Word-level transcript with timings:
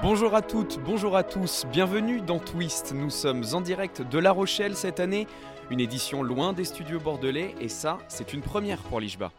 Bonjour 0.00 0.36
à 0.36 0.42
toutes, 0.42 0.78
bonjour 0.84 1.16
à 1.16 1.24
tous, 1.24 1.66
bienvenue 1.72 2.20
dans 2.20 2.38
Twist. 2.38 2.92
Nous 2.94 3.10
sommes 3.10 3.42
en 3.52 3.60
direct 3.60 4.00
de 4.00 4.18
La 4.20 4.30
Rochelle 4.30 4.76
cette 4.76 5.00
année, 5.00 5.26
une 5.70 5.80
édition 5.80 6.22
loin 6.22 6.52
des 6.52 6.64
studios 6.64 7.00
bordelais 7.00 7.56
et 7.60 7.68
ça, 7.68 7.98
c'est 8.06 8.32
une 8.32 8.40
première 8.40 8.78
pour 8.78 9.00
l'Ishba. 9.00 9.32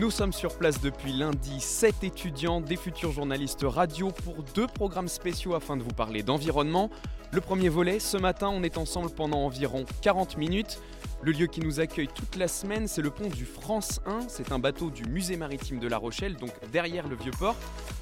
Nous 0.00 0.10
sommes 0.10 0.32
sur 0.32 0.56
place 0.56 0.80
depuis 0.80 1.12
lundi, 1.12 1.60
7 1.60 2.02
étudiants, 2.02 2.62
des 2.62 2.76
futurs 2.76 3.12
journalistes 3.12 3.66
radio 3.66 4.10
pour 4.10 4.42
deux 4.54 4.66
programmes 4.66 5.08
spéciaux 5.08 5.54
afin 5.54 5.76
de 5.76 5.82
vous 5.82 5.92
parler 5.92 6.22
d'environnement. 6.22 6.88
Le 7.30 7.42
premier 7.42 7.68
volet, 7.68 8.00
ce 8.00 8.16
matin, 8.16 8.48
on 8.50 8.62
est 8.62 8.78
ensemble 8.78 9.10
pendant 9.10 9.44
environ 9.44 9.84
40 10.00 10.38
minutes. 10.38 10.80
Le 11.22 11.32
lieu 11.32 11.46
qui 11.46 11.60
nous 11.60 11.80
accueille 11.80 12.08
toute 12.08 12.36
la 12.36 12.46
semaine, 12.46 12.86
c'est 12.86 13.02
le 13.02 13.10
pont 13.10 13.28
du 13.28 13.46
France 13.46 14.00
1. 14.06 14.28
C'est 14.28 14.52
un 14.52 14.58
bateau 14.58 14.90
du 14.90 15.04
musée 15.04 15.36
maritime 15.36 15.78
de 15.78 15.88
La 15.88 15.96
Rochelle, 15.96 16.36
donc 16.36 16.50
derrière 16.70 17.08
le 17.08 17.16
vieux 17.16 17.32
port. 17.36 17.56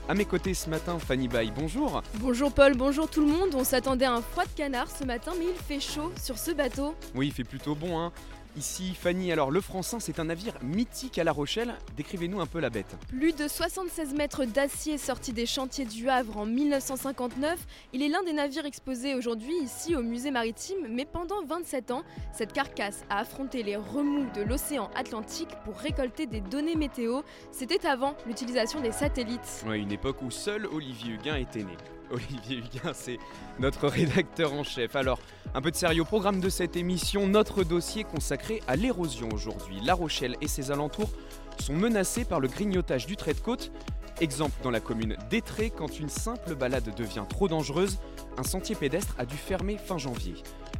À 0.08 0.14
mes 0.14 0.24
côtés 0.24 0.52
ce 0.52 0.68
matin, 0.68 0.98
Fanny 0.98 1.28
Baye, 1.28 1.52
bonjour. 1.56 2.02
Bonjour 2.16 2.52
Paul, 2.52 2.76
bonjour 2.76 3.08
tout 3.08 3.20
le 3.20 3.28
monde. 3.28 3.54
On 3.54 3.64
s'attendait 3.64 4.04
à 4.04 4.12
un 4.12 4.20
froid 4.20 4.44
de 4.44 4.50
canard 4.54 4.88
ce 4.90 5.04
matin, 5.04 5.32
mais 5.38 5.46
il 5.46 5.54
fait 5.54 5.80
chaud 5.80 6.12
sur 6.20 6.36
ce 6.38 6.50
bateau. 6.50 6.94
Oui, 7.14 7.28
il 7.28 7.32
fait 7.32 7.44
plutôt 7.44 7.74
bon, 7.74 7.98
hein. 7.98 8.12
Ici, 8.56 8.94
Fanny, 8.94 9.32
alors 9.32 9.50
le 9.50 9.60
Francin, 9.60 9.98
c'est 9.98 10.20
un 10.20 10.26
navire 10.26 10.54
mythique 10.62 11.18
à 11.18 11.24
La 11.24 11.32
Rochelle. 11.32 11.74
Décrivez-nous 11.96 12.40
un 12.40 12.46
peu 12.46 12.60
la 12.60 12.70
bête. 12.70 12.96
Plus 13.08 13.32
de 13.32 13.48
76 13.48 14.14
mètres 14.14 14.44
d'acier 14.44 14.96
sorti 14.96 15.32
des 15.32 15.44
chantiers 15.44 15.84
du 15.84 16.08
Havre 16.08 16.36
en 16.36 16.46
1959. 16.46 17.58
Il 17.92 18.00
est 18.00 18.08
l'un 18.08 18.22
des 18.22 18.32
navires 18.32 18.64
exposés 18.64 19.16
aujourd'hui 19.16 19.54
ici 19.60 19.96
au 19.96 20.02
musée 20.02 20.30
maritime, 20.30 20.86
mais 20.88 21.04
pendant 21.04 21.44
27 21.44 21.90
ans, 21.90 22.04
cette 22.32 22.52
carcasse 22.52 23.02
a 23.10 23.18
affronté 23.18 23.64
les 23.64 23.74
remous 23.74 24.30
de 24.36 24.42
l'océan 24.42 24.88
Atlantique 24.94 25.50
pour 25.64 25.76
récolter 25.76 26.26
des 26.26 26.40
données 26.40 26.76
météo. 26.76 27.22
C'était 27.50 27.84
avant 27.86 28.14
l'utilisation 28.24 28.80
des 28.80 28.92
satellites. 28.92 29.64
Ouais, 29.66 29.80
une 29.80 29.90
époque 29.90 30.22
où 30.22 30.30
seul 30.30 30.66
Olivier 30.66 31.14
Huguin 31.14 31.36
était 31.36 31.64
né. 31.64 31.76
Olivier 32.14 32.58
Huguin, 32.58 32.92
c'est 32.94 33.18
notre 33.58 33.88
rédacteur 33.88 34.52
en 34.52 34.62
chef. 34.62 34.94
Alors, 34.96 35.18
un 35.54 35.60
peu 35.60 35.70
de 35.70 35.76
sérieux 35.76 36.04
programme 36.04 36.40
de 36.40 36.48
cette 36.48 36.76
émission, 36.76 37.26
notre 37.26 37.64
dossier 37.64 38.04
consacré 38.04 38.62
à 38.68 38.76
l'érosion 38.76 39.28
aujourd'hui. 39.32 39.80
La 39.82 39.94
Rochelle 39.94 40.36
et 40.40 40.48
ses 40.48 40.70
alentours 40.70 41.10
sont 41.58 41.74
menacés 41.74 42.24
par 42.24 42.40
le 42.40 42.48
grignotage 42.48 43.06
du 43.06 43.16
trait 43.16 43.34
de 43.34 43.40
côte. 43.40 43.72
Exemple 44.20 44.54
dans 44.62 44.70
la 44.70 44.80
commune 44.80 45.16
d'Étré, 45.28 45.70
quand 45.70 45.98
une 45.98 46.08
simple 46.08 46.54
balade 46.54 46.94
devient 46.96 47.24
trop 47.28 47.48
dangereuse, 47.48 47.98
un 48.38 48.44
sentier 48.44 48.76
pédestre 48.76 49.14
a 49.18 49.26
dû 49.26 49.36
fermer 49.36 49.76
fin 49.76 49.98
janvier. 49.98 50.34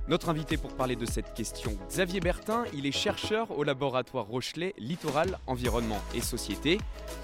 Notre 0.07 0.29
invité 0.29 0.59
pour 0.59 0.75
parler 0.75 0.97
de 0.97 1.07
cette 1.07 1.33
question, 1.33 1.79
Xavier 1.89 2.21
Bertin, 2.21 2.65
il 2.75 2.85
est 2.85 2.93
chercheur 2.93 3.57
au 3.57 3.65
laboratoire 3.65 4.27
Rochelet 4.27 4.75
Littoral, 4.77 5.39
Environnement 5.47 5.99
et 6.15 6.21
Société. 6.21 6.77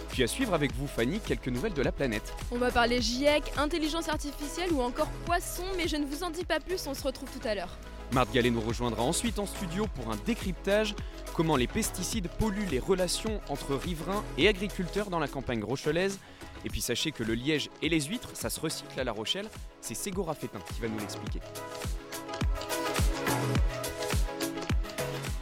Puis 0.08 0.22
à 0.22 0.26
suivre 0.26 0.54
avec 0.54 0.72
vous, 0.72 0.86
Fanny, 0.86 1.20
quelques 1.20 1.48
nouvelles 1.48 1.74
de 1.74 1.82
la 1.82 1.92
planète. 1.92 2.32
On 2.50 2.56
va 2.56 2.70
parler 2.70 3.02
GIEC, 3.02 3.52
intelligence 3.58 4.08
artificielle 4.08 4.72
ou 4.72 4.80
encore 4.80 5.08
poisson, 5.26 5.64
mais 5.76 5.88
je 5.88 5.96
ne 5.96 6.06
vous 6.06 6.24
en 6.24 6.30
dis 6.30 6.46
pas 6.46 6.58
plus, 6.58 6.86
on 6.86 6.94
se 6.94 7.02
retrouve 7.02 7.28
tout 7.30 7.46
à 7.46 7.54
l'heure. 7.54 7.76
Marthe 8.12 8.32
Gallet 8.32 8.50
nous 8.50 8.62
rejoindra 8.62 9.02
ensuite 9.02 9.38
en 9.38 9.44
studio 9.44 9.86
pour 9.94 10.10
un 10.10 10.16
décryptage 10.24 10.94
comment 11.34 11.56
les 11.56 11.66
pesticides 11.66 12.28
polluent 12.38 12.70
les 12.70 12.80
relations 12.80 13.42
entre 13.50 13.74
riverains 13.74 14.24
et 14.38 14.48
agriculteurs 14.48 15.10
dans 15.10 15.18
la 15.18 15.28
campagne 15.28 15.62
rochelaise. 15.62 16.18
Et 16.64 16.70
puis 16.70 16.80
sachez 16.80 17.12
que 17.12 17.24
le 17.24 17.34
liège 17.34 17.68
et 17.82 17.90
les 17.90 18.00
huîtres, 18.00 18.30
ça 18.32 18.48
se 18.48 18.58
recycle 18.58 18.98
à 18.98 19.04
La 19.04 19.12
Rochelle. 19.12 19.48
C'est 19.82 19.94
Ségora 19.94 20.34
Fétin 20.34 20.60
qui 20.74 20.80
va 20.80 20.88
nous 20.88 20.98
l'expliquer. 20.98 21.40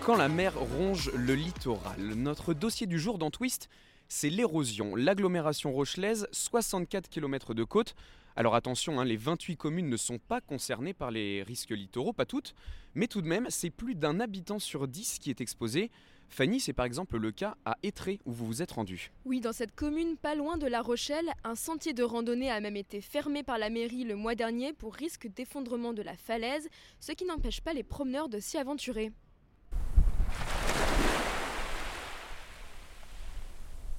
Quand 0.08 0.16
la 0.16 0.28
mer 0.28 0.58
ronge 0.58 1.10
le 1.14 1.34
littoral, 1.34 2.00
notre 2.14 2.54
dossier 2.54 2.86
du 2.86 2.98
jour 2.98 3.18
dans 3.18 3.30
Twist, 3.30 3.68
c'est 4.08 4.30
l'érosion. 4.30 4.96
L'agglomération 4.96 5.70
rochelaise, 5.70 6.26
64 6.32 7.10
km 7.10 7.53
de 7.53 7.62
côte. 7.62 7.94
Alors 8.34 8.54
attention, 8.54 8.98
hein, 9.00 9.04
les 9.04 9.19
28 9.19 9.56
communes 9.56 9.91
ne 9.91 9.97
sont 9.98 10.19
pas 10.19 10.41
concernées 10.41 10.94
par 10.94 11.10
les 11.10 11.42
risques 11.42 11.72
littoraux, 11.72 12.12
pas 12.12 12.25
toutes, 12.25 12.54
mais 12.94 13.06
tout 13.06 13.20
de 13.20 13.28
même, 13.28 13.48
c'est 13.50 13.69
plus 13.69 13.94
d'un 13.94 14.19
habitant 14.20 14.59
sur 14.59 14.88
10 14.88 15.19
qui 15.19 15.28
est 15.28 15.41
exposé. 15.41 15.91
Fanny, 16.28 16.61
c'est 16.61 16.72
par 16.72 16.84
exemple 16.84 17.19
le 17.19 17.33
cas 17.33 17.56
à 17.65 17.77
Étré 17.83 18.21
où 18.25 18.33
vous 18.33 18.47
vous 18.47 18.62
êtes 18.62 18.72
rendu. 18.72 19.11
Oui, 19.25 19.41
dans 19.41 19.53
cette 19.53 19.75
commune 19.75 20.16
pas 20.16 20.34
loin 20.34 20.56
de 20.56 20.66
La 20.66 20.83
Rochelle, 20.83 21.33
un 21.44 21.55
sentier 21.55 21.93
de 21.93 22.03
randonnée 22.03 22.50
a 22.50 22.61
même 22.61 22.77
été 22.77 23.00
fermé 23.00 23.43
par 23.43 23.59
la 23.59 23.71
mairie 23.71 24.05
le 24.05 24.16
mois 24.16 24.34
dernier 24.34 24.72
pour 24.72 24.94
risque 24.94 25.27
d'effondrement 25.28 25.93
de 25.93 26.03
la 26.03 26.16
falaise, 26.16 26.69
ce 27.00 27.12
qui 27.12 27.25
n'empêche 27.25 27.61
pas 27.61 27.72
les 27.72 27.83
promeneurs 27.83 28.28
de 28.28 28.39
s'y 28.39 28.59
aventurer. 28.59 29.12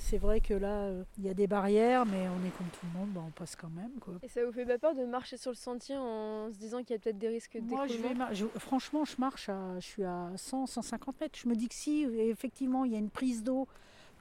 C'est 0.10 0.18
vrai 0.18 0.40
que 0.42 0.56
là, 0.56 0.86
euh, 0.86 1.04
il 1.20 1.26
y 1.26 1.30
a 1.30 1.36
des 1.36 1.46
barrières, 1.46 2.04
mais 2.06 2.28
on 2.30 2.44
est 2.48 2.50
comme 2.58 2.66
tout 2.68 2.86
le 2.92 3.00
monde, 3.00 3.10
bah, 3.10 3.22
on 3.28 3.30
passe 3.32 3.56
quand 3.56 3.70
même. 3.70 3.92
Quoi. 4.02 4.16
Et 4.24 4.28
ça 4.28 4.44
vous 4.44 4.52
fait 4.52 4.66
pas 4.66 4.80
peur 4.80 4.96
de 4.96 5.06
marcher 5.06 5.38
sur 5.38 5.52
le 5.52 5.56
sentier 5.56 5.96
en 5.98 6.52
se 6.52 6.58
disant 6.58 6.80
qu'il 6.80 6.92
y 6.92 6.96
a 6.96 7.00
peut-être 7.00 7.20
des 7.20 7.28
risques 7.28 7.58
Moi, 7.62 7.86
je 7.86 7.94
vais 7.94 7.98
d'écroulement 8.00 8.18
mar- 8.26 8.34
je- 8.34 8.46
franchement, 8.58 9.06
je 9.06 9.16
marche, 9.20 9.50
à, 9.50 9.76
je 9.80 9.86
suis 9.86 10.04
à 10.04 10.32
100, 10.36 10.66
150 10.66 11.22
mètres. 11.22 11.38
Je 11.42 11.48
me 11.48 11.56
dis 11.56 11.68
que 11.68 11.76
si, 11.76 12.04
effectivement, 12.18 12.86
il 12.86 12.94
y 12.94 12.96
a 12.96 13.00
une 13.00 13.12
prise 13.12 13.44
d'eau 13.44 13.68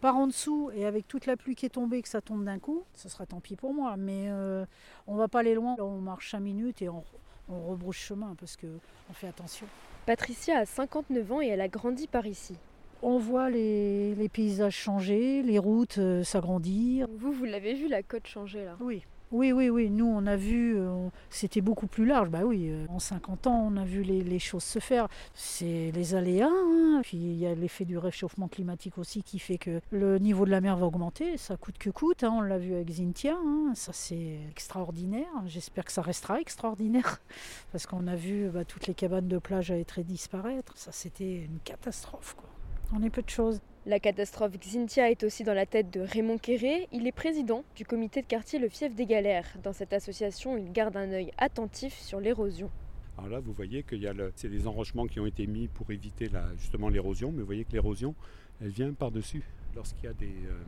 par 0.02 0.16
en 0.16 0.26
dessous, 0.26 0.70
et 0.74 0.84
avec 0.84 1.08
toute 1.08 1.24
la 1.26 1.36
pluie 1.38 1.54
qui 1.54 1.64
est 1.66 1.70
tombée, 1.70 2.02
que 2.02 2.08
ça 2.08 2.20
tombe 2.20 2.44
d'un 2.44 2.58
coup, 2.58 2.82
ce 2.94 3.08
sera 3.08 3.24
tant 3.26 3.40
pis 3.40 3.56
pour 3.56 3.72
moi. 3.72 3.96
Mais 3.96 4.26
euh, 4.28 4.66
on 5.06 5.16
va 5.16 5.26
pas 5.26 5.40
aller 5.40 5.54
loin. 5.54 5.74
Là, 5.78 5.84
on 5.86 6.00
marche 6.00 6.30
5 6.32 6.40
minutes 6.40 6.82
et 6.82 6.88
on, 6.90 7.02
on 7.48 7.66
rebrouche 7.66 7.98
chemin 7.98 8.34
parce 8.38 8.56
qu'on 8.58 9.12
fait 9.14 9.28
attention. 9.28 9.66
Patricia 10.06 10.58
a 10.58 10.66
59 10.66 11.32
ans 11.32 11.40
et 11.40 11.46
elle 11.48 11.60
a 11.62 11.68
grandi 11.68 12.06
par 12.06 12.26
ici. 12.26 12.54
On 13.02 13.18
voit 13.18 13.48
les, 13.48 14.14
les 14.16 14.28
paysages 14.28 14.74
changer, 14.74 15.42
les 15.42 15.58
routes 15.58 15.98
euh, 15.98 16.24
s'agrandir. 16.24 17.06
Vous, 17.18 17.32
vous 17.32 17.44
l'avez 17.44 17.74
vu 17.74 17.88
la 17.88 18.02
côte 18.02 18.26
changer 18.26 18.64
là 18.64 18.76
Oui. 18.80 19.04
Oui, 19.30 19.52
oui, 19.52 19.68
oui. 19.68 19.90
Nous, 19.90 20.06
on 20.06 20.26
a 20.26 20.36
vu, 20.36 20.74
euh, 20.78 21.08
c'était 21.28 21.60
beaucoup 21.60 21.86
plus 21.86 22.06
large. 22.06 22.30
Bah 22.30 22.44
oui, 22.46 22.70
euh, 22.70 22.86
en 22.88 22.98
50 22.98 23.46
ans, 23.46 23.62
on 23.70 23.76
a 23.76 23.84
vu 23.84 24.02
les, 24.02 24.22
les 24.22 24.38
choses 24.38 24.64
se 24.64 24.78
faire. 24.78 25.06
C'est 25.34 25.92
les 25.94 26.14
aléas. 26.14 26.48
hein. 26.50 27.00
Puis 27.04 27.18
il 27.18 27.34
y 27.34 27.46
a 27.46 27.54
l'effet 27.54 27.84
du 27.84 27.98
réchauffement 27.98 28.48
climatique 28.48 28.96
aussi 28.96 29.22
qui 29.22 29.38
fait 29.38 29.58
que 29.58 29.80
le 29.90 30.18
niveau 30.18 30.46
de 30.46 30.50
la 30.50 30.62
mer 30.62 30.78
va 30.78 30.86
augmenter. 30.86 31.36
Ça 31.36 31.58
coûte 31.58 31.76
que 31.76 31.90
coûte. 31.90 32.24
hein. 32.24 32.32
On 32.36 32.40
l'a 32.40 32.56
vu 32.56 32.72
avec 32.74 32.90
Zintia. 32.90 33.36
hein. 33.36 33.72
Ça, 33.74 33.92
c'est 33.92 34.38
extraordinaire. 34.50 35.28
J'espère 35.46 35.84
que 35.84 35.92
ça 35.92 36.00
restera 36.02 36.40
extraordinaire. 36.40 37.20
Parce 37.70 37.86
qu'on 37.86 38.06
a 38.06 38.16
vu 38.16 38.48
bah, 38.48 38.64
toutes 38.64 38.86
les 38.86 38.94
cabanes 38.94 39.28
de 39.28 39.36
plage 39.38 39.70
à 39.70 39.76
être 39.76 40.00
disparaître. 40.00 40.72
Ça, 40.74 40.90
c'était 40.90 41.34
une 41.44 41.58
catastrophe. 41.64 42.34
Quoi. 42.34 42.47
On 42.90 43.02
est 43.02 43.10
peu 43.10 43.20
de 43.20 43.28
choses. 43.28 43.60
La 43.84 44.00
catastrophe 44.00 44.58
Xintia 44.58 45.10
est 45.10 45.22
aussi 45.22 45.44
dans 45.44 45.52
la 45.52 45.66
tête 45.66 45.90
de 45.92 46.00
Raymond 46.00 46.38
Quéré. 46.38 46.88
Il 46.90 47.06
est 47.06 47.12
président 47.12 47.62
du 47.76 47.84
comité 47.84 48.22
de 48.22 48.26
quartier 48.26 48.58
Le 48.58 48.70
Fief 48.70 48.94
des 48.94 49.04
Galères. 49.04 49.46
Dans 49.62 49.74
cette 49.74 49.92
association, 49.92 50.56
il 50.56 50.72
garde 50.72 50.96
un 50.96 51.12
œil 51.12 51.30
attentif 51.36 51.92
sur 51.92 52.18
l'érosion. 52.18 52.70
Alors 53.18 53.28
là, 53.28 53.40
vous 53.40 53.52
voyez 53.52 53.82
qu'il 53.82 53.98
y 53.98 54.06
a 54.06 54.14
le, 54.14 54.32
c'est 54.36 54.48
des 54.48 54.66
enrochements 54.66 55.06
qui 55.06 55.20
ont 55.20 55.26
été 55.26 55.46
mis 55.46 55.68
pour 55.68 55.90
éviter 55.90 56.28
la, 56.28 56.46
justement 56.56 56.88
l'érosion, 56.88 57.30
mais 57.30 57.40
vous 57.40 57.46
voyez 57.46 57.64
que 57.64 57.72
l'érosion, 57.72 58.14
elle 58.62 58.70
vient 58.70 58.92
par-dessus. 58.94 59.42
Lorsqu'il 59.76 60.04
y 60.04 60.08
a 60.08 60.14
des, 60.14 60.26
euh, 60.26 60.62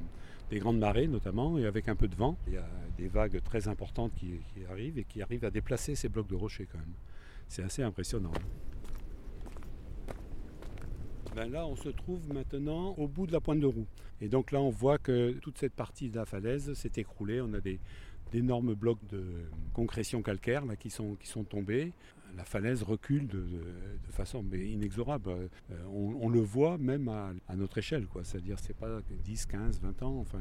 des 0.50 0.59
grandes 0.59 0.78
marées 0.78 1.06
notamment, 1.06 1.56
et 1.56 1.64
avec 1.64 1.88
un 1.88 1.97
peu 1.97 2.06
de 2.06 2.16
vent, 2.16 2.36
il 2.48 2.54
y 2.54 2.59
a 2.59 2.69
des 2.98 3.09
vagues 3.09 3.41
très 3.42 3.66
importantes 3.66 4.12
qui, 4.14 4.41
qui 4.53 4.66
arrivent 4.70 4.98
et 4.98 5.04
qui 5.04 5.22
arrivent 5.22 5.47
à 5.47 5.50
déplacer 5.50 5.94
ces 5.94 6.10
blocs 6.10 6.28
de 6.28 6.36
rochers 6.36 6.66
quand 6.70 6.78
même. 6.78 6.94
C'est 7.48 7.62
assez 7.62 7.82
impressionnant. 7.82 8.32
Ben 11.34 11.48
là, 11.48 11.64
on 11.64 11.76
se 11.76 11.88
trouve 11.88 12.32
maintenant 12.32 12.94
au 12.98 13.06
bout 13.06 13.26
de 13.26 13.32
la 13.32 13.41
pointe 13.41 13.60
de 13.60 13.66
roue. 13.66 13.86
Et 14.20 14.28
donc 14.28 14.50
là, 14.50 14.60
on 14.60 14.70
voit 14.70 14.98
que 14.98 15.32
toute 15.41 15.58
cette 15.58 15.74
partie 15.74 16.10
de 16.10 16.16
la 16.16 16.26
falaise 16.26 16.74
s'est 16.74 16.92
écroulée. 16.96 17.41
On 17.41 17.54
a 17.54 17.60
d'énormes 18.32 18.74
blocs 18.74 19.04
de 19.08 19.24
concrétion 19.72 20.22
calcaire 20.22 20.64
là, 20.64 20.74
qui, 20.74 20.91
sont, 20.91 21.16
tombés. 21.48 21.92
La 22.36 22.44
falaise 22.44 22.82
recule 22.82 23.28
de, 23.28 23.44
façon 24.10 24.44
inexorable. 24.53 25.30
Euh, 25.30 25.84
on, 25.92 26.28
le 26.28 26.41
voit 26.41 26.78
même 26.78 27.09
à, 27.09 27.33
notre 27.56 27.78
échelle. 27.78 28.06
C'est-à-dire 28.24 28.59
c'est 28.59 28.76
pas 28.76 29.00
10, 29.24 29.47
15, 29.47 29.80
20 29.80 30.03
ans. 30.03 30.18
Enfin, 30.18 30.41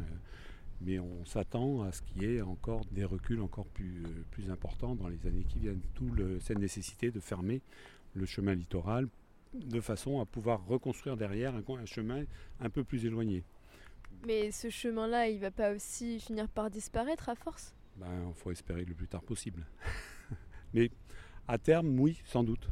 mais 0.81 0.97
on 0.97 1.24
s'attend 1.25 1.83
à 1.83 1.92
ce 1.92 2.01
qu'il 2.01 2.24
y 2.24 2.25
ait 2.25 2.42
encore 2.42 2.81
des 2.92 3.03
reculs 3.03 3.42
encore 3.42 3.68
plus, 3.68 4.03
euh, 4.06 4.51
importants 4.51 4.95
dans 4.95 5.07
les 5.07 5.27
années 5.27 5.45
qui 5.47 5.59
viennent. 5.59 5.81
Le- 6.15 6.39
cette 6.39 6.57
nécessité 6.57 7.12
de 7.12 7.19
fermer 7.19 7.62
le 8.15 8.25
chemin 8.25 8.56
littoral 8.56 9.07
de 9.54 9.81
façon 9.81 10.19
à 10.19 10.25
pouvoir 10.25 10.66
reconstruire 10.66 11.18
derrière 11.18 11.56
un, 11.56 11.63
un 11.75 11.86
chemin 11.86 12.24
un 12.60 12.69
peu 12.69 12.84
plus 12.84 13.06
éloigné. 13.06 13.44
Mais 14.25 14.51
ce 14.51 14.69
chemin-là, 14.69 15.28
il 15.28 15.40
va 15.40 15.51
pas 15.51 15.72
aussi 15.72 16.19
finir 16.19 16.48
par 16.50 16.69
disparaître 16.69 17.30
à 17.30 17.36
force? 17.36 17.74
Ben, 17.96 18.28
il 18.28 18.34
faut 18.34 18.51
espérer 18.51 18.86
le 18.86 18.94
plus 18.94 19.07
tard 19.07 19.24
possible. 19.24 19.66
Mais 20.74 20.92
à 21.48 21.57
terme, 21.57 22.00
oui, 22.00 22.22
sans 22.25 22.44
doute. 22.44 22.69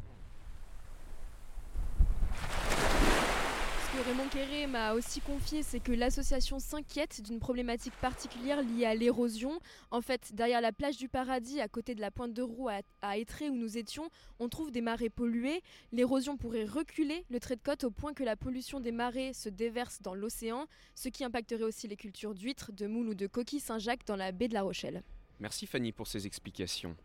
Que 3.97 4.03
Raymond 4.03 4.29
Quéré 4.29 4.67
m'a 4.67 4.93
aussi 4.93 5.21
confié, 5.21 5.63
c'est 5.63 5.79
que 5.79 5.91
l'association 5.91 6.59
s'inquiète 6.59 7.21
d'une 7.21 7.39
problématique 7.39 7.95
particulière 7.99 8.61
liée 8.61 8.85
à 8.85 8.93
l'érosion. 8.93 9.59
En 9.89 10.01
fait, 10.01 10.35
derrière 10.35 10.61
la 10.61 10.71
plage 10.71 10.97
du 10.97 11.07
Paradis, 11.09 11.59
à 11.61 11.67
côté 11.67 11.95
de 11.95 12.01
la 12.01 12.11
pointe 12.11 12.33
de 12.33 12.43
Roue 12.43 12.69
à, 12.69 12.81
à 13.01 13.17
Étré 13.17 13.49
où 13.49 13.55
nous 13.55 13.77
étions, 13.77 14.09
on 14.39 14.49
trouve 14.49 14.71
des 14.71 14.81
marais 14.81 15.09
pollués. 15.09 15.63
L'érosion 15.91 16.37
pourrait 16.37 16.65
reculer 16.65 17.25
le 17.29 17.39
trait 17.39 17.55
de 17.55 17.61
côte 17.61 17.85
au 17.85 17.91
point 17.91 18.13
que 18.13 18.23
la 18.23 18.35
pollution 18.35 18.79
des 18.79 18.91
marais 18.91 19.33
se 19.33 19.49
déverse 19.49 19.99
dans 20.03 20.13
l'océan, 20.13 20.67
ce 20.93 21.09
qui 21.09 21.23
impacterait 21.23 21.63
aussi 21.63 21.87
les 21.87 21.97
cultures 21.97 22.35
d'huîtres, 22.35 22.71
de 22.73 22.85
moules 22.85 23.09
ou 23.09 23.15
de 23.15 23.25
coquilles 23.25 23.59
Saint-Jacques 23.59 24.05
dans 24.05 24.15
la 24.15 24.31
baie 24.31 24.47
de 24.47 24.53
la 24.53 24.61
Rochelle. 24.61 25.01
Merci 25.39 25.65
Fanny 25.65 25.91
pour 25.91 26.07
ces 26.07 26.27
explications. 26.27 26.95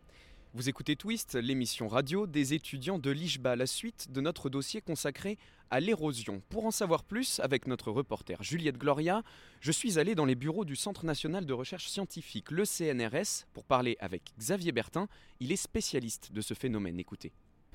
Vous 0.55 0.69
écoutez 0.69 0.95
Twist, 0.95 1.33
l'émission 1.33 1.87
radio 1.87 2.27
des 2.27 2.53
étudiants 2.53 2.99
de 2.99 3.09
l'IJBA, 3.09 3.55
la 3.55 3.65
suite 3.65 4.11
de 4.11 4.21
notre 4.21 4.51
dossier 4.51 4.81
consacré 4.81 5.39
à 5.71 5.79
l'érosion. 5.79 6.43
Pour 6.49 6.67
en 6.67 6.69
savoir 6.69 7.05
plus, 7.05 7.39
avec 7.39 7.65
notre 7.65 7.89
reporter 7.89 8.43
Juliette 8.43 8.77
Gloria, 8.77 9.23
je 9.61 9.71
suis 9.71 9.97
allé 9.97 10.13
dans 10.13 10.25
les 10.25 10.35
bureaux 10.35 10.63
du 10.63 10.75
Centre 10.75 11.07
national 11.07 11.47
de 11.47 11.53
recherche 11.53 11.87
scientifique, 11.87 12.51
le 12.51 12.65
CNRS, 12.65 13.47
pour 13.53 13.65
parler 13.65 13.97
avec 13.99 14.21
Xavier 14.37 14.71
Bertin. 14.71 15.07
Il 15.39 15.51
est 15.51 15.55
spécialiste 15.55 16.31
de 16.31 16.41
ce 16.41 16.53
phénomène. 16.53 16.99
Écoutez. 16.99 17.31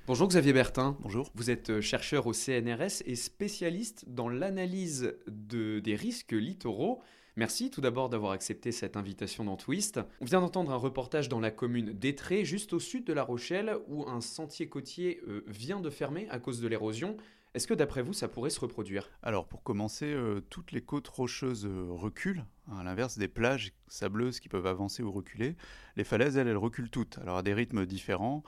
Bonjour 0.07 0.29
Xavier 0.29 0.53
Bertin. 0.53 0.97
Bonjour. 1.01 1.33
Vous 1.35 1.51
êtes 1.51 1.71
euh, 1.71 1.81
chercheur 1.81 2.29
au 2.29 2.33
CNRS 2.33 3.03
et 3.07 3.17
spécialiste 3.17 4.05
dans 4.07 4.29
l'analyse 4.29 5.17
de, 5.27 5.81
des 5.81 5.97
risques 5.97 6.31
littoraux. 6.31 7.03
Merci 7.39 7.71
tout 7.71 7.81
d'abord 7.81 8.09
d'avoir 8.09 8.33
accepté 8.33 8.73
cette 8.73 8.97
invitation 8.97 9.45
dans 9.45 9.55
Twist. 9.55 10.01
On 10.21 10.25
vient 10.25 10.41
d'entendre 10.41 10.73
un 10.73 10.77
reportage 10.77 11.29
dans 11.29 11.39
la 11.39 11.53
commune 11.53 11.93
d'Étré, 11.93 12.45
juste 12.45 12.73
au 12.73 12.81
sud 12.81 13.05
de 13.05 13.13
La 13.13 13.23
Rochelle, 13.23 13.77
où 13.87 14.09
un 14.09 14.21
sentier 14.21 14.69
côtier 14.69 15.21
euh, 15.29 15.45
vient 15.47 15.79
de 15.79 15.89
fermer 15.89 16.27
à 16.31 16.41
cause 16.41 16.61
de 16.61 16.67
l'érosion. 16.67 17.17
Est-ce 17.55 17.69
que 17.69 17.75
d'après 17.75 18.03
vous, 18.03 18.13
ça 18.13 18.27
pourrait 18.27 18.51
se 18.51 18.59
reproduire? 18.59 19.09
Alors 19.23 19.47
pour 19.47 19.63
commencer, 19.63 20.13
euh, 20.13 20.41
toutes 20.51 20.73
les 20.73 20.81
côtes 20.81 21.07
rocheuses 21.07 21.65
euh, 21.65 21.87
reculent, 21.89 22.45
hein, 22.67 22.79
à 22.81 22.83
l'inverse 22.83 23.19
des 23.19 23.29
plages 23.29 23.73
sableuses 23.87 24.41
qui 24.41 24.49
peuvent 24.49 24.67
avancer 24.67 25.05
ou 25.05 25.13
reculer. 25.13 25.55
Les 25.95 26.03
falaises, 26.03 26.37
elles, 26.39 26.49
elles 26.49 26.57
reculent 26.57 26.91
toutes, 26.91 27.19
alors 27.19 27.37
à 27.37 27.45
des 27.45 27.55
rythmes 27.55 27.87
différents, 27.87 28.43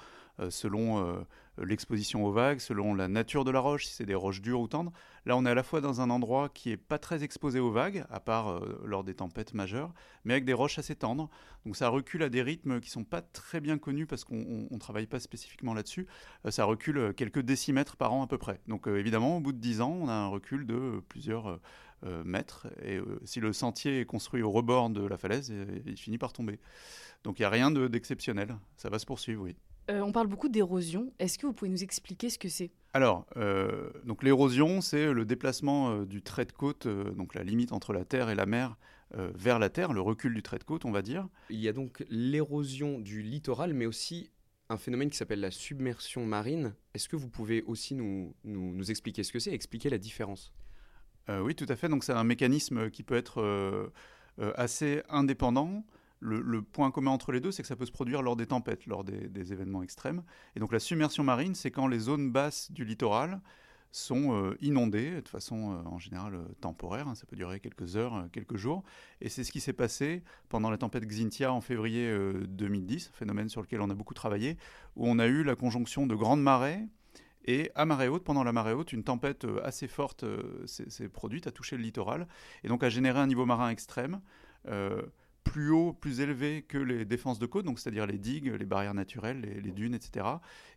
selon 0.48 1.04
euh, 1.04 1.20
l'exposition 1.62 2.24
aux 2.24 2.32
vagues, 2.32 2.60
selon 2.60 2.94
la 2.94 3.08
nature 3.08 3.44
de 3.44 3.50
la 3.50 3.60
roche, 3.60 3.84
si 3.86 3.92
c'est 3.92 4.06
des 4.06 4.14
roches 4.14 4.40
dures 4.40 4.60
ou 4.60 4.68
tendres. 4.68 4.92
Là, 5.26 5.36
on 5.36 5.44
est 5.44 5.50
à 5.50 5.54
la 5.54 5.62
fois 5.62 5.82
dans 5.82 6.00
un 6.00 6.08
endroit 6.08 6.48
qui 6.48 6.70
est 6.70 6.78
pas 6.78 6.98
très 6.98 7.22
exposé 7.22 7.60
aux 7.60 7.70
vagues, 7.70 8.04
à 8.08 8.20
part 8.20 8.48
euh, 8.50 8.80
lors 8.86 9.04
des 9.04 9.14
tempêtes 9.14 9.52
majeures, 9.52 9.92
mais 10.24 10.32
avec 10.34 10.44
des 10.46 10.54
roches 10.54 10.78
assez 10.78 10.94
tendres. 10.96 11.28
Donc 11.66 11.76
ça 11.76 11.88
recule 11.90 12.22
à 12.22 12.30
des 12.30 12.40
rythmes 12.40 12.80
qui 12.80 12.88
sont 12.88 13.04
pas 13.04 13.20
très 13.20 13.60
bien 13.60 13.76
connus 13.76 14.06
parce 14.06 14.24
qu'on 14.24 14.68
ne 14.70 14.78
travaille 14.78 15.06
pas 15.06 15.20
spécifiquement 15.20 15.74
là-dessus. 15.74 16.06
Euh, 16.46 16.50
ça 16.50 16.64
recule 16.64 16.96
euh, 16.96 17.12
quelques 17.12 17.40
décimètres 17.40 17.96
par 17.96 18.14
an 18.14 18.22
à 18.22 18.26
peu 18.26 18.38
près. 18.38 18.60
Donc 18.66 18.88
euh, 18.88 18.96
évidemment, 18.98 19.36
au 19.36 19.40
bout 19.40 19.52
de 19.52 19.58
10 19.58 19.82
ans, 19.82 19.98
on 20.00 20.08
a 20.08 20.14
un 20.14 20.28
recul 20.28 20.66
de 20.66 20.74
euh, 20.74 21.00
plusieurs 21.08 21.48
euh, 21.50 21.60
euh, 22.06 22.24
mètres. 22.24 22.68
Et 22.82 22.96
euh, 22.96 23.20
si 23.24 23.40
le 23.40 23.52
sentier 23.52 24.00
est 24.00 24.06
construit 24.06 24.40
au 24.40 24.50
rebord 24.50 24.88
de 24.88 25.04
la 25.04 25.18
falaise, 25.18 25.50
euh, 25.52 25.80
il 25.84 25.98
finit 25.98 26.16
par 26.16 26.32
tomber. 26.32 26.58
Donc 27.24 27.38
il 27.38 27.42
n'y 27.42 27.46
a 27.46 27.50
rien 27.50 27.70
de- 27.70 27.88
d'exceptionnel. 27.88 28.56
Ça 28.78 28.88
va 28.88 28.98
se 28.98 29.04
poursuivre, 29.04 29.42
oui. 29.42 29.56
Euh, 29.90 30.00
on 30.02 30.12
parle 30.12 30.28
beaucoup 30.28 30.48
d'érosion. 30.48 31.12
Est-ce 31.18 31.38
que 31.38 31.46
vous 31.46 31.52
pouvez 31.52 31.70
nous 31.70 31.82
expliquer 31.82 32.30
ce 32.30 32.38
que 32.38 32.48
c'est? 32.48 32.70
Alors, 32.92 33.26
euh, 33.36 33.90
donc 34.04 34.22
l'érosion, 34.22 34.80
c'est 34.80 35.12
le 35.12 35.24
déplacement 35.24 35.90
euh, 35.90 36.06
du 36.06 36.22
trait 36.22 36.44
de 36.44 36.52
côte, 36.52 36.86
euh, 36.86 37.10
donc 37.12 37.34
la 37.34 37.42
limite 37.42 37.72
entre 37.72 37.92
la 37.92 38.04
terre 38.04 38.30
et 38.30 38.34
la 38.34 38.46
mer, 38.46 38.76
euh, 39.16 39.30
vers 39.34 39.58
la 39.58 39.68
terre, 39.68 39.92
le 39.92 40.00
recul 40.00 40.32
du 40.34 40.42
trait 40.42 40.58
de 40.58 40.64
côte, 40.64 40.84
on 40.84 40.92
va 40.92 41.02
dire. 41.02 41.28
Il 41.50 41.60
y 41.60 41.68
a 41.68 41.72
donc 41.72 42.04
l'érosion 42.08 42.98
du 42.98 43.22
littoral, 43.22 43.74
mais 43.74 43.86
aussi 43.86 44.30
un 44.68 44.76
phénomène 44.76 45.10
qui 45.10 45.16
s'appelle 45.16 45.40
la 45.40 45.50
submersion 45.50 46.24
marine. 46.24 46.74
Est-ce 46.94 47.08
que 47.08 47.16
vous 47.16 47.28
pouvez 47.28 47.62
aussi 47.62 47.94
nous, 47.96 48.34
nous, 48.44 48.72
nous 48.72 48.90
expliquer 48.90 49.24
ce 49.24 49.32
que 49.32 49.40
c'est, 49.40 49.52
expliquer 49.52 49.90
la 49.90 49.98
différence? 49.98 50.52
Euh, 51.28 51.40
oui, 51.40 51.54
tout 51.56 51.66
à 51.68 51.76
fait. 51.76 51.88
Donc 51.88 52.04
c'est 52.04 52.12
un 52.12 52.24
mécanisme 52.24 52.90
qui 52.90 53.02
peut 53.02 53.16
être 53.16 53.40
euh, 53.40 53.88
euh, 54.38 54.52
assez 54.56 55.02
indépendant. 55.08 55.84
Le, 56.20 56.62
point 56.62 56.90
commun 56.90 57.10
entre 57.10 57.32
les 57.32 57.40
deux, 57.40 57.50
c'est 57.50 57.62
que 57.62 57.68
ça 57.68 57.76
peut 57.76 57.86
se 57.86 57.92
produire 57.92 58.20
lors 58.20 58.36
des 58.36 58.46
tempêtes, 58.46 58.86
lors 58.86 59.04
des, 59.04 59.52
événements 59.52 59.82
extrêmes. 59.82 60.22
Et 60.54 60.60
donc 60.60 60.72
la 60.72 60.78
submersion 60.78 61.24
marine, 61.24 61.54
c'est 61.54 61.70
quand 61.70 61.88
les 61.88 61.98
zones 61.98 62.30
basses 62.30 62.70
du 62.70 62.84
littoral 62.84 63.40
sont 63.92 64.34
euh, 64.34 64.56
inondées 64.60 65.20
de 65.20 65.28
façon 65.28 65.72
euh, 65.72 65.82
en 65.88 65.98
général 65.98 66.34
euh, 66.34 66.44
temporaire, 66.60 67.08
hein, 67.08 67.14
ça 67.14 67.26
peut 67.26 67.34
durer 67.34 67.58
quelques 67.58 67.96
heures, 67.96 68.28
quelques 68.32 68.56
jours, 68.56 68.84
et 69.20 69.28
c'est 69.28 69.42
ce 69.42 69.50
qui 69.50 69.60
s'est 69.60 69.72
passé 69.72 70.22
pendant 70.48 70.70
la 70.70 70.78
tempête 70.78 71.04
Xynthia 71.04 71.52
en 71.52 71.60
février 71.60 72.06
euh, 72.06 72.46
2010, 72.46 73.10
phénomène 73.12 73.48
sur 73.48 73.62
lequel 73.62 73.80
on 73.80 73.90
a 73.90 73.94
beaucoup 73.94 74.14
travaillé, 74.14 74.56
où 74.94 75.08
on 75.08 75.18
a 75.18 75.26
eu 75.26 75.42
la 75.42 75.56
conjonction 75.56 76.06
de 76.06 76.14
grandes 76.14 76.42
marées 76.42 76.86
et 77.46 77.72
à 77.74 77.84
marée 77.84 78.06
haute, 78.06 78.22
pendant 78.22 78.44
la 78.44 78.52
marée 78.52 78.74
haute, 78.74 78.92
une 78.92 79.02
tempête 79.02 79.46
assez 79.64 79.88
forte 79.88 80.24
s'est 80.66 81.08
produite, 81.08 81.46
a 81.46 81.50
touché 81.50 81.76
le 81.76 81.82
littoral, 81.82 82.28
et 82.62 82.68
donc 82.68 82.84
a 82.84 82.90
généré 82.90 83.18
un 83.18 83.26
niveau 83.26 83.46
marin 83.46 83.70
extrême, 83.70 84.20
plus 85.44 85.70
haut, 85.70 85.92
plus 85.92 86.20
élevé 86.20 86.62
que 86.62 86.78
les 86.78 87.04
défenses 87.04 87.38
de 87.38 87.46
côte, 87.46 87.64
donc 87.64 87.78
c'est-à-dire 87.78 88.06
les 88.06 88.18
digues, 88.18 88.54
les 88.58 88.66
barrières 88.66 88.94
naturelles, 88.94 89.40
les, 89.40 89.72
dunes, 89.72 89.94
etc. 89.94 90.26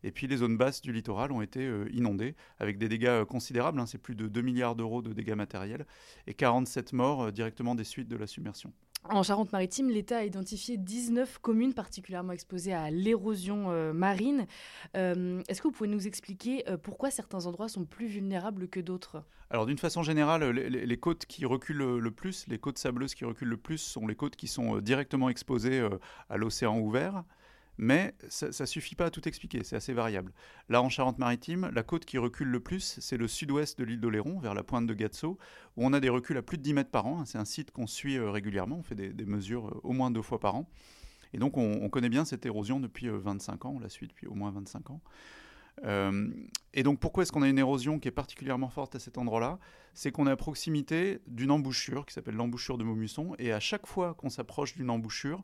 Et 0.03 0.11
puis 0.11 0.27
les 0.27 0.37
zones 0.37 0.57
basses 0.57 0.81
du 0.81 0.91
littoral 0.91 1.31
ont 1.31 1.41
été 1.41 1.65
euh, 1.65 1.87
inondées, 1.93 2.35
avec 2.59 2.77
des 2.77 2.89
dégâts 2.89 3.07
euh, 3.07 3.25
considérables, 3.25 3.79
hein, 3.79 3.85
c'est 3.85 3.97
plus 3.97 4.15
de 4.15 4.27
2 4.27 4.41
milliards 4.41 4.75
d'euros 4.75 5.01
de 5.01 5.13
dégâts 5.13 5.35
matériels, 5.35 5.85
et 6.27 6.33
47 6.33 6.93
morts 6.93 7.23
euh, 7.23 7.31
directement 7.31 7.75
des 7.75 7.83
suites 7.83 8.07
de 8.07 8.17
la 8.17 8.27
submersion. 8.27 8.73
En 9.09 9.21
Charente-Maritime, 9.21 9.89
l'État 9.89 10.19
a 10.19 10.23
identifié 10.23 10.77
19 10.77 11.39
communes 11.39 11.73
particulièrement 11.73 12.31
exposées 12.31 12.73
à 12.73 12.89
l'érosion 12.89 13.69
euh, 13.69 13.91
marine. 13.91 14.47
Euh, 14.95 15.41
Est-ce 15.49 15.61
que 15.61 15.67
vous 15.67 15.73
pouvez 15.73 15.89
nous 15.89 16.07
expliquer 16.07 16.63
euh, 16.69 16.77
pourquoi 16.77 17.11
certains 17.11 17.45
endroits 17.45 17.67
sont 17.67 17.83
plus 17.83 18.07
vulnérables 18.07 18.69
que 18.69 18.79
d'autres? 18.79 19.23
Alors 19.49 19.65
d'une 19.65 19.77
façon 19.77 20.03
générale, 20.03 20.43
les, 20.51 20.97
côtes 20.97 21.25
qui 21.25 21.45
reculent 21.45 21.97
le 21.97 22.11
plus, 22.11 22.47
les 22.47 22.57
côtes 22.57 22.77
sableuses 22.77 23.13
qui 23.13 23.25
reculent 23.25 23.49
le 23.49 23.57
plus 23.57 23.77
sont 23.77 24.07
les 24.07 24.15
côtes 24.15 24.35
qui 24.35 24.47
sont 24.47 24.79
directement 24.79 25.29
exposées 25.29 25.87
à 26.29 26.37
l'océan 26.37 26.79
ouvert. 26.79 27.23
Mais 27.77 28.13
ça 28.29 28.47
ne 28.47 28.65
suffit 28.65 28.95
pas 28.95 29.05
à 29.05 29.09
tout 29.09 29.27
expliquer, 29.27 29.63
c'est 29.63 29.75
assez 29.75 29.93
variable. 29.93 30.31
Là, 30.69 30.81
en 30.81 30.89
Charente-Maritime, 30.89 31.71
la 31.73 31.83
côte 31.83 32.05
qui 32.05 32.17
recule 32.17 32.49
le 32.49 32.59
plus, 32.59 32.99
c'est 32.99 33.17
le 33.17 33.27
sud-ouest 33.27 33.79
de 33.79 33.83
l'île 33.83 33.99
d'Oléron, 33.99 34.39
vers 34.39 34.53
la 34.53 34.63
pointe 34.63 34.85
de 34.85 34.93
Gatso, 34.93 35.39
où 35.77 35.85
on 35.85 35.93
a 35.93 35.99
des 35.99 36.09
reculs 36.09 36.37
à 36.37 36.43
plus 36.43 36.57
de 36.57 36.63
10 36.63 36.73
mètres 36.73 36.91
par 36.91 37.07
an. 37.07 37.25
C'est 37.25 37.39
un 37.39 37.45
site 37.45 37.71
qu'on 37.71 37.87
suit 37.87 38.17
euh, 38.17 38.29
régulièrement, 38.29 38.77
on 38.77 38.83
fait 38.83 38.95
des, 38.95 39.25
mesures 39.25 39.67
euh, 39.67 39.81
au 39.83 39.93
moins 39.93 40.11
deux 40.11 40.21
fois 40.21 40.39
par 40.39 40.55
an. 40.55 40.69
Et 41.33 41.39
donc, 41.39 41.57
on, 41.57 41.79
on 41.81 41.89
connaît 41.89 42.09
bien 42.09 42.25
cette 42.25 42.45
érosion 42.45 42.79
depuis 42.79 43.07
euh, 43.07 43.17
25 43.17 43.65
ans, 43.65 43.73
on 43.77 43.79
la 43.79 43.89
suit 43.89 44.07
depuis 44.07 44.27
au 44.27 44.35
moins 44.35 44.51
25 44.51 44.91
ans. 44.91 45.01
Euh, 45.85 46.29
et 46.73 46.83
donc 46.83 46.99
pourquoi 46.99 47.23
est-ce 47.23 47.31
qu'on 47.31 47.41
a 47.41 47.49
une 47.49 47.59
érosion 47.59 47.99
qui 47.99 48.07
est 48.07 48.11
particulièrement 48.11 48.69
forte 48.69 48.95
à 48.95 48.99
cet 48.99 49.17
endroit-là? 49.17 49.59
C'est 49.93 50.11
qu'on 50.11 50.27
est 50.27 50.31
à 50.31 50.35
proximité 50.35 51.19
d'une 51.27 51.51
embouchure 51.51 52.05
qui 52.05 52.13
s'appelle 52.13 52.35
l'embouchure 52.35 52.77
de 52.77 52.83
Maumusson, 52.83 53.35
et 53.39 53.51
à 53.51 53.59
chaque 53.59 53.87
fois 53.87 54.13
qu'on 54.13 54.29
s'approche 54.29 54.75
d'une 54.75 54.89
embouchure, 54.89 55.43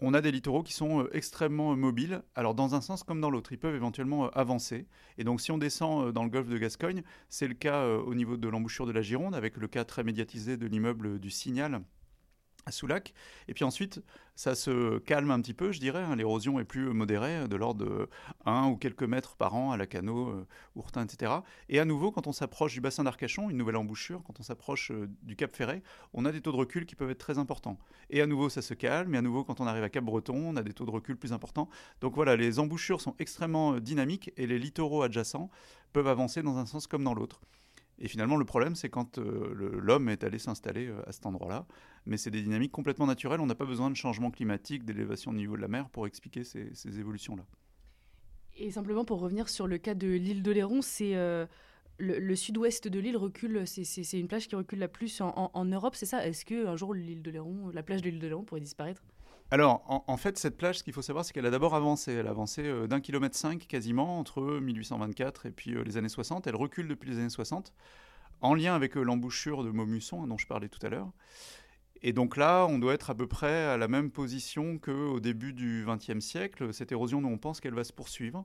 on 0.00 0.14
a 0.14 0.20
des 0.20 0.32
littoraux 0.32 0.62
qui 0.62 0.72
sont 0.72 1.02
euh, 1.02 1.10
extrêmement 1.16 1.72
euh, 1.72 1.76
mobiles, 1.76 2.22
alors 2.34 2.54
dans 2.54 2.74
un 2.74 2.80
sens 2.80 3.02
comme 3.02 3.20
dans 3.20 3.30
l'autre, 3.30 3.52
ils 3.52 3.58
peuvent 3.58 3.74
éventuellement 3.74 4.26
euh, 4.26 4.30
avancer. 4.34 4.86
Et 5.18 5.24
donc 5.24 5.40
si 5.40 5.52
on 5.52 5.58
descend 5.58 6.12
dans 6.12 6.24
le 6.24 6.30
golfe 6.30 6.48
de 6.48 6.58
Gascogne, 6.58 7.02
c'est 7.28 7.48
le 7.48 7.54
cas 7.54 7.86
au 7.86 8.14
niveau 8.14 8.36
de 8.36 8.48
l'embouchure 8.48 8.86
de 8.86 8.92
la 8.92 9.02
Gironde, 9.02 9.34
avec 9.34 9.56
le 9.56 9.68
cas 9.68 9.84
très 9.84 10.02
médiatisé 10.02 10.56
de 10.56 10.66
l'immeuble 10.66 11.18
du 11.20 11.30
Signal 11.30 11.80
à 12.66 12.72
Soulac. 12.72 13.14
Et 13.48 13.54
puis 13.54 13.64
ensuite, 13.64 14.02
ça 14.36 14.54
se 14.54 14.98
calme 14.98 15.30
un 15.30 15.40
petit 15.40 15.54
peu, 15.54 15.70
je 15.72 15.80
dirais. 15.80 16.02
hein, 16.02 16.16
L'érosion 16.16 16.58
est 16.58 16.64
plus 16.64 16.92
modérée, 16.92 17.46
de 17.46 17.56
l'ordre 17.56 17.84
de 17.84 18.08
1 18.46 18.66
ou 18.68 18.76
quelques 18.76 19.04
mètres 19.04 19.36
par 19.36 19.54
an 19.54 19.70
à 19.70 19.76
la 19.76 19.86
Cano, 19.86 20.28
euh, 20.28 20.46
Ourtin, 20.74 21.04
etc. 21.04 21.32
Et 21.68 21.78
à 21.78 21.84
nouveau, 21.84 22.10
quand 22.10 22.26
on 22.26 22.32
s'approche 22.32 22.72
du 22.74 22.80
bassin 22.80 23.04
d'Arcachon, 23.04 23.50
une 23.50 23.56
nouvelle 23.56 23.76
embouchure, 23.76 24.22
quand 24.24 24.40
on 24.40 24.42
s'approche 24.42 24.90
euh, 24.90 25.08
du 25.22 25.36
Cap 25.36 25.54
Ferret, 25.54 25.82
on 26.12 26.24
a 26.24 26.32
des 26.32 26.40
taux 26.40 26.52
de 26.52 26.56
recul 26.56 26.86
qui 26.86 26.96
peuvent 26.96 27.10
être 27.10 27.18
très 27.18 27.38
importants. 27.38 27.78
Et 28.10 28.20
à 28.20 28.26
nouveau, 28.26 28.48
ça 28.48 28.62
se 28.62 28.74
calme. 28.74 29.14
Et 29.14 29.18
à 29.18 29.22
nouveau, 29.22 29.44
quand 29.44 29.60
on 29.60 29.66
arrive 29.66 29.84
à 29.84 29.88
Cap 29.88 30.04
Breton, 30.04 30.34
on 30.36 30.56
a 30.56 30.62
des 30.62 30.72
taux 30.72 30.84
de 30.86 30.90
recul 30.90 31.16
plus 31.16 31.32
importants. 31.32 31.68
Donc 32.00 32.14
voilà, 32.14 32.36
les 32.36 32.58
embouchures 32.58 33.00
sont 33.00 33.14
extrêmement 33.18 33.74
euh, 33.74 33.80
dynamiques 33.80 34.32
et 34.36 34.46
les 34.46 34.58
littoraux 34.58 35.02
adjacents 35.02 35.50
peuvent 35.92 36.08
avancer 36.08 36.42
dans 36.42 36.58
un 36.58 36.66
sens 36.66 36.86
comme 36.86 37.04
dans 37.04 37.14
l'autre. 37.14 37.40
Et 37.98 38.08
finalement, 38.08 38.36
le 38.36 38.44
problème, 38.44 38.74
c'est 38.74 38.88
quand 38.88 39.18
euh, 39.18 39.54
l'homme 39.54 40.08
est 40.08 40.24
allé 40.24 40.38
s'installer 40.38 40.88
euh, 40.88 41.08
à 41.08 41.12
cet 41.12 41.26
endroit-là. 41.26 41.66
Mais 42.06 42.16
c'est 42.16 42.30
des 42.30 42.42
dynamiques 42.42 42.72
complètement 42.72 43.06
naturelles. 43.06 43.40
On 43.40 43.46
n'a 43.46 43.54
pas 43.54 43.66
besoin 43.66 43.90
de 43.90 43.96
changement 43.96 44.30
climatique, 44.30 44.84
d'élévation 44.84 45.32
du 45.32 45.38
niveau 45.38 45.56
de 45.56 45.62
la 45.62 45.68
mer 45.68 45.88
pour 45.90 46.06
expliquer 46.06 46.44
ces, 46.44 46.98
évolutions-là. 46.98 47.44
Et 48.56 48.70
simplement 48.70 49.04
pour 49.04 49.20
revenir 49.20 49.48
sur 49.48 49.66
le 49.66 49.78
cas 49.78 49.94
de 49.94 50.08
l'île 50.08 50.42
d'Oléron, 50.42 50.82
c'est 50.82 51.16
euh, 51.16 51.46
le, 51.98 52.34
sud-ouest 52.34 52.88
de 52.88 52.98
l'île 52.98 53.16
recule, 53.16 53.66
c'est- 53.66 54.18
une 54.18 54.28
plage 54.28 54.48
qui 54.48 54.56
recule 54.56 54.78
la 54.80 54.88
plus 54.88 55.20
en, 55.20 55.64
Europe, 55.64 55.94
c'est 55.94 56.06
ça? 56.06 56.26
Est-ce 56.26 56.44
qu'un 56.44 56.76
jour 56.76 56.94
l'île 56.94 57.22
la 57.72 57.82
plage 57.82 58.02
de 58.02 58.10
l'île 58.10 58.20
d'Oléron 58.20 58.44
pourrait 58.44 58.60
disparaître? 58.60 59.02
Alors, 59.54 59.84
en, 60.08 60.16
fait, 60.16 60.36
cette 60.36 60.56
plage, 60.56 60.78
ce 60.78 60.82
qu'il 60.82 60.92
faut 60.92 61.00
savoir, 61.00 61.24
c'est 61.24 61.32
qu'elle 61.32 61.46
a 61.46 61.50
d'abord 61.52 61.76
avancé. 61.76 62.12
Elle 62.12 62.26
a 62.26 62.30
avancé 62.30 62.62
euh, 62.64 62.88
d'un 62.88 63.00
kilomètre 63.00 63.36
cinq 63.36 63.68
quasiment 63.68 64.18
entre 64.18 64.42
1824 64.42 65.46
et 65.46 65.52
puis 65.52 65.76
euh, 65.76 65.84
les 65.84 65.96
années 65.96 66.08
60. 66.08 66.48
Elle 66.48 66.56
recule 66.56 66.88
depuis 66.88 67.08
les 67.08 67.20
années 67.20 67.30
60, 67.30 67.72
en 68.40 68.52
lien 68.52 68.74
avec 68.74 68.96
euh, 68.96 69.02
l'embouchure 69.02 69.62
de 69.62 69.70
Maumusson, 69.70 70.24
hein, 70.24 70.26
dont 70.26 70.38
je 70.38 70.48
parlais 70.48 70.68
tout 70.68 70.84
à 70.84 70.88
l'heure. 70.88 71.08
Et 72.02 72.12
donc 72.12 72.36
là, 72.36 72.66
on 72.68 72.80
doit 72.80 72.94
être 72.94 73.10
à 73.10 73.14
peu 73.14 73.28
près 73.28 73.66
à 73.66 73.76
la 73.76 73.86
même 73.86 74.10
position 74.10 74.76
qu'au 74.78 75.20
début 75.20 75.52
du 75.52 75.86
XXe 75.86 76.18
siècle. 76.18 76.74
Cette 76.74 76.90
érosion, 76.90 77.20
nous, 77.20 77.28
on 77.28 77.38
pense 77.38 77.60
qu'elle 77.60 77.74
va 77.74 77.84
se 77.84 77.92
poursuivre. 77.92 78.44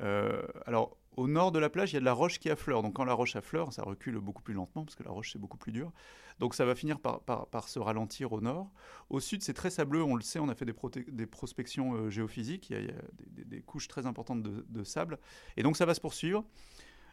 Euh, 0.00 0.40
alors, 0.64 0.96
Au 1.16 1.26
nord 1.26 1.50
de 1.50 1.58
la 1.58 1.68
plage, 1.68 1.90
il 1.90 1.94
y 1.94 1.96
a 1.96 2.00
de 2.00 2.04
la 2.04 2.12
roche 2.12 2.38
qui 2.38 2.48
affleure. 2.48 2.82
Donc 2.82 2.94
quand 2.94 3.04
la 3.04 3.14
roche 3.14 3.34
affleure, 3.34 3.72
ça 3.72 3.82
recule 3.82 4.18
beaucoup 4.18 4.42
plus 4.42 4.54
lentement 4.54 4.84
parce 4.84 4.94
que 4.94 5.02
la 5.02 5.10
roche 5.10 5.32
c'est 5.32 5.38
beaucoup 5.38 5.56
plus 5.56 5.72
dur. 5.72 5.92
Donc 6.38 6.54
ça 6.54 6.64
va 6.64 6.74
finir 6.74 7.00
par, 7.00 7.68
se 7.68 7.78
ralentir 7.78 8.32
au 8.32 8.40
nord. 8.40 8.70
Au 9.10 9.20
sud, 9.20 9.42
c'est 9.42 9.54
très 9.54 9.70
sableux, 9.70 10.02
on 10.02 10.14
le 10.14 10.22
sait, 10.22 10.38
on 10.38 10.48
a 10.48 10.54
fait 10.54 10.64
des, 10.64 11.26
prospections 11.26 11.94
euh, 11.94 12.10
géophysiques, 12.10 12.70
il 12.70 12.84
y 12.84 12.88
a, 12.88 12.92
des, 13.44 13.60
couches 13.60 13.88
très 13.88 14.06
importantes 14.06 14.42
de, 14.42 14.84
sable. 14.84 15.18
Et 15.56 15.62
donc 15.62 15.76
ça 15.76 15.86
va 15.86 15.94
se 15.94 16.00
poursuivre. 16.00 16.44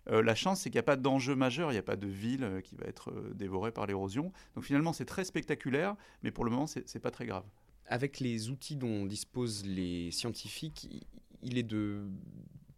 Euh, 0.08 0.22
la 0.22 0.36
chance, 0.36 0.62
c'est 0.62 0.70
qu'il 0.70 0.78
n'y 0.78 0.82
a 0.82 0.84
pas 0.84 0.98
d'enjeu 0.98 1.36
majeur, 1.36 1.72
il 1.72 1.74
n'y 1.74 1.80
a 1.80 1.84
pas 1.84 1.96
de 1.96 2.08
ville 2.08 2.44
euh, 2.44 2.62
qui 2.62 2.75
va 2.75 2.86
être 2.86 3.12
dévorée 3.34 3.72
par 3.72 3.88
l'érosion. 3.88 4.32
Donc 4.54 4.64
finalement, 4.64 4.94
c'est 4.94 5.06
très 5.06 5.24
spectaculaire, 5.24 5.96
mais 6.22 6.30
pour 6.30 6.46
le 6.46 6.52
moment, 6.52 6.68
c'est 6.68 6.94
n'est 6.94 7.02
pas 7.02 7.10
très 7.10 7.25
grave. 7.25 7.46
Avec 7.88 8.20
les 8.20 8.52
outils 8.52 8.75
dont 8.75 9.06
disposent 9.08 9.66
les 9.66 10.12
scientifiques, 10.12 11.08
il 11.42 11.58
est 11.58 11.64
de 11.64 12.08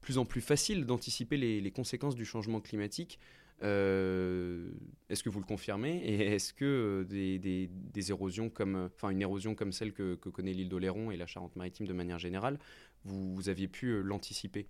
plus 0.07 0.17
en 0.17 0.23
plus 0.23 0.39
facile 0.39 0.85
d'anticiper 0.85 1.35
les, 1.35 1.71
conséquences 1.71 2.15
du 2.15 2.23
changement 2.23 2.61
climatique. 2.61 3.19
Euh, 3.61 4.71
est-ce 5.09 5.21
que 5.21 5.27
vous 5.29 5.41
le 5.41 5.45
confirmez? 5.45 5.97
Et 5.97 6.33
est-ce 6.33 6.53
que 6.53 7.03
euh, 7.11 7.67
des, 7.93 8.09
érosions 8.09 8.49
comme, 8.49 8.89
enfin 8.95 9.09
une 9.09 9.21
érosion 9.21 9.53
comme 9.53 9.73
celle 9.73 9.91
que, 9.91 10.13
connaît 10.15 10.53
l'île 10.53 10.69
d'Oléron 10.69 11.11
et 11.11 11.17
la 11.17 11.27
Charente-Maritime 11.27 11.87
de 11.87 11.91
manière 11.91 12.19
générale, 12.19 12.57
vous 13.03 13.49
aviez 13.49 13.67
pu 13.67 13.87
euh, 13.87 14.01
l'anticiper? 14.01 14.69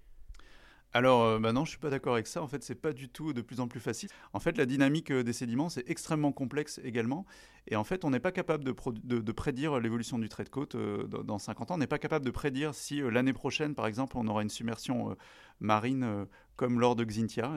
Alors, 0.93 1.23
euh, 1.23 1.39
bah 1.39 1.51
non, 1.53 1.65
je 1.65 1.71
suis 1.71 1.79
pas 1.79 1.89
d'accord 1.89 2.13
avec 2.13 2.27
ça. 2.27 2.41
En 2.41 2.47
fait, 2.47 2.63
c'est 2.63 2.75
pas 2.75 2.93
du 2.93 3.09
tout 3.09 3.33
de 3.33 3.41
plus 3.41 3.59
en 3.59 3.67
plus 3.67 3.79
facile. 3.79 4.09
En 4.33 4.39
fait, 4.39 4.57
la 4.57 4.65
dynamique 4.65 5.11
euh, 5.11 5.23
des 5.23 5.33
sédiments, 5.33 5.69
c'est 5.69 5.87
extrêmement 5.89 6.31
complexe 6.31 6.79
également. 6.83 7.25
Et 7.67 7.75
en 7.75 7.83
fait, 7.83 8.05
on 8.05 8.09
n'est 8.09 8.21
pas 8.21 8.31
capable 8.31 8.63
de, 8.63 9.31
prédire 9.31 9.79
l'évolution 9.79 10.17
du 10.17 10.29
trait 10.29 10.45
de 10.45 10.49
côte 10.49 10.75
euh, 10.75 11.05
dans 11.07 11.37
50 11.37 11.71
ans. 11.71 11.75
On 11.75 11.77
n'est 11.77 11.87
pas 11.87 11.99
capable 11.99 12.25
de 12.25 12.31
prédire 12.31 12.73
si 12.73 13.01
l'année 13.01 13.33
prochaine, 13.33 13.75
par 13.75 13.85
exemple, 13.85 14.17
on 14.17 14.27
aura 14.27 14.41
une 14.41 14.49
submersion 14.49 15.15
marine 15.59 16.25
comme 16.55 16.79
lors 16.79 16.95
de 16.95 17.03
Xintia. 17.03 17.51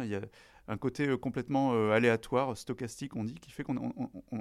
Un 0.68 0.76
côté 0.76 1.08
euh, 1.08 1.16
complètement 1.16 1.72
euh, 1.74 1.90
aléatoire, 1.90 2.56
stochastique, 2.56 3.16
on 3.16 3.24
dit, 3.24 3.34
qui 3.34 3.50
fait 3.50 3.64
qu'on 3.64 3.74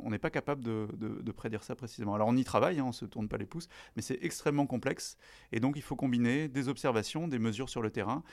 n'est 0.10 0.20
pas 0.20 0.30
capable 0.30 0.64
de, 0.64 1.32
prédire 1.32 1.64
ça 1.64 1.76
précisément. 1.76 2.16
Alors 2.16 2.28
on 2.28 2.36
y 2.36 2.44
travaille, 2.44 2.80
hein, 2.80 2.84
on 2.86 2.90
ne 2.90 2.94
se 2.94 3.06
tourne 3.06 3.30
pas 3.30 3.38
les 3.38 3.46
pouces, 3.46 3.70
mais 3.96 4.02
c'est 4.02 4.20
extrêmement 4.22 4.66
complexe. 4.66 5.18
Et 5.52 5.60
donc 5.60 5.78
il 5.78 5.82
faut 5.82 5.96
combiner 5.96 6.48
des 6.48 6.68
observations, 6.68 7.28
des 7.28 7.40
mesures 7.40 7.70
sur 7.70 7.82
le 7.82 7.90
terrain, 7.92 8.24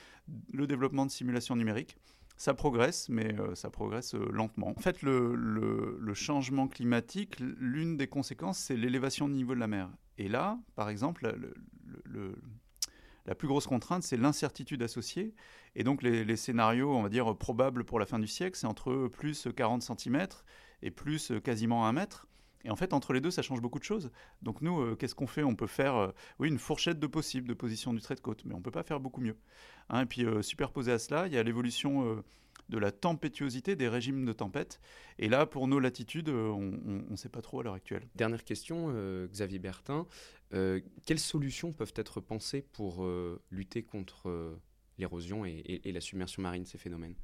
le 0.51 0.67
développement 0.67 1.05
de 1.05 1.11
simulations 1.11 1.55
numériques. 1.55 1.97
Ça 2.35 2.53
progresse, 2.53 3.09
mais 3.09 3.33
euh, 3.39 3.55
ça 3.55 3.69
progresse 3.69 4.13
lentement. 4.13 4.69
En 4.69 4.81
fait, 4.81 5.01
le, 5.01 6.13
changement 6.13 6.67
climatique, 6.67 7.39
l'une 7.39 7.97
des 7.97 8.07
conséquences, 8.07 8.59
c'est 8.59 8.77
l'élévation 8.77 9.27
du 9.27 9.35
niveau 9.35 9.55
de 9.55 9.59
la 9.59 9.67
mer. 9.67 9.89
Et 10.17 10.27
là, 10.27 10.59
par 10.75 10.89
exemple, 10.89 11.35
le 12.05 12.35
la 13.27 13.35
plus 13.35 13.47
grosse 13.47 13.67
contrainte, 13.67 14.03
c'est 14.03 14.17
l'incertitude 14.17 14.81
associée. 14.81 15.33
Et 15.75 15.83
donc 15.83 16.01
les, 16.01 16.35
scénarios, 16.35 16.95
on 16.95 17.03
va 17.03 17.09
dire, 17.09 17.35
probables 17.37 17.83
pour 17.83 17.99
la 17.99 18.05
fin 18.05 18.19
du 18.19 18.27
siècle, 18.27 18.57
c'est 18.57 18.67
entre 18.67 19.07
plus 19.07 19.47
40 19.55 19.83
cm 19.83 20.27
et 20.81 20.91
plus 20.91 21.31
quasiment 21.43 21.85
1 21.87 21.93
mètre. 21.93 22.27
Et 22.67 22.69
en 22.69 22.75
fait, 22.75 22.93
entre 22.93 23.13
les 23.13 23.21
deux, 23.21 23.31
ça 23.31 23.41
change 23.41 23.61
beaucoup 23.61 23.79
de 23.79 23.83
choses. 23.85 24.11
Donc 24.41 24.61
nous, 24.61 24.81
euh, 24.81 24.95
qu'est-ce 24.95 25.15
qu'on 25.15 25.25
fait? 25.25 25.43
On 25.43 25.55
peut 25.55 25.67
faire 25.67 25.95
euh, 25.95 26.11
oui, 26.39 26.49
une 26.49 26.59
fourchette 26.59 26.99
de 26.99 27.07
possible 27.07 27.47
de 27.47 27.53
position 27.53 27.93
du 27.93 28.01
trait 28.01 28.15
de 28.15 28.19
côte, 28.19 28.43
mais 28.45 28.53
on 28.53 28.57
ne 28.57 28.63
peut 28.63 28.71
pas 28.71 28.83
faire 28.83 28.99
beaucoup 28.99 29.21
mieux. 29.21 29.37
Hein, 29.89 30.01
et 30.01 30.05
puis, 30.05 30.25
euh, 30.25 30.41
superposé 30.41 30.91
à 30.91 30.99
cela, 30.99 31.27
il 31.27 31.33
y 31.33 31.37
a 31.37 31.43
l'évolution 31.43 32.23
de 32.67 32.77
la 32.77 32.91
tempétuosité 32.91 33.77
des 33.77 33.87
régimes 33.87 34.25
de 34.25 34.33
tempête. 34.33 34.81
Et 35.19 35.29
là, 35.29 35.45
pour 35.45 35.69
nos 35.69 35.79
latitudes, 35.79 36.27
on 36.27 36.59
ne 37.09 37.15
sait 37.15 37.29
pas 37.29 37.41
trop 37.41 37.61
à 37.61 37.63
l'heure 37.63 37.73
actuelle. 37.75 38.05
Dernière 38.15 38.43
question, 38.43 38.93
Xavier 39.31 39.59
Bertin. 39.59 40.05
Euh, 40.53 40.79
quelles 41.05 41.19
solutions 41.19 41.73
peuvent 41.73 41.93
être 41.95 42.21
pensées 42.21 42.61
pour 42.61 43.03
euh, 43.03 43.41
lutter 43.51 43.83
contre 43.83 44.29
euh, 44.29 44.55
l'érosion 44.97 45.45
et, 45.45 45.81
la 45.83 46.01
submersion 46.01 46.41
marine, 46.41 46.65
ces 46.65 46.77
phénomènes? 46.77 47.15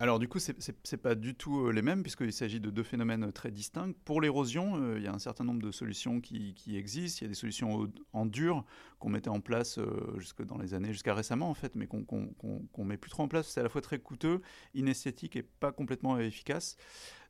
Alors 0.00 0.18
du 0.18 0.26
coup, 0.26 0.40
ce 0.40 0.50
n'est 0.50 0.98
pas 0.98 1.14
du 1.14 1.36
tout 1.36 1.70
les 1.70 1.82
mêmes 1.82 2.02
puisqu'il 2.02 2.32
s'agit 2.32 2.58
de 2.58 2.68
deux 2.68 2.82
phénomènes 2.82 3.30
très 3.30 3.52
distincts. 3.52 3.92
Pour 4.04 4.20
l'érosion, 4.20 4.96
il 4.96 5.02
y 5.02 5.06
a 5.06 5.12
un 5.12 5.20
certain 5.20 5.44
nombre 5.44 5.62
de 5.62 5.70
solutions 5.70 6.20
qui, 6.20 6.52
existent. 6.74 7.18
Il 7.20 7.24
y 7.24 7.26
a 7.26 7.28
des 7.28 7.36
solutions 7.36 7.88
en 8.12 8.26
dur 8.26 8.64
qu'on 8.98 9.08
mettait 9.08 9.28
en 9.28 9.40
place 9.40 9.78
jusque 10.16 10.42
dans 10.42 10.58
les 10.58 10.74
années, 10.74 10.92
jusqu'à 10.92 11.14
récemment 11.14 11.48
en 11.48 11.54
fait, 11.54 11.76
mais 11.76 11.86
qu'on 11.86 12.04
ne 12.04 12.84
met 12.84 12.96
plus 12.96 13.10
trop 13.10 13.22
en 13.22 13.28
place. 13.28 13.46
C'est 13.46 13.60
à 13.60 13.62
la 13.62 13.68
fois 13.68 13.82
très 13.82 14.00
coûteux, 14.00 14.40
inesthétique 14.74 15.36
et 15.36 15.44
pas 15.44 15.70
complètement 15.70 16.18
efficace. 16.18 16.76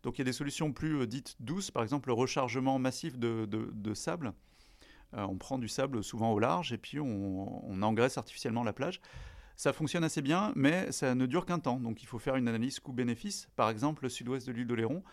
Donc 0.03 0.17
il 0.17 0.21
y 0.21 0.23
a 0.23 0.25
des 0.25 0.33
solutions 0.33 0.73
plus 0.73 1.07
dites 1.07 1.37
douces, 1.41 1.71
par 1.71 1.83
exemple 1.83 2.09
le 2.09 2.15
rechargement 2.15 2.79
massif 2.79 3.19
de 3.19 3.93
sable 3.93 4.33
on 5.17 5.37
prend 5.37 5.59
du 5.59 5.69
sable 5.69 6.03
souvent 6.03 6.33
au 6.33 6.39
large 6.39 6.73
et 6.73 6.79
puis 6.79 7.01
on, 7.01 7.83
engraisse 7.83 8.19
artificiellement 8.19 8.65
la 8.65 8.73
plage. 8.73 9.01
Ça 9.57 9.73
fonctionne 9.73 10.05
assez 10.05 10.23
bien, 10.23 10.53
mais 10.57 10.91
ça 10.91 11.15
ne 11.15 11.27
dure 11.27 11.47
qu'un 11.47 11.59
temps. 11.59 11.79
Donc 11.79 12.03
il 12.03 12.07
faut 12.07 12.19
faire 12.19 12.37
une 12.37 12.49
analyse 12.49 12.81
coût-bénéfice. 12.81 13.49
Par 13.57 13.71
exemple, 13.71 14.05
le 14.05 14.09
sud-ouest 14.09 14.47
de 14.47 14.53
l'île 14.53 14.67
d'Oléron, 14.67 15.05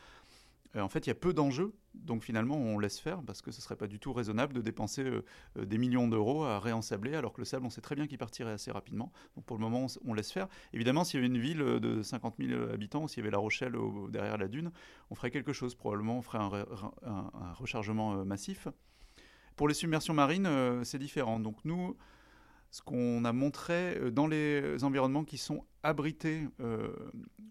euh, 0.75 0.81
en 0.81 0.89
fait, 0.89 1.05
il 1.05 1.09
y 1.09 1.11
a 1.11 1.15
peu 1.15 1.33
d'enjeux. 1.33 1.73
Donc 1.93 2.23
finalement, 2.23 2.55
on 2.55 2.79
laisse 2.79 2.99
faire 2.99 3.21
parce 3.21 3.41
que 3.41 3.51
ce 3.51 3.57
ne 3.57 3.61
serait 3.61 3.75
pas 3.75 3.87
du 3.87 3.99
tout 3.99 4.13
raisonnable 4.13 4.53
de 4.53 4.61
dépenser 4.61 5.03
euh, 5.03 5.23
des 5.57 5.77
millions 5.77 6.07
d'euros 6.07 6.43
à 6.43 6.59
réensabler, 6.59 7.15
alors 7.15 7.33
que 7.33 7.41
le 7.41 7.45
sable, 7.45 7.65
on 7.65 7.69
sait 7.69 7.81
très 7.81 7.95
bien 7.95 8.07
qu'il 8.07 8.17
partirait 8.17 8.51
assez 8.51 8.71
rapidement. 8.71 9.11
Donc 9.35 9.45
pour 9.45 9.57
le 9.57 9.61
moment, 9.61 9.87
on, 10.05 10.13
laisse 10.13 10.31
faire. 10.31 10.47
Évidemment, 10.73 11.03
s'il 11.03 11.19
y 11.19 11.23
avait 11.23 11.33
une 11.33 11.41
ville 11.41 11.59
de 11.59 12.01
50 12.01 12.35
000 12.39 12.69
habitants, 12.71 13.07
s'il 13.07 13.19
y 13.19 13.21
avait 13.21 13.31
La 13.31 13.37
Rochelle 13.37 13.75
derrière 14.09 14.37
la 14.37 14.47
dune, 14.47 14.71
on 15.09 15.15
ferait 15.15 15.31
quelque 15.31 15.53
chose. 15.53 15.75
Probablement, 15.75 16.17
on 16.17 16.21
ferait 16.21 16.39
un 16.39 17.53
rechargement 17.53 18.25
massif. 18.25 18.67
Pour 19.61 19.67
les 19.67 19.75
submersions 19.75 20.15
marines, 20.15 20.47
euh, 20.47 20.83
c'est 20.83 20.97
différent. 20.97 21.39
Donc 21.39 21.55
nous, 21.65 21.95
ce 22.71 22.81
qu'on 22.81 23.23
a 23.25 23.31
montré 23.31 23.95
euh, 23.95 24.09
dans 24.09 24.25
les 24.25 24.83
environnements 24.83 25.23
qui 25.23 25.37
sont 25.37 25.67
abrités 25.83 26.47
euh, 26.61 26.89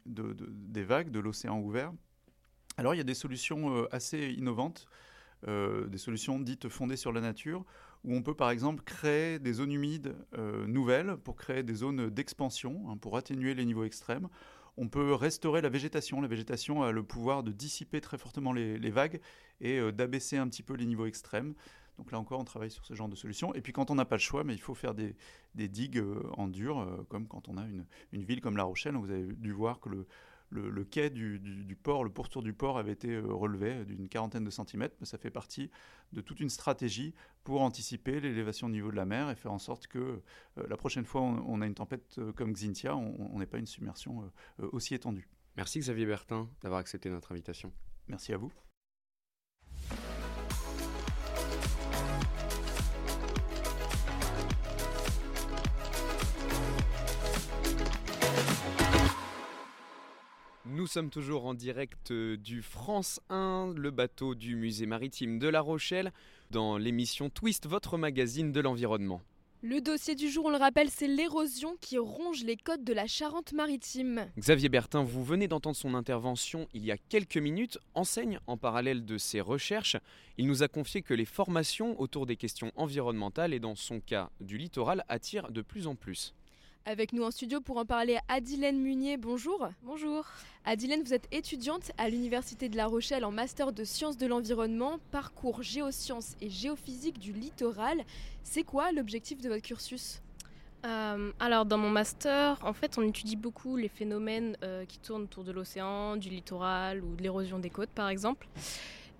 des 0.06 0.82
vagues, 0.82 1.12
de 1.12 1.20
l'océan 1.20 1.60
ouvert, 1.60 1.92
alors 2.78 2.94
il 2.94 2.96
y 2.98 3.00
a 3.00 3.04
des 3.04 3.14
solutions 3.14 3.86
assez 3.92 4.34
innovantes, 4.36 4.86
des 5.46 5.98
solutions 5.98 6.40
dites 6.40 6.68
fondées 6.68 6.96
sur 6.96 7.12
la 7.12 7.20
nature, 7.20 7.64
où 8.02 8.16
on 8.16 8.22
peut 8.22 8.34
par 8.34 8.50
exemple 8.50 8.82
créer 8.82 9.38
des 9.38 9.52
zones 9.52 9.70
humides 9.70 10.16
nouvelles 10.66 11.16
pour 11.16 11.36
créer 11.36 11.62
des 11.62 11.74
zones 11.74 12.10
d'expansion, 12.10 12.90
hein, 12.90 12.96
pour 12.96 13.16
atténuer 13.16 13.54
les 13.54 13.64
niveaux 13.64 13.84
extrêmes. 13.84 14.28
On 14.76 14.88
peut 14.88 15.14
restaurer 15.14 15.60
la 15.60 15.68
végétation. 15.68 16.20
La 16.20 16.28
végétation 16.28 16.82
a 16.82 16.90
le 16.90 17.04
pouvoir 17.04 17.44
de 17.44 17.52
dissiper 17.52 18.00
très 18.00 18.18
fortement 18.18 18.52
les, 18.52 18.78
les 18.78 18.90
vagues 18.90 19.20
et 19.60 19.92
d'abaisser 19.92 20.38
un 20.38 20.48
petit 20.48 20.62
peu 20.64 20.74
les 20.74 20.86
niveaux 20.86 21.06
extrêmes. 21.06 21.54
Donc 22.00 22.12
là 22.12 22.18
encore, 22.18 22.40
on 22.40 22.44
travaille 22.44 22.70
sur 22.70 22.86
ce 22.86 22.94
genre 22.94 23.10
de 23.10 23.14
solution. 23.14 23.54
Et 23.54 23.60
puis 23.60 23.74
quand 23.74 23.90
on 23.90 23.94
n'a 23.94 24.06
pas 24.06 24.16
le 24.16 24.22
choix, 24.22 24.42
mais 24.42 24.54
il 24.54 24.60
faut 24.60 24.74
faire 24.74 24.94
des, 24.94 25.14
digues 25.54 25.98
euh, 25.98 26.22
en 26.32 26.48
dur, 26.48 26.78
euh, 26.78 27.04
comme 27.10 27.28
quand 27.28 27.46
on 27.50 27.58
a 27.58 27.66
une, 27.66 28.24
ville 28.24 28.40
comme 28.40 28.56
La 28.56 28.64
Rochelle. 28.64 28.96
Vous 28.96 29.10
avez 29.10 29.26
dû 29.26 29.52
voir 29.52 29.80
que 29.80 29.90
le, 30.48 30.84
quai 30.84 31.10
du, 31.10 31.76
port, 31.82 32.02
le 32.02 32.08
pourtour 32.08 32.42
du 32.42 32.54
port 32.54 32.78
avait 32.78 32.92
été 32.92 33.16
euh, 33.16 33.26
relevé 33.26 33.84
d'une 33.84 34.08
quarantaine 34.08 34.44
de 34.44 34.50
centimètres. 34.50 34.96
Mais 35.00 35.04
ça 35.04 35.18
fait 35.18 35.30
partie 35.30 35.70
de 36.14 36.22
toute 36.22 36.40
une 36.40 36.48
stratégie 36.48 37.14
pour 37.44 37.60
anticiper 37.60 38.18
l'élévation 38.18 38.68
au 38.68 38.70
niveau 38.70 38.90
de 38.90 38.96
la 38.96 39.04
mer 39.04 39.28
et 39.28 39.34
faire 39.34 39.52
en 39.52 39.58
sorte 39.58 39.86
que 39.86 40.22
la 40.56 40.78
prochaine 40.78 41.04
fois 41.04 41.20
on, 41.20 41.44
on, 41.46 41.60
a 41.60 41.66
une 41.66 41.74
tempête 41.74 42.18
comme 42.34 42.54
Xintia, 42.54 42.96
on 42.96 43.38
n'ait 43.38 43.46
pas 43.46 43.58
une 43.58 43.66
submersion 43.66 44.32
aussi 44.58 44.94
étendue. 44.94 45.28
Merci 45.58 45.80
Xavier 45.80 46.06
Bertin 46.06 46.48
d'avoir 46.62 46.80
accepté 46.80 47.10
notre 47.10 47.32
invitation. 47.32 47.70
Merci 48.08 48.32
à 48.32 48.38
vous. 48.38 48.50
Nous 60.72 60.86
sommes 60.86 61.10
toujours 61.10 61.46
en 61.46 61.54
direct 61.54 62.12
euh, 62.12 62.36
du 62.36 62.62
France 62.62 63.18
1, 63.28 63.72
le 63.76 63.90
bateau 63.90 64.36
du 64.36 64.54
musée 64.54 64.86
maritime 64.86 65.40
de 65.40 65.48
La 65.48 65.60
Rochelle, 65.60 66.12
dans 66.52 66.78
l'émission 66.78 67.28
Twist, 67.28 67.66
votre 67.66 67.98
magazine 67.98 68.52
de 68.52 68.60
l'environnement. 68.60 69.20
Le 69.62 69.80
dossier 69.80 70.14
du 70.14 70.30
jour, 70.30 70.44
on 70.44 70.50
le 70.50 70.58
rappelle, 70.58 70.88
c'est 70.88 71.08
l'érosion 71.08 71.76
qui 71.80 71.98
ronge 71.98 72.44
les 72.44 72.56
côtes 72.56 72.84
de 72.84 72.92
la 72.92 73.08
Charente-Maritime. 73.08 74.30
Xavier 74.38 74.68
Bertin, 74.68 75.02
vous 75.02 75.24
venez 75.24 75.48
d'entendre 75.48 75.74
son 75.74 75.94
intervention 75.94 76.68
il 76.72 76.84
y 76.84 76.92
a 76.92 76.96
quelques 76.96 77.36
minutes, 77.36 77.78
enseigne 77.94 78.38
en 78.46 78.56
parallèle 78.56 79.04
de 79.04 79.18
ses 79.18 79.40
recherches. 79.40 79.96
Il 80.38 80.46
nous 80.46 80.62
a 80.62 80.68
confié 80.68 81.02
que 81.02 81.14
les 81.14 81.24
formations 81.24 82.00
autour 82.00 82.26
des 82.26 82.36
questions 82.36 82.70
environnementales 82.76 83.54
et 83.54 83.58
dans 83.58 83.74
son 83.74 83.98
cas 83.98 84.30
du 84.40 84.56
littoral 84.56 85.04
attirent 85.08 85.50
de 85.50 85.62
plus 85.62 85.88
en 85.88 85.96
plus. 85.96 86.32
Avec 86.86 87.12
nous 87.12 87.22
en 87.22 87.30
studio 87.30 87.60
pour 87.60 87.76
en 87.76 87.84
parler, 87.84 88.18
Adilène 88.28 88.80
Munier, 88.80 89.18
bonjour. 89.18 89.68
Bonjour. 89.82 90.24
Adilène, 90.64 91.02
vous 91.02 91.12
êtes 91.12 91.28
étudiante 91.30 91.92
à 91.98 92.08
l'Université 92.08 92.70
de 92.70 92.76
La 92.76 92.86
Rochelle 92.86 93.26
en 93.26 93.30
master 93.30 93.72
de 93.72 93.84
sciences 93.84 94.16
de 94.16 94.26
l'environnement, 94.26 94.98
parcours 95.10 95.62
géosciences 95.62 96.36
et 96.40 96.48
géophysique 96.48 97.18
du 97.18 97.32
littoral. 97.32 98.02
C'est 98.44 98.62
quoi 98.62 98.92
l'objectif 98.92 99.42
de 99.42 99.50
votre 99.50 99.62
cursus? 99.62 100.22
Euh, 100.86 101.30
alors 101.38 101.66
dans 101.66 101.76
mon 101.76 101.90
master, 101.90 102.58
en 102.62 102.72
fait, 102.72 102.96
on 102.96 103.02
étudie 103.02 103.36
beaucoup 103.36 103.76
les 103.76 103.88
phénomènes 103.88 104.56
euh, 104.62 104.86
qui 104.86 104.98
tournent 105.00 105.24
autour 105.24 105.44
de 105.44 105.52
l'océan, 105.52 106.16
du 106.16 106.30
littoral 106.30 107.04
ou 107.04 107.14
de 107.14 107.22
l'érosion 107.22 107.58
des 107.58 107.70
côtes, 107.70 107.90
par 107.90 108.08
exemple. 108.08 108.48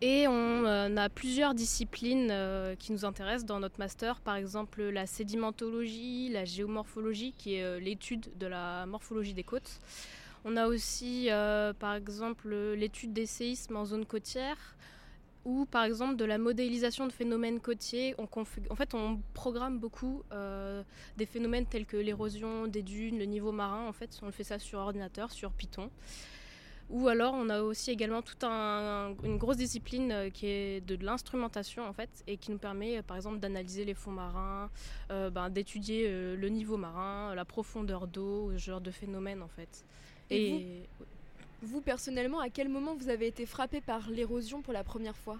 Et 0.03 0.27
on 0.27 0.65
euh, 0.65 0.97
a 0.97 1.09
plusieurs 1.11 1.53
disciplines 1.53 2.29
euh, 2.31 2.75
qui 2.75 2.93
nous 2.93 3.05
intéressent 3.05 3.45
dans 3.45 3.61
notre 3.61 3.79
master, 3.79 4.21
par 4.21 4.37
exemple 4.37 4.83
la 4.83 5.07
sédimentologie, 5.07 6.31
la 6.31 6.47
géomorphologie, 6.47 7.35
qui 7.37 7.57
est 7.57 7.63
euh, 7.63 7.79
l'étude 7.79 8.31
de 8.39 8.47
la 8.47 8.87
morphologie 8.87 9.35
des 9.35 9.45
côtes. 9.45 9.81
On 10.47 10.57
a 10.57 10.69
aussi, 10.69 11.29
par 11.81 11.95
exemple, 11.95 12.49
l'étude 12.49 13.13
des 13.13 13.27
séismes 13.27 13.77
en 13.77 13.85
zone 13.85 14.07
côtière, 14.07 14.57
ou 15.45 15.67
par 15.67 15.85
exemple 15.85 16.17
de 16.17 16.25
la 16.25 16.39
modélisation 16.39 17.07
de 17.07 17.13
phénomènes 17.13 17.61
côtiers. 17.61 18.15
En 18.17 18.75
fait, 18.75 18.95
on 18.95 19.21
programme 19.35 19.79
beaucoup 19.79 20.23
des 21.19 21.27
phénomènes 21.27 21.67
tels 21.67 21.85
que 21.85 21.99
l'érosion 21.99 22.67
des 22.69 22.81
dunes, 22.81 23.19
le 23.19 23.27
niveau 23.27 23.53
marin. 23.53 23.87
En 23.87 23.93
fait, 23.93 24.19
on 24.23 24.33
fait 24.33 24.45
ça 24.45 24.59
sur 24.59 24.79
ordinateur, 24.79 25.31
sur 25.31 25.53
Python. 25.53 25.91
Ou 26.91 27.07
alors 27.07 27.35
on 27.35 27.49
a 27.51 27.63
aussi 27.63 27.93
également 27.93 28.21
toute 28.21 28.43
une 28.43 29.37
grosse 29.39 29.57
discipline 29.57 30.11
euh, 30.11 30.31
qui 30.31 30.47
est 30.47 30.81
de, 30.81 30.97
l'instrumentation 31.05 31.87
en 31.87 31.93
fait 31.93 32.11
et 32.27 32.37
qui 32.37 32.51
nous 32.51 32.59
permet 32.59 32.99
euh, 32.99 33.03
par 33.03 33.17
exemple 33.17 33.39
d'analyser 33.39 33.85
les 33.85 33.95
fonds 33.95 34.11
marins, 34.11 34.69
euh, 35.13 35.31
ben, 35.31 35.51
d'étudier 35.51 36.11
le 36.11 36.49
niveau 36.49 36.77
marin, 36.77 37.33
la 37.37 37.45
profondeur 37.45 38.09
d'eau, 38.09 38.51
ce 38.55 38.59
genre 38.59 38.81
de 38.81 38.91
phénomènes 38.91 39.43
en 39.43 39.49
fait. 39.49 39.85
Et, 40.31 40.83
vous, 41.63 41.83
personnellement, 41.83 42.41
à 42.41 42.49
quel 42.49 42.71
moment 42.71 42.95
vous 42.95 43.11
avez 43.11 43.27
été 43.27 43.45
frappé 43.45 43.83
par 43.83 44.09
l'érosion 44.09 44.63
pour 44.63 44.73
la 44.73 44.83
première 44.83 45.17
fois? 45.17 45.39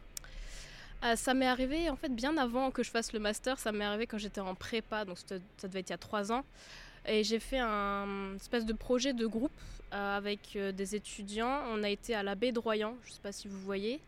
Ça 1.17 1.33
m'est 1.33 1.47
arrivé 1.47 1.89
en 1.89 1.97
fait 1.97 2.11
bien 2.11 2.37
avant 2.37 2.71
que 2.71 2.83
je 2.83 2.91
fasse 2.91 3.15
le 3.15 3.21
master, 3.21 3.59
ça 3.59 3.73
m'est 3.73 3.87
arrivé 3.87 4.07
quand 4.07 4.19
j'étais 4.19 4.43
en 4.43 4.55
prépa, 4.55 5.07
donc 5.07 5.17
ça 5.17 5.39
devait 5.67 5.81
être 5.81 5.89
il 5.89 5.93
y 5.93 5.95
a 5.95 5.99
trois 5.99 6.31
ans. 6.31 6.45
Et 7.07 7.25
j'ai 7.25 7.41
fait 7.41 7.59
un 7.59 8.37
espèce 8.37 8.67
de 8.67 8.73
projet 8.73 9.13
de 9.13 9.27
groupe 9.27 9.53
euh, 9.93 10.17
avec 10.17 10.55
euh, 10.57 10.73
des 10.73 10.95
étudiants. 10.95 11.63
On 11.71 11.83
a 11.83 11.89
été 11.89 12.15
à 12.15 12.23
la 12.23 12.35
baie 12.35 12.53
de 12.53 12.59
Royan, 12.59 12.95
je 13.03 13.09
ne 13.09 13.15
sais 13.15 13.21
pas 13.23 13.33
si 13.33 13.49
vous 13.49 13.59
voyez. 13.59 14.01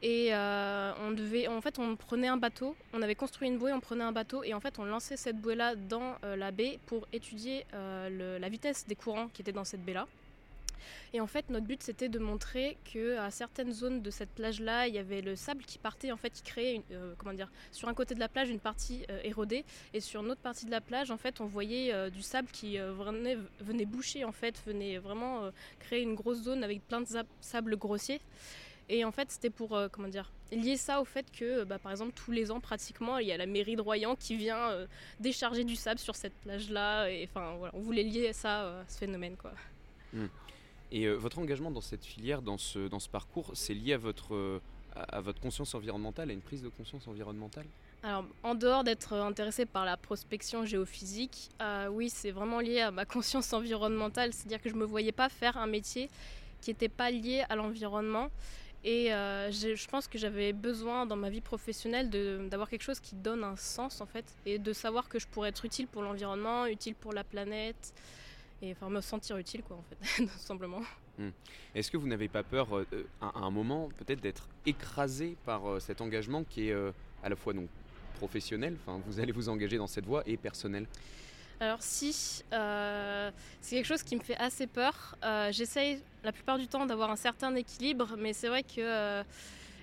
Et 0.00 0.28
euh, 0.32 0.92
on 1.02 1.10
devait, 1.10 1.48
en 1.48 1.60
fait, 1.60 1.78
on 1.80 1.96
prenait 1.96 2.28
un 2.28 2.36
bateau, 2.36 2.76
on 2.92 3.02
avait 3.02 3.16
construit 3.16 3.48
une 3.48 3.58
bouée, 3.58 3.72
on 3.72 3.80
prenait 3.80 4.04
un 4.04 4.12
bateau 4.12 4.44
et 4.44 4.54
en 4.54 4.60
fait, 4.60 4.78
on 4.78 4.84
lançait 4.84 5.16
cette 5.16 5.40
bouée-là 5.40 5.74
dans 5.74 6.14
la 6.22 6.52
baie 6.52 6.78
pour 6.86 7.08
étudier 7.12 7.66
la 7.72 8.48
vitesse 8.48 8.86
des 8.86 8.94
courants 8.94 9.26
qui 9.26 9.42
étaient 9.42 9.50
dans 9.50 9.64
cette 9.64 9.84
baie-là. 9.84 10.06
Et 11.12 11.20
en 11.20 11.26
fait, 11.26 11.48
notre 11.50 11.66
but, 11.66 11.82
c'était 11.82 12.08
de 12.08 12.18
montrer 12.18 12.76
que 12.92 13.16
à 13.18 13.30
certaines 13.30 13.72
zones 13.72 14.02
de 14.02 14.10
cette 14.10 14.30
plage-là, 14.30 14.88
il 14.88 14.94
y 14.94 14.98
avait 14.98 15.20
le 15.20 15.36
sable 15.36 15.64
qui 15.64 15.78
partait, 15.78 16.12
en 16.12 16.16
fait, 16.16 16.30
qui 16.30 16.42
créait, 16.42 16.82
euh, 16.92 17.14
comment 17.18 17.32
dire, 17.32 17.50
sur 17.72 17.88
un 17.88 17.94
côté 17.94 18.14
de 18.14 18.20
la 18.20 18.28
plage, 18.28 18.50
une 18.50 18.60
partie 18.60 19.04
euh, 19.10 19.20
érodée, 19.24 19.64
et 19.94 20.00
sur 20.00 20.22
une 20.22 20.30
autre 20.30 20.40
partie 20.40 20.66
de 20.66 20.70
la 20.70 20.80
plage, 20.80 21.10
en 21.10 21.16
fait, 21.16 21.40
on 21.40 21.46
voyait 21.46 21.92
euh, 21.92 22.10
du 22.10 22.22
sable 22.22 22.48
qui 22.50 22.78
venait, 22.78 23.38
venait, 23.60 23.86
boucher, 23.86 24.24
en 24.24 24.32
fait, 24.32 24.60
venait 24.66 24.98
vraiment 24.98 25.50
créer 25.80 26.02
une 26.02 26.14
grosse 26.14 26.42
zone 26.42 26.64
avec 26.64 26.86
plein 26.86 27.00
de 27.00 27.06
sable 27.40 27.76
grossier. 27.76 28.20
Et 28.90 29.04
en 29.04 29.12
fait, 29.12 29.30
c'était 29.30 29.50
pour, 29.50 29.78
comment 29.92 30.08
dire, 30.08 30.30
lier 30.50 30.76
ça 30.76 31.00
au 31.00 31.04
fait 31.04 31.26
que, 31.30 31.64
bah, 31.64 31.78
par 31.78 31.92
exemple, 31.92 32.12
tous 32.14 32.30
les 32.30 32.50
ans, 32.50 32.60
pratiquement, 32.60 33.18
il 33.18 33.26
y 33.26 33.32
a 33.32 33.36
la 33.36 33.46
mairie 33.46 33.76
de 33.76 33.82
Royan 33.82 34.16
qui 34.16 34.36
vient 34.36 34.86
décharger 35.20 35.64
du 35.64 35.76
sable 35.76 35.98
sur 35.98 36.16
cette 36.16 36.34
plage-là. 36.34 37.08
Et 37.08 37.28
enfin, 37.30 37.56
voilà, 37.58 37.74
on 37.74 37.80
voulait 37.80 38.02
lier 38.02 38.32
ça 38.32 38.80
à 38.80 38.84
ce 38.88 38.98
phénomène, 38.98 39.36
quoi. 39.36 39.52
Mmh. 40.12 40.26
Et 40.90 41.04
euh, 41.04 41.14
votre 41.14 41.38
engagement 41.38 41.70
dans 41.70 41.80
cette 41.80 42.04
filière, 42.04 42.42
dans 42.42 42.58
ce, 42.58 42.88
dans 42.88 42.98
ce 42.98 43.08
parcours, 43.08 43.50
c'est 43.54 43.74
lié 43.74 43.94
à 43.94 43.98
votre, 43.98 44.34
euh, 44.34 44.60
à, 44.94 45.20
votre 45.20 45.40
conscience 45.40 45.74
environnementale, 45.74 46.30
à 46.30 46.32
une 46.32 46.40
prise 46.40 46.62
de 46.62 46.68
conscience 46.68 47.06
environnementale? 47.08 47.66
Alors, 48.02 48.24
en 48.42 48.54
dehors 48.54 48.84
d'être 48.84 49.12
intéressé 49.12 49.66
par 49.66 49.84
la 49.84 49.96
prospection 49.96 50.64
géophysique, 50.64 51.50
euh, 51.60 51.88
oui, 51.88 52.08
c'est 52.08 52.30
vraiment 52.30 52.60
lié 52.60 52.80
à 52.80 52.90
ma 52.90 53.04
conscience 53.04 53.52
environnementale. 53.52 54.32
C'est-à-dire 54.32 54.62
que 54.62 54.70
je 54.70 54.74
ne 54.74 54.80
me 54.80 54.86
voyais 54.86 55.12
pas 55.12 55.28
faire 55.28 55.56
un 55.58 55.66
métier 55.66 56.08
qui 56.60 56.70
n'était 56.70 56.88
pas 56.88 57.10
lié 57.10 57.44
à 57.48 57.56
l'environnement. 57.56 58.30
Et 58.84 59.08
je 59.10 59.88
pense 59.88 60.06
que 60.06 60.18
j'avais 60.18 60.52
besoin 60.52 61.04
dans 61.04 61.16
ma 61.16 61.30
vie 61.30 61.40
professionnelle 61.40 62.08
d'avoir 62.48 62.70
quelque 62.70 62.82
chose 62.84 63.00
qui 63.00 63.16
donne 63.16 63.42
un 63.42 63.56
sens, 63.56 64.00
en 64.00 64.06
fait, 64.06 64.24
et 64.46 64.58
de 64.58 64.72
savoir 64.72 65.08
que 65.08 65.18
je 65.18 65.26
pourrais 65.26 65.48
être 65.48 65.64
utile 65.64 65.88
pour 65.88 66.00
l'environnement, 66.00 66.64
utile 66.66 66.94
pour 66.94 67.12
la 67.12 67.24
planète 67.24 67.92
et 68.62 68.72
enfin 68.72 68.88
me 68.88 69.00
sentir 69.00 69.36
utile 69.36 69.62
quoi 69.62 69.76
en 69.76 69.82
fait 69.82 70.24
tout 70.24 70.38
simplement. 70.38 70.82
Hmm. 71.18 71.30
Est-ce 71.74 71.90
que 71.90 71.96
vous 71.96 72.06
n'avez 72.06 72.28
pas 72.28 72.42
peur 72.42 72.76
euh, 72.76 72.86
à, 73.20 73.38
un 73.38 73.50
moment 73.50 73.88
peut-être 73.98 74.20
d'être 74.20 74.48
écrasé 74.66 75.36
par 75.44 75.68
euh, 75.68 75.80
cet 75.80 76.00
engagement 76.00 76.44
qui 76.44 76.68
est 76.68 76.72
euh, 76.72 76.92
à 77.22 77.28
la 77.28 77.36
fois 77.36 77.52
donc 77.52 77.68
professionnel, 78.14 78.76
enfin 78.80 79.00
vous 79.06 79.20
allez 79.20 79.32
vous 79.32 79.48
engager 79.48 79.78
dans 79.78 79.86
cette 79.86 80.06
voie 80.06 80.22
et 80.26 80.36
personnel? 80.36 80.86
Alors 81.60 81.82
si, 81.82 82.12
c'est 82.12 83.32
quelque 83.70 83.84
chose 83.84 84.04
qui 84.04 84.14
me 84.14 84.20
fait 84.20 84.36
assez 84.36 84.68
peur. 84.68 85.16
J'essaye 85.50 86.00
la 86.22 86.30
plupart 86.30 86.56
du 86.56 86.68
temps 86.68 86.86
d'avoir 86.86 87.10
un 87.10 87.16
certain 87.16 87.52
équilibre, 87.56 88.14
mais 88.16 88.32
c'est 88.32 88.46
vrai 88.46 88.62
que 88.62 89.24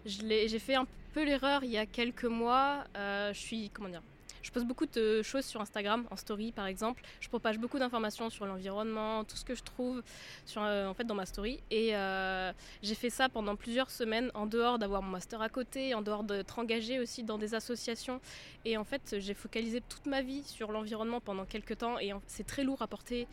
j'ai 0.05 0.59
fait 0.59 0.75
un 0.75 0.87
peu 1.13 1.25
l'erreur 1.25 1.65
il 1.65 1.71
y 1.71 1.77
a 1.77 1.85
quelques 1.85 2.25
mois. 2.25 2.85
je 2.95 3.33
suis, 3.33 3.69
comment 3.71 3.89
dire, 3.89 4.03
je 4.45 4.51
poste 4.51 4.67
beaucoup 4.67 4.85
de 4.85 5.23
choses 5.23 5.43
sur 5.43 5.59
Instagram, 5.59 6.05
en 6.11 6.15
story 6.15 6.51
par 6.51 6.67
exemple. 6.67 7.01
Je 7.19 7.29
propage 7.29 7.57
beaucoup 7.57 7.79
d'informations 7.79 8.29
sur 8.29 8.45
l'environnement, 8.45 9.23
tout 9.23 9.37
ce 9.37 9.43
que 9.43 9.55
je 9.55 9.63
trouve 9.63 10.03
euh, 10.57 10.85
en 10.85 10.93
fait, 10.93 11.03
dans 11.05 11.15
ma 11.15 11.25
story. 11.25 11.59
Et 11.71 11.95
euh, 11.95 12.53
j'ai 12.83 12.93
fait 12.93 13.09
ça 13.09 13.27
pendant 13.27 13.55
plusieurs 13.55 13.89
semaines, 13.89 14.29
en 14.35 14.45
dehors 14.45 14.77
d'avoir 14.77 15.01
mon 15.01 15.09
master 15.09 15.41
à 15.41 15.49
côté, 15.49 15.95
en 15.95 16.03
dehors 16.03 16.23
d'être 16.23 16.59
engagée 16.59 16.99
aussi 16.99 17.23
dans 17.23 17.39
des 17.39 17.55
associations. 17.55 18.21
Et 18.65 18.77
en 18.77 18.83
fait, 18.83 19.15
j'ai 19.17 19.33
focalisé 19.33 19.81
toute 19.81 20.05
ma 20.05 20.21
vie 20.21 20.43
sur 20.43 20.71
l'environnement 20.71 21.21
pendant 21.21 21.45
quelques 21.45 21.79
temps. 21.79 21.97
Et 21.97 22.11
c'est 22.27 22.45
très 22.45 22.63
lourd 22.63 22.83
à 22.83 22.87
porter. 22.87 23.27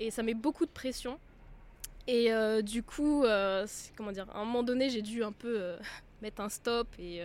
Et 0.00 0.10
ça 0.10 0.24
met 0.24 0.34
beaucoup 0.34 0.66
de 0.66 0.72
pression. 0.72 1.20
Et 2.08 2.32
euh, 2.32 2.60
du 2.60 2.82
coup, 2.82 3.24
comment 3.96 4.10
dire, 4.10 4.26
à 4.34 4.40
un 4.40 4.44
moment 4.44 4.64
donné, 4.64 4.90
j'ai 4.90 5.02
dû 5.02 5.22
un 5.22 5.32
peu 5.32 5.76
mettre 6.22 6.42
un 6.42 6.48
stop 6.48 6.88
et 6.98 7.22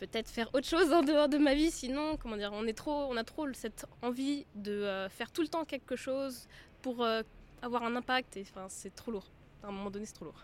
peut-être 0.00 0.30
faire 0.30 0.48
autre 0.54 0.66
chose 0.66 0.90
en 0.92 1.02
dehors 1.02 1.28
de 1.28 1.36
ma 1.36 1.54
vie. 1.54 1.70
Sinon, 1.70 2.16
comment 2.16 2.36
dire, 2.36 2.52
on 2.54 2.66
est 2.66 2.72
trop, 2.72 3.04
on 3.10 3.16
a 3.16 3.24
trop 3.24 3.52
cette 3.52 3.84
envie 4.00 4.46
de 4.54 4.72
euh, 4.72 5.08
faire 5.10 5.30
tout 5.30 5.42
le 5.42 5.48
temps 5.48 5.64
quelque 5.66 5.94
chose 5.94 6.48
pour 6.80 7.04
euh, 7.04 7.22
avoir 7.60 7.82
un 7.82 7.94
impact. 7.94 8.38
Et 8.38 8.42
enfin, 8.42 8.66
c'est 8.68 8.94
trop 8.94 9.10
lourd. 9.10 9.26
À 9.62 9.68
un 9.68 9.72
moment 9.72 9.90
donné, 9.90 10.06
c'est 10.06 10.14
trop 10.14 10.24
lourd. 10.24 10.42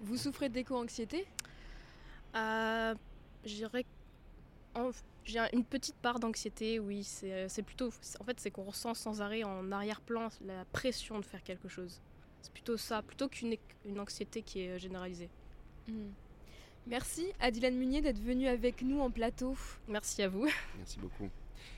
Vous 0.00 0.16
souffrez 0.16 0.48
d'éco-anxiété? 0.48 1.26
Euh, 2.34 2.94
J'ai 3.44 3.66
une 5.52 5.64
petite 5.64 5.96
part 5.96 6.18
d'anxiété, 6.18 6.78
oui. 6.80 7.04
C'est 7.04 7.62
plutôt, 7.62 7.90
en 8.20 8.24
fait, 8.24 8.40
c'est 8.40 8.50
qu'on 8.50 8.64
ressent 8.64 8.94
sans 8.94 9.20
arrêt 9.20 9.44
en 9.44 9.70
arrière-plan 9.72 10.28
la 10.44 10.64
pression 10.72 11.18
de 11.18 11.24
faire 11.24 11.42
quelque 11.42 11.68
chose. 11.68 12.00
C'est 12.40 12.52
plutôt 12.52 12.76
ça, 12.76 13.02
plutôt 13.02 13.28
qu'une 13.28 13.56
anxiété 13.98 14.40
qui 14.40 14.60
est 14.62 14.78
généralisée. 14.78 15.28
Hmm. 15.88 16.10
Merci 16.88 17.26
à 17.40 17.50
Dylan 17.50 17.74
Munier 17.74 18.00
d'être 18.00 18.22
venu 18.22 18.46
avec 18.46 18.82
nous 18.82 19.00
en 19.00 19.10
plateau. 19.10 19.56
Merci 19.88 20.22
à 20.22 20.28
vous. 20.28 20.46
Merci 20.78 21.00
beaucoup. 21.00 21.28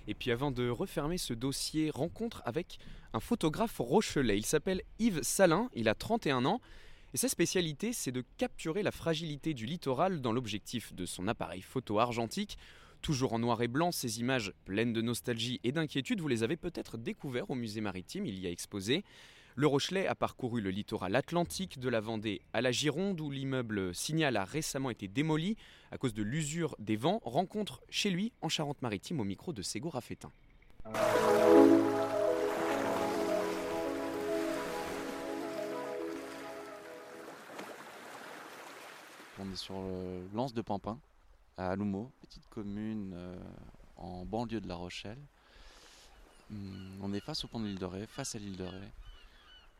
Et 0.06 0.12
puis 0.12 0.30
avant 0.30 0.50
de 0.50 0.68
refermer 0.68 1.16
ce 1.16 1.32
dossier, 1.32 1.88
rencontre 1.88 2.42
avec 2.44 2.78
un 3.14 3.20
photographe 3.20 3.78
rochelais. 3.78 4.36
Il 4.36 4.44
s'appelle 4.44 4.82
Yves 4.98 5.22
Salin, 5.22 5.70
il 5.74 5.88
a 5.88 5.94
31 5.94 6.44
ans. 6.44 6.60
Et 7.14 7.16
sa 7.16 7.28
spécialité, 7.28 7.94
c'est 7.94 8.12
de 8.12 8.22
capturer 8.36 8.82
la 8.82 8.90
fragilité 8.90 9.54
du 9.54 9.64
littoral 9.64 10.20
dans 10.20 10.32
l'objectif 10.32 10.94
de 10.94 11.06
son 11.06 11.26
appareil 11.26 11.62
photo 11.62 11.98
argentique. 11.98 12.58
Toujours 13.00 13.32
en 13.32 13.38
noir 13.38 13.62
et 13.62 13.68
blanc, 13.68 13.92
ces 13.92 14.20
images 14.20 14.52
pleines 14.66 14.92
de 14.92 15.00
nostalgie 15.00 15.58
et 15.64 15.72
d'inquiétude, 15.72 16.20
vous 16.20 16.28
les 16.28 16.42
avez 16.42 16.56
peut-être 16.56 16.98
découvertes 16.98 17.48
au 17.48 17.54
musée 17.54 17.80
maritime, 17.80 18.26
il 18.26 18.38
y 18.38 18.46
a 18.46 18.50
exposé. 18.50 19.04
Le 19.58 19.66
Rochelet 19.66 20.06
a 20.06 20.14
parcouru 20.14 20.60
le 20.60 20.70
littoral 20.70 21.16
atlantique 21.16 21.80
de 21.80 21.88
la 21.88 21.98
Vendée 21.98 22.42
à 22.52 22.60
la 22.60 22.70
Gironde 22.70 23.20
où 23.20 23.28
l'immeuble 23.28 23.92
Signal 23.92 24.36
a 24.36 24.44
récemment 24.44 24.88
été 24.88 25.08
démoli 25.08 25.56
à 25.90 25.98
cause 25.98 26.14
de 26.14 26.22
l'usure 26.22 26.76
des 26.78 26.94
vents. 26.94 27.20
Rencontre 27.24 27.82
chez 27.90 28.10
lui 28.10 28.30
en 28.40 28.48
Charente-Maritime 28.48 29.18
au 29.18 29.24
micro 29.24 29.52
de 29.52 29.62
Ségo 29.62 29.90
Raffetin. 29.90 30.30
On 39.40 39.50
est 39.52 39.56
sur 39.56 39.74
l'Anse 40.34 40.54
de 40.54 40.62
Pampin, 40.62 41.00
à 41.56 41.70
Aloumo, 41.70 42.12
petite 42.20 42.46
commune 42.48 43.10
euh, 43.12 43.36
en 43.96 44.24
banlieue 44.24 44.60
de 44.60 44.68
La 44.68 44.76
Rochelle. 44.76 45.18
Hum, 46.52 47.00
on 47.02 47.12
est 47.12 47.18
face 47.18 47.44
au 47.44 47.48
pont 47.48 47.58
de 47.58 47.66
l'île 47.66 47.80
de 47.80 47.86
Ré, 47.86 48.06
face 48.06 48.36
à 48.36 48.38
l'île 48.38 48.56
de 48.56 48.62
Ré 48.62 48.92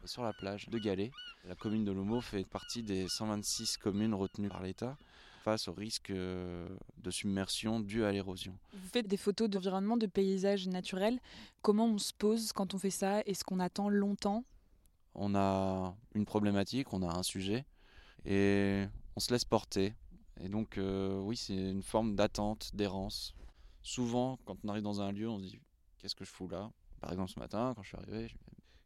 sur 0.05 0.23
la 0.23 0.33
plage 0.33 0.69
de 0.69 0.79
Galets. 0.79 1.11
La 1.45 1.55
commune 1.55 1.85
de 1.85 1.93
Lomo 1.93 2.21
fait 2.21 2.45
partie 2.49 2.83
des 2.83 3.09
126 3.09 3.77
communes 3.79 4.15
retenues 4.15 4.49
par 4.49 4.63
l'État 4.63 4.97
face 5.43 5.69
au 5.69 5.73
risque 5.73 6.11
euh, 6.11 6.69
de 6.99 7.11
submersion 7.11 7.81
dû 7.81 8.05
à 8.05 8.13
l'érosion. 8.13 8.59
Vous 8.73 8.89
faites 8.89 9.07
des 9.07 9.17
photos 9.17 9.49
d'environnement, 9.49 9.97
de 9.97 10.07
paysages 10.07 10.67
naturels. 10.69 11.19
Comment 11.63 11.87
on 11.87 11.99
se 11.99 12.13
pose 12.13 12.53
quand 12.53 12.75
on 12.75 12.79
fait 12.79 12.91
ça? 12.91 13.21
Est-ce 13.23 13.45
qu'on 13.45 13.61
attend 13.61 13.89
longtemps? 13.89 14.45
On 15.15 15.35
a 15.35 15.95
une 16.15 16.27
problématique, 16.27 16.93
on 16.93 17.03
a 17.03 17.17
un 17.17 17.23
sujet 17.23 17.65
et 18.25 18.85
on 19.17 19.21
se 19.21 19.33
laisse 19.33 19.45
porter. 19.45 19.95
Et 20.41 20.49
donc 20.49 20.79
euh, 20.79 21.19
oui, 21.21 21.37
c'est 21.37 21.57
une 21.57 21.83
forme 21.83 22.15
d'attente, 22.15 22.75
d'errance. 22.75 23.35
Souvent, 23.83 24.39
quand 24.45 24.57
on 24.65 24.69
arrive 24.69 24.83
dans 24.83 25.01
un 25.01 25.13
lieu, 25.13 25.29
on 25.29 25.39
se 25.39 25.45
dit 25.45 25.61
qu'est-ce 25.99 26.15
que 26.15 26.25
je 26.25 26.31
fous 26.31 26.49
là? 26.49 26.71
Par 27.01 27.13
exemple, 27.13 27.31
ce 27.31 27.39
matin, 27.39 27.73
quand 27.75 27.83
je 27.83 27.89
suis 27.89 27.97
arrivé, 27.97 28.35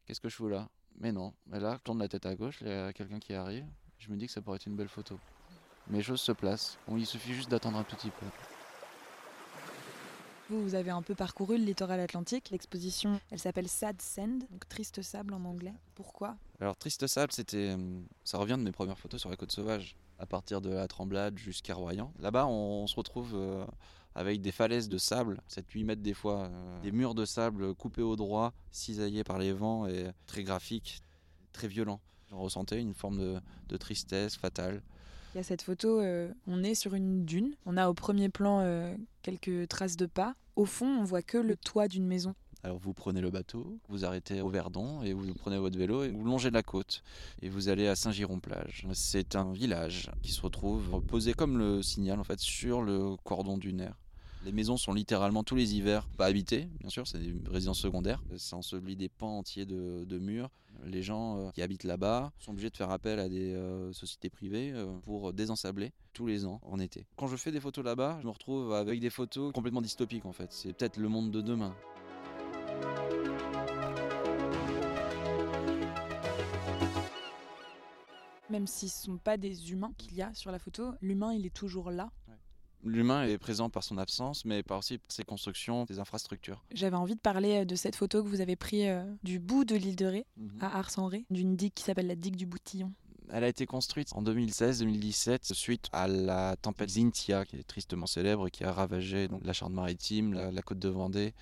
qu'est-ce 0.07 0.21
que 0.21 0.29
je 0.29 0.37
fous 0.37 0.49
là? 0.49 0.69
Mais 0.99 1.13
non, 1.13 1.33
mais 1.47 1.61
là, 1.61 1.75
je 1.75 1.83
tourne 1.83 1.99
la 1.99 2.09
tête 2.09 2.27
à 2.27 2.35
gauche, 2.35 2.59
il 2.61 2.69
y 2.69 2.71
a 2.71 2.93
quelqu'un 2.93 3.19
qui 3.19 3.35
arrive, 3.35 3.67
je 3.99 4.11
me 4.11 4.17
dis 4.17 4.27
que 4.27 4.33
ça 4.33 4.41
pourrait 4.41 4.57
être 4.57 4.67
une 4.67 4.77
belle 4.77 4.89
photo. 4.89 5.19
Mais 5.89 5.99
les 5.99 6.03
choses 6.03 6.21
se 6.21 6.33
placent. 6.33 6.79
Bon, 6.87 6.97
il 6.97 7.07
suffit 7.07 7.35
juste 7.35 7.51
d'attendre 7.51 7.79
un 7.79 7.85
tout 7.85 7.97
petit 7.97 8.11
peu. 8.11 8.27
Vous, 10.51 10.63
vous 10.63 10.75
avez 10.75 10.91
un 10.91 11.03
peu 11.03 11.15
parcouru 11.15 11.57
le 11.57 11.65
littoral 11.65 12.01
atlantique. 12.01 12.51
L'exposition, 12.51 13.21
elle 13.31 13.39
s'appelle 13.39 13.69
Sad 13.69 14.01
Sand, 14.03 14.45
donc 14.51 14.69
triste 14.69 15.03
sable 15.03 15.35
en 15.35 15.45
anglais. 15.45 15.73
Pourquoi? 15.95 16.37
Alors 16.61 16.77
Triste 16.77 17.07
Sable, 17.07 17.33
c'était, 17.33 17.75
euh, 17.77 18.01
ça 18.25 18.39
revient 18.39 18.57
de 18.59 18.63
mes 18.63 18.73
premières 18.73 18.99
photos 18.99 19.21
sur 19.21 19.31
la 19.31 19.37
côte 19.37 19.51
sauvage, 19.51 19.97
à 20.19 20.27
partir 20.27 20.61
de 20.61 20.71
la 20.71 20.87
Tremblade 20.89 21.39
jusqu'à 21.39 21.75
Royan. 21.75 22.13
Là-bas, 22.19 22.47
on, 22.47 22.87
se 22.87 22.95
retrouve 22.97 23.33
euh, 23.35 23.65
avec 24.15 24.41
des 24.41 24.53
falaises 24.53 24.89
de 24.89 24.99
sable, 24.99 25.41
7-8 25.49 25.85
mètres 25.85 26.03
des 26.03 26.15
fois, 26.15 26.45
euh, 26.45 26.81
des 26.81 26.93
murs 26.93 27.15
de 27.15 27.25
sable 27.25 27.75
coupés 27.75 28.03
au 28.03 28.17
droit, 28.17 28.53
cisaillés 28.71 29.25
par 29.25 29.39
les 29.39 29.53
vents 29.53 29.87
et 29.87 30.11
très 30.27 30.43
graphiques, 30.43 31.03
très 31.53 31.69
violents. 31.69 32.01
J'en 32.31 32.41
ressentais 32.41 32.81
une 32.81 32.95
forme 32.95 33.19
de, 33.19 33.41
de 33.69 33.77
tristesse 33.77 34.37
fatale. 34.37 34.83
Il 35.35 35.39
y 35.39 35.41
a 35.41 35.45
cette 35.45 35.63
photo, 35.63 36.01
euh, 36.01 36.31
on 36.47 36.63
est 36.63 36.75
sur 36.75 36.95
une 36.95 37.25
dune, 37.25 37.55
on 37.65 37.79
a 37.79 37.89
au 37.89 37.95
premier 37.95 38.29
plan 38.29 38.61
euh, 38.61 38.95
quelques 39.23 39.67
traces 39.69 39.97
de 39.97 40.07
pas. 40.07 40.35
Au 40.57 40.67
fond, 40.67 40.87
on 40.87 41.05
voit 41.05 41.23
que 41.23 41.39
le 41.39 41.57
toit 41.57 41.89
d'une 41.89 42.07
maison. 42.07 42.35
Alors 42.65 42.79
vous 42.79 42.93
prenez 42.93 43.21
le 43.21 43.31
bateau, 43.31 43.79
vous 43.89 44.05
arrêtez 44.05 44.41
au 44.41 44.49
Verdon 44.49 45.03
et 45.03 45.13
vous 45.15 45.35
prenez 45.35 45.59
votre 45.59 45.77
vélo 45.77 46.05
et 46.05 46.11
vous 46.11 46.23
longez 46.23 46.51
la 46.51 46.63
côte 46.63 47.03
et 47.41 47.49
vous 47.49 47.69
allez 47.69 47.89
à 47.89 47.97
Saint-Giron-Plage. 47.97 48.87
C'est 48.93 49.35
un 49.35 49.53
village 49.53 50.11
qui 50.23 50.31
se 50.31 50.41
retrouve 50.41 51.03
posé 51.07 51.35
comme 51.35 51.59
le 51.59 51.83
signal 51.83 52.21
en 52.21 52.25
fait 52.25 52.39
sur 52.39 52.83
le 52.83 53.17
cordon 53.25 53.59
dunaire. 53.59 53.97
Les 54.45 54.51
maisons 54.51 54.77
sont 54.77 54.93
littéralement 54.93 55.45
tous 55.45 55.55
les 55.55 55.77
hivers 55.77 56.09
pas 56.09 56.27
habitées, 56.27 56.69
bien 56.81 56.91
sûr, 56.91 57.07
c'est 57.07 57.19
des 57.19 57.33
résidences 57.49 57.79
secondaires. 57.79 58.23
C'est 58.37 58.55
enseveli 58.55 58.97
des 58.97 59.09
pans 59.09 59.39
entiers 59.39 59.67
de, 59.67 60.19
murs. 60.19 60.51
Les 60.85 61.03
gens 61.03 61.37
euh, 61.37 61.51
qui 61.51 61.63
habitent 61.63 61.85
là-bas 61.85 62.33
sont 62.39 62.51
obligés 62.51 62.71
de 62.71 62.77
faire 62.77 62.91
appel 62.91 63.21
à 63.21 63.29
des 63.29 63.55
euh, 63.55 63.93
sociétés 63.93 64.31
privées 64.31 64.73
euh, 64.73 64.87
pour 65.05 65.33
désensabler 65.33 65.93
tous 66.13 66.27
les 66.27 66.45
ans 66.45 66.61
en 66.65 66.81
été. 66.81 67.07
Quand 67.17 67.29
je 67.29 67.37
fais 67.37 67.53
des 67.53 67.61
photos 67.61 67.85
là-bas, 67.85 68.19
je 68.21 68.27
me 68.27 68.33
retrouve 68.33 68.73
avec 68.73 68.99
des 68.99 69.11
photos 69.11 69.53
complètement 69.53 69.81
dystopiques 69.81 70.27
en 70.27 70.33
fait. 70.33 70.51
C'est 70.51 70.73
peut-être 70.73 70.97
le 70.97 71.09
monde 71.09 71.31
de 71.31 71.41
demain. 71.41 71.77
Même 78.51 78.67
si 78.67 78.89
ce 78.89 79.09
ne 79.09 79.15
sont 79.15 79.19
pas 79.19 79.37
des 79.37 79.73
humains 79.73 79.93
qu'il 79.97 80.15
y 80.15 80.23
a 80.23 80.35
sur 80.35 80.51
la 80.51 80.59
photo, 80.59 80.93
l'humain, 81.01 81.33
il 81.33 81.47
est 81.47 81.55
toujours 81.55 81.91
là. 81.91 82.11
L'humain 82.85 83.25
est 83.25 83.39
présent 83.39 83.71
par 83.71 83.85
son 83.85 83.97
absence, 83.99 84.45
mais 84.45 84.63
par 84.63 84.79
aussi 84.79 84.99
ses 85.09 85.23
constructions, 85.25 85.87
ses 85.87 85.99
infrastructures. 86.01 86.65
J'avais 86.73 86.97
envie 86.97 87.15
de 87.15 87.21
parler 87.21 87.59
euh, 87.61 87.65
de 87.65 87.77
cette 87.77 87.95
photo 87.97 88.23
que 88.25 88.29
vous 88.29 88.41
avez 88.41 88.57
prise 88.57 88.87
euh, 88.87 89.05
du 89.23 89.39
bout 89.39 89.65
de 89.65 89.77
l'île 89.77 89.95
de 89.97 90.07
Ré, 90.07 90.27
Mhm. 90.37 90.51
à 90.61 90.79
Ars-en-Ré, 90.79 91.25
d'une 91.31 91.55
digue 91.57 91.73
qui 91.75 91.85
s'appelle 91.85 92.09
la 92.09 92.17
digue 92.17 92.37
du 92.37 92.47
Boutillon. 92.47 92.93
Elle 93.31 93.45
a 93.45 93.49
été 93.49 93.67
construite 93.67 94.09
en 94.15 94.23
2016-2017 94.23 95.55
suite 95.55 95.89
à 95.93 96.09
la 96.09 96.57
tempête 96.61 96.91
Zintia, 96.91 97.45
qui 97.45 97.57
est 97.57 97.63
tristement 97.63 98.07
célèbre, 98.07 98.49
qui 98.49 98.65
a 98.65 98.73
ravagé 98.73 99.29
donc, 99.29 99.45
la 99.45 99.53
Charente-Maritime, 99.53 100.35
la, 100.35 100.51
la 100.51 100.63
côte 100.63 100.79
de 100.81 100.89
Vendée. 100.89 101.33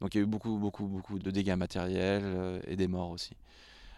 Donc 0.00 0.14
il 0.14 0.18
y 0.18 0.20
a 0.20 0.24
eu 0.24 0.26
beaucoup, 0.28 0.58
beaucoup, 0.58 0.86
beaucoup 0.86 1.18
de 1.18 1.30
dégâts 1.30 1.56
matériels 1.56 2.22
euh, 2.24 2.60
et 2.66 2.76
des 2.76 2.88
morts 2.88 3.10
aussi. 3.10 3.32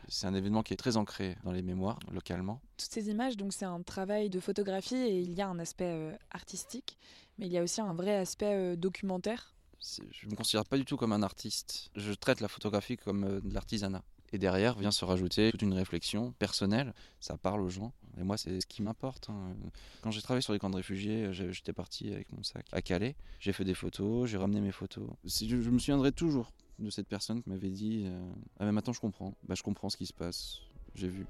C'est 0.08 0.26
un 0.26 0.34
événement 0.34 0.62
qui 0.62 0.72
est 0.72 0.76
très 0.76 0.96
ancré 0.96 1.36
dans 1.44 1.52
les 1.52 1.62
mémoires 1.62 1.98
localement. 2.12 2.60
Toutes 2.76 2.92
ces 2.92 3.08
images, 3.10 3.36
donc 3.36 3.52
c'est 3.52 3.64
un 3.64 3.82
travail 3.82 4.30
de 4.30 4.38
photographie 4.40 4.94
et 4.96 5.20
il 5.20 5.32
y 5.32 5.40
a 5.42 5.48
un 5.48 5.58
aspect 5.58 5.92
euh, 5.92 6.16
artistique, 6.30 6.96
mais 7.38 7.46
il 7.46 7.52
y 7.52 7.58
a 7.58 7.62
aussi 7.62 7.80
un 7.80 7.92
vrai 7.94 8.16
aspect 8.16 8.54
euh, 8.54 8.76
documentaire. 8.76 9.54
Je 9.80 10.26
ne 10.26 10.30
me 10.30 10.36
considère 10.36 10.64
pas 10.64 10.78
du 10.78 10.84
tout 10.84 10.96
comme 10.96 11.12
un 11.12 11.22
artiste. 11.22 11.90
Je 11.96 12.12
traite 12.12 12.40
la 12.40 12.48
photographie 12.48 12.96
comme 12.96 13.24
euh, 13.24 13.40
de 13.40 13.52
l'artisanat. 13.52 14.02
Et 14.32 14.38
derrière 14.38 14.76
vient 14.76 14.90
se 14.90 15.04
rajouter 15.04 15.52
toute 15.52 15.62
une 15.62 15.72
réflexion 15.74 16.32
personnelle. 16.40 16.94
Ça 17.20 17.36
parle 17.38 17.60
aux 17.60 17.68
gens. 17.68 17.92
Et 18.18 18.24
moi, 18.24 18.36
c'est 18.36 18.60
ce 18.60 18.66
qui 18.66 18.82
m'importe. 18.82 19.30
hein. 19.30 19.54
Quand 20.02 20.10
j'ai 20.10 20.20
travaillé 20.20 20.40
sur 20.42 20.52
les 20.52 20.58
camps 20.58 20.68
de 20.70 20.74
réfugiés, 20.76 21.32
j'ai- 21.32 21.52
j'étais 21.52 21.72
parti 21.72 22.12
avec 22.12 22.32
mon 22.32 22.42
sac 22.42 22.66
à 22.72 22.82
Calais. 22.82 23.14
J'ai 23.38 23.52
fait 23.52 23.64
des 23.64 23.74
photos, 23.74 24.28
j'ai 24.28 24.36
ramené 24.36 24.60
mes 24.60 24.72
photos. 24.72 25.08
Si 25.26 25.48
Je, 25.48 25.60
je 25.60 25.70
me 25.70 25.78
souviendrai 25.78 26.10
toujours 26.10 26.52
de 26.78 26.90
cette 26.90 27.08
personne 27.08 27.42
qui 27.42 27.48
m'avait 27.48 27.70
dit 27.70 28.04
euh, 28.06 28.30
Ah, 28.58 28.64
mais 28.64 28.72
maintenant 28.72 28.92
je 28.92 29.00
comprends. 29.00 29.34
Bah, 29.44 29.54
je 29.54 29.62
comprends 29.62 29.88
ce 29.88 29.96
qui 29.96 30.06
se 30.06 30.12
passe. 30.12 30.60
J'ai 30.94 31.08
vu. 31.08 31.26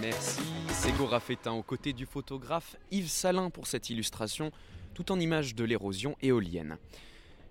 Merci 0.00 0.42
Ségo 0.70 1.06
Raffetin 1.06 1.52
aux 1.52 1.62
côtés 1.62 1.92
du 1.92 2.06
photographe 2.06 2.76
Yves 2.90 3.08
Salin 3.08 3.50
pour 3.50 3.66
cette 3.66 3.90
illustration, 3.90 4.52
tout 4.94 5.10
en 5.10 5.18
images 5.18 5.54
de 5.54 5.64
l'érosion 5.64 6.16
éolienne. 6.22 6.78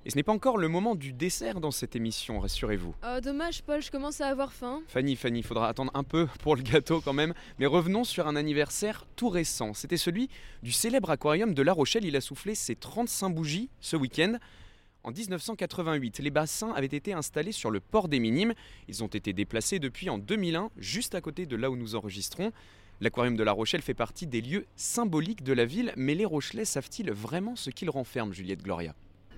Et 0.08 0.10
ce 0.10 0.16
n'est 0.16 0.24
pas 0.24 0.32
encore 0.32 0.58
le 0.58 0.70
moment 0.70 0.96
du 0.96 1.12
dessert 1.12 1.60
dans 1.60 1.70
cette 1.70 1.98
émission, 1.98 2.40
rassurez-vous. 2.40 2.96
Oh, 3.04 3.20
dommage, 3.20 3.62
Paul, 3.62 3.82
je 3.82 3.92
commence 3.92 4.22
à 4.22 4.28
avoir 4.28 4.54
faim. 4.54 4.82
Fanny, 4.88 5.18
Fanny, 5.18 5.40
il 5.40 5.44
faudra 5.44 5.68
attendre 5.68 5.92
un 5.96 6.06
peu 6.06 6.30
pour 6.40 6.56
le 6.56 6.62
gâteau 6.62 7.02
quand 7.02 7.12
même. 7.12 7.34
Mais 7.60 7.66
revenons 7.66 8.06
sur 8.06 8.26
un 8.26 8.38
anniversaire 8.38 9.06
tout 9.18 9.28
récent. 9.28 9.74
C'était 9.74 9.98
celui 9.98 10.30
du 10.64 10.72
célèbre 10.72 11.10
aquarium 11.10 11.54
de 11.54 11.62
La 11.62 11.74
Rochelle. 11.74 12.06
Il 12.06 12.16
a 12.16 12.22
soufflé 12.22 12.56
ses 12.56 12.78
35 12.78 13.32
bougies 13.32 13.70
ce 13.82 13.98
week-end. 13.98 14.38
En 15.04 15.12
1988, 15.12 16.20
les 16.20 16.32
bassins 16.32 16.72
avaient 16.72 16.86
été 16.86 17.12
installés 17.12 17.52
sur 17.52 17.70
le 17.70 17.82
port 17.82 18.08
des 18.08 18.20
Minimes. 18.20 18.54
Ils 18.88 19.04
ont 19.04 19.08
été 19.08 19.34
déplacés 19.34 19.80
depuis 19.80 20.10
en 20.10 20.18
2001, 20.18 20.70
juste 20.78 21.16
à 21.16 21.22
côté 21.22 21.46
de 21.46 21.58
là 21.58 21.70
où 21.70 21.76
nous 21.76 21.96
enregistrons. 21.96 22.54
L'aquarium 23.02 23.36
de 23.36 23.44
La 23.44 23.52
Rochelle 23.52 23.82
fait 23.82 23.94
partie 23.94 24.26
des 24.26 24.40
lieux 24.40 24.68
symboliques 24.78 25.44
de 25.44 25.52
la 25.52 25.66
ville, 25.66 25.92
mais 25.98 26.16
les 26.16 26.24
Rochelais 26.24 26.64
savent-ils 26.64 27.12
vraiment 27.12 27.58
ce 27.58 27.72
qu'ils 27.72 27.90
renferment, 27.90 28.32
Juliette 28.32 28.64
Gloria? 28.64 28.96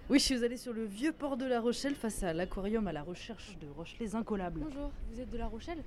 Oui, 0.09 0.17
je 0.17 0.23
suis 0.23 0.43
allée 0.43 0.57
sur 0.57 0.73
le 0.73 0.85
vieux 0.85 1.11
port 1.11 1.37
de 1.37 1.45
La 1.45 1.61
Rochelle 1.61 1.93
face 1.93 2.23
à 2.23 2.33
l'aquarium 2.33 2.87
à 2.87 2.91
la 2.91 3.03
recherche 3.03 3.55
de 3.61 3.67
rochelets 3.67 4.15
incollables. 4.15 4.61
Bonjour, 4.63 4.91
vous 5.11 5.21
êtes 5.21 5.29
de 5.29 5.37
La 5.37 5.45
Rochelle 5.45 5.83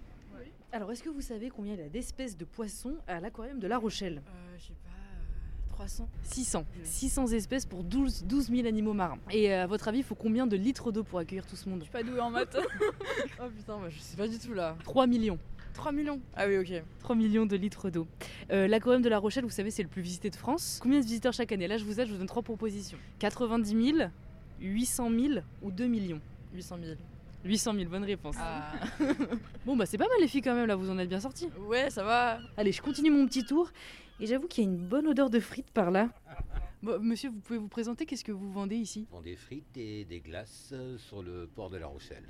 Alors, 0.71 0.93
est-ce 0.93 1.03
que 1.03 1.09
vous 1.09 1.21
savez 1.21 1.51
combien 1.51 1.75
il 1.75 1.81
y 1.81 1.83
a 1.83 1.89
d'espèces 1.89 2.37
de 2.37 2.45
poissons 2.45 2.95
à 3.09 3.19
l'aquarium 3.19 3.59
de 3.59 3.67
La 3.67 3.79
Rochelle 3.79 4.23
Euh, 4.25 4.57
je 4.59 4.67
sais 4.67 4.75
pas, 4.85 4.91
euh, 4.91 5.73
300 5.73 6.09
600. 6.23 6.65
600 6.85 7.27
espèces 7.33 7.67
pour 7.67 7.83
12, 7.83 8.25
12 8.25 8.47
000 8.51 8.69
animaux 8.69 8.93
marins. 8.93 9.19
Et 9.33 9.53
euh, 9.53 9.65
à 9.65 9.67
votre 9.67 9.89
avis, 9.89 9.99
il 9.99 10.05
faut 10.05 10.15
combien 10.15 10.47
de 10.47 10.57
litres 10.57 10.93
d'eau 10.93 11.03
pour 11.03 11.19
accueillir 11.19 11.45
tout 11.45 11.57
ce 11.57 11.69
monde? 11.69 11.81
Je 11.81 11.85
suis 11.85 11.93
pas 11.93 12.05
douée 12.05 12.21
en 12.21 12.31
maths. 12.31 12.57
oh 13.41 13.49
putain, 13.57 13.81
bah, 13.81 13.89
je 13.89 13.99
sais 13.99 14.17
pas 14.17 14.29
du 14.29 14.39
tout 14.39 14.55
là. 14.55 14.77
3 14.85 15.09
millions. 15.09 15.41
3 15.75 15.93
millions 15.93 16.21
Ah 16.37 16.47
oui, 16.47 16.59
ok. 16.59 16.83
3 17.01 17.17
millions 17.17 17.47
de 17.47 17.57
litres 17.57 17.91
d'eau. 17.91 18.07
Euh, 18.51 18.67
L'aquarium 18.69 19.03
de 19.03 19.09
La 19.09 19.19
Rochelle, 19.19 19.45
vous 19.45 19.51
savez, 19.51 19.71
c'est 19.71 19.83
le 19.83 19.89
plus 19.89 20.03
visité 20.03 20.31
de 20.31 20.37
France. 20.37 20.79
Combien 20.83 21.01
de 21.01 21.05
visiteurs 21.05 21.33
chaque 21.33 21.53
année? 21.53 21.67
Là, 21.69 21.77
je 21.79 21.85
vous 21.85 21.99
aide, 22.01 22.07
je 22.09 22.13
vous 22.13 22.19
donne 22.19 22.27
trois 22.27 22.43
propositions. 22.43 22.99
90 23.19 23.95
000, 23.97 24.09
800 24.61 25.11
000 25.11 25.33
ou 25.63 25.71
2 25.71 25.87
millions? 25.87 26.21
800 26.55 26.77
000. 26.83 26.97
800 27.45 27.75
000, 27.75 27.91
bonne 27.91 28.05
réponse. 28.05 28.37
Ah. 28.39 28.73
Bon, 29.67 29.77
bah 29.77 29.87
c'est 29.87 29.99
pas 29.99 30.07
mal 30.09 30.17
les 30.21 30.29
filles 30.29 30.43
quand 30.43 30.55
même, 30.55 30.67
là, 30.67 30.77
vous 30.77 30.91
en 30.91 30.99
êtes 30.99 31.09
bien 31.09 31.21
sorties. 31.21 31.49
ouais, 31.67 31.89
ça 31.91 32.05
va. 32.05 32.39
Allez, 32.57 32.73
je 32.73 32.83
continue 32.83 33.11
mon 33.11 33.27
petit 33.27 33.45
tour. 33.45 33.71
Et 34.21 34.27
j'avoue 34.27 34.47
qu'il 34.47 34.63
y 34.63 34.67
a 34.67 34.71
une 34.71 34.77
bonne 34.79 35.07
odeur 35.09 35.31
de 35.31 35.41
frites 35.41 35.71
par 35.71 35.91
là. 35.91 36.09
Bon, 36.83 36.99
monsieur, 37.01 37.31
vous 37.31 37.39
pouvez 37.39 37.61
vous 37.61 37.69
présenter 37.69 38.07
Qu'est-ce 38.07 38.25
que 38.25 38.33
vous 38.33 38.51
vendez 38.51 38.75
ici? 38.75 39.07
On 39.13 39.17
vend 39.19 39.23
des 39.23 39.37
frites 39.37 39.77
et 39.77 40.05
des 40.05 40.19
glaces 40.19 40.71
euh, 40.73 40.99
sur 40.99 41.23
le 41.23 41.49
port 41.55 41.71
de 41.71 41.77
La 41.77 41.87
Rochelle 41.87 42.25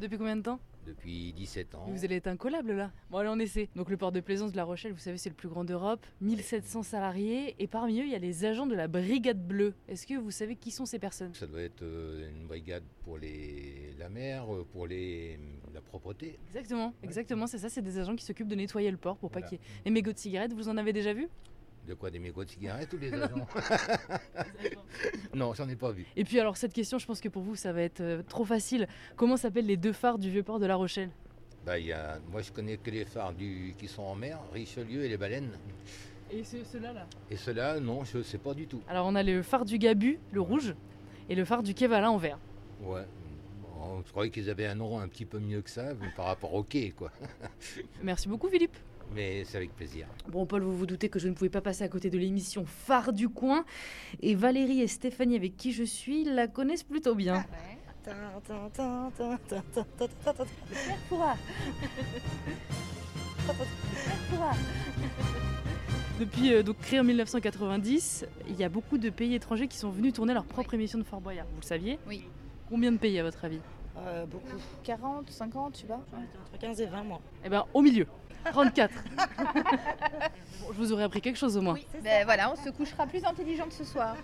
Depuis 0.00 0.18
combien 0.18 0.34
de 0.34 0.42
temps? 0.42 0.58
Depuis 0.86 1.32
17 1.32 1.74
ans. 1.74 1.84
Vous 1.88 2.04
allez 2.04 2.16
être 2.16 2.26
incollable 2.26 2.72
là. 2.72 2.90
Bon, 3.10 3.18
allez, 3.18 3.28
on 3.28 3.38
essaie. 3.38 3.68
Donc, 3.76 3.90
le 3.90 3.96
port 3.96 4.12
de 4.12 4.20
plaisance 4.20 4.52
de 4.52 4.56
La 4.56 4.64
Rochelle, 4.64 4.92
vous 4.92 4.98
savez, 4.98 5.18
c'est 5.18 5.28
le 5.28 5.34
plus 5.34 5.48
grand 5.48 5.64
d'Europe. 5.64 6.04
1700 6.20 6.82
salariés. 6.82 7.54
Et 7.58 7.66
parmi 7.66 8.00
eux, 8.00 8.04
il 8.04 8.10
y 8.10 8.14
a 8.14 8.18
les 8.18 8.44
agents 8.44 8.66
de 8.66 8.74
la 8.74 8.88
Brigade 8.88 9.46
Bleue. 9.46 9.74
Est-ce 9.88 10.06
que 10.06 10.14
vous 10.14 10.30
savez 10.30 10.56
qui 10.56 10.70
sont 10.70 10.86
ces 10.86 10.98
personnes? 10.98 11.34
Ça 11.34 11.46
doit 11.46 11.62
être 11.62 11.82
euh, 11.82 12.30
une 12.30 12.46
brigade 12.46 12.84
pour 13.04 13.18
les, 13.18 13.94
la 13.98 14.08
mer, 14.08 14.52
euh, 14.52 14.66
pour 14.72 14.86
les, 14.86 15.38
la 15.74 15.80
propreté. 15.80 16.38
Exactement, 16.48 16.94
exactement, 17.02 17.46
c'est 17.46 17.58
ça. 17.58 17.68
C'est 17.68 17.82
des 17.82 17.98
agents 17.98 18.16
qui 18.16 18.24
s'occupent 18.24 18.48
de 18.48 18.56
nettoyer 18.56 18.90
le 18.90 18.96
port 18.96 19.16
pour 19.16 19.30
pas 19.30 19.42
qu'il 19.42 19.58
y 19.58 19.60
ait 19.60 19.64
les 19.84 19.90
mégots 19.90 20.12
de 20.12 20.18
cigarettes. 20.18 20.52
Vous 20.52 20.68
en 20.68 20.76
avez 20.76 20.92
déjà 20.92 21.12
vu? 21.12 21.28
De 21.86 21.94
quoi 21.94 22.10
des 22.10 22.20
mégots 22.20 22.44
de 22.44 22.50
cigarettes 22.50 22.92
ou 22.92 22.98
les 22.98 23.12
agents 23.22 23.46
Non, 25.34 25.52
j'en 25.54 25.68
ai 25.68 25.74
pas 25.76 25.90
vu. 25.90 26.06
Et 26.16 26.24
puis, 26.24 26.38
alors, 26.38 26.56
cette 26.56 26.72
question, 26.72 26.98
je 26.98 27.06
pense 27.06 27.20
que 27.20 27.28
pour 27.28 27.42
vous, 27.42 27.56
ça 27.56 27.72
va 27.72 27.82
être 27.82 28.00
euh, 28.00 28.22
trop 28.22 28.44
facile. 28.44 28.86
Comment 29.16 29.36
s'appellent 29.36 29.66
les 29.66 29.76
deux 29.76 29.92
phares 29.92 30.18
du 30.18 30.30
vieux 30.30 30.42
port 30.44 30.60
de 30.60 30.66
La 30.66 30.76
Rochelle? 30.76 31.10
Bah, 31.66 31.78
y 31.78 31.92
a, 31.92 32.18
moi, 32.30 32.42
je 32.42 32.52
connais 32.52 32.76
que 32.76 32.90
les 32.90 33.04
phares 33.04 33.32
du, 33.32 33.74
qui 33.78 33.88
sont 33.88 34.02
en 34.02 34.14
mer, 34.14 34.38
Richelieu 34.52 35.04
et 35.04 35.08
les 35.08 35.16
baleines. 35.16 35.50
Et 36.30 36.44
ceux-là 36.44 36.92
là? 36.92 37.06
Et 37.30 37.36
ceux-là, 37.36 37.80
non, 37.80 38.04
je 38.04 38.22
sais 38.22 38.38
pas 38.38 38.54
du 38.54 38.66
tout. 38.66 38.80
Alors, 38.88 39.06
on 39.06 39.14
a 39.14 39.22
le 39.22 39.42
phare 39.42 39.64
du 39.64 39.78
Gabu, 39.78 40.18
le 40.30 40.40
rouge, 40.40 40.74
et 41.28 41.34
le 41.34 41.44
phare 41.44 41.62
du 41.62 41.74
Quai 41.74 41.88
Valin 41.88 42.10
en 42.10 42.16
vert. 42.16 42.38
Ouais. 42.80 43.04
Je 44.04 44.10
croyais 44.10 44.30
qu'ils 44.30 44.48
avaient 44.48 44.66
un 44.66 44.74
nom 44.76 44.98
un 44.98 45.08
petit 45.08 45.24
peu 45.24 45.38
mieux 45.38 45.60
que 45.60 45.70
ça 45.70 45.88
par 46.16 46.26
rapport 46.26 46.54
au 46.54 46.62
quai, 46.62 46.92
quoi. 46.92 47.10
Merci 48.02 48.28
beaucoup, 48.28 48.48
Philippe. 48.48 48.76
Mais 49.14 49.44
c'est 49.44 49.56
avec 49.58 49.74
plaisir. 49.74 50.06
Bon, 50.28 50.46
Paul, 50.46 50.62
vous 50.62 50.76
vous 50.76 50.86
doutez 50.86 51.08
que 51.08 51.18
je 51.18 51.28
ne 51.28 51.34
pouvais 51.34 51.50
pas 51.50 51.60
passer 51.60 51.84
à 51.84 51.88
côté 51.88 52.10
de 52.10 52.18
l'émission 52.18 52.64
Phare 52.66 53.12
du 53.12 53.28
coin. 53.28 53.64
Et 54.20 54.34
Valérie 54.34 54.80
et 54.80 54.86
Stéphanie, 54.88 55.36
avec 55.36 55.56
qui 55.56 55.72
je 55.72 55.84
suis, 55.84 56.24
la 56.24 56.46
connaissent 56.48 56.82
plutôt 56.84 57.14
bien. 57.14 57.44
Depuis, 66.20 66.52
euh, 66.54 66.62
donc 66.62 66.78
créé 66.78 67.00
en 67.00 67.04
1990, 67.04 68.26
il 68.48 68.56
y 68.56 68.64
a 68.64 68.68
beaucoup 68.68 68.98
de 68.98 69.10
pays 69.10 69.34
étrangers 69.34 69.66
qui 69.66 69.76
sont 69.78 69.90
venus 69.90 70.12
tourner 70.12 70.34
leur 70.34 70.44
propre 70.44 70.74
émission 70.74 70.98
de 70.98 71.04
Fort 71.04 71.20
Boyard. 71.20 71.46
Vous 71.54 71.60
le 71.60 71.66
saviez 71.66 71.98
Oui. 72.06 72.24
Combien 72.68 72.92
de 72.92 72.98
pays 72.98 73.18
à 73.18 73.22
votre 73.22 73.44
avis 73.44 73.60
Euh, 73.98 74.24
beaucoup. 74.26 74.56
40, 74.84 75.30
50, 75.30 75.72
tu 75.74 75.86
vois 75.86 76.00
Entre 76.12 76.58
15 76.60 76.80
et 76.80 76.86
20 76.86 77.02
mois. 77.04 77.20
Eh 77.44 77.48
ben, 77.48 77.64
au 77.74 77.82
milieu. 77.82 78.06
34. 78.50 78.92
Bon, 80.60 80.68
je 80.72 80.78
vous 80.78 80.92
aurais 80.92 81.02
appris 81.02 81.20
quelque 81.20 81.38
chose 81.38 81.56
au 81.56 81.60
moins. 81.60 81.76
Ben 82.04 82.24
voilà, 82.24 82.52
on 82.52 82.56
se 82.56 82.70
couchera 82.70 83.04
plus 83.06 83.24
intelligente 83.24 83.72
ce 83.72 83.82
soir. 83.82 84.14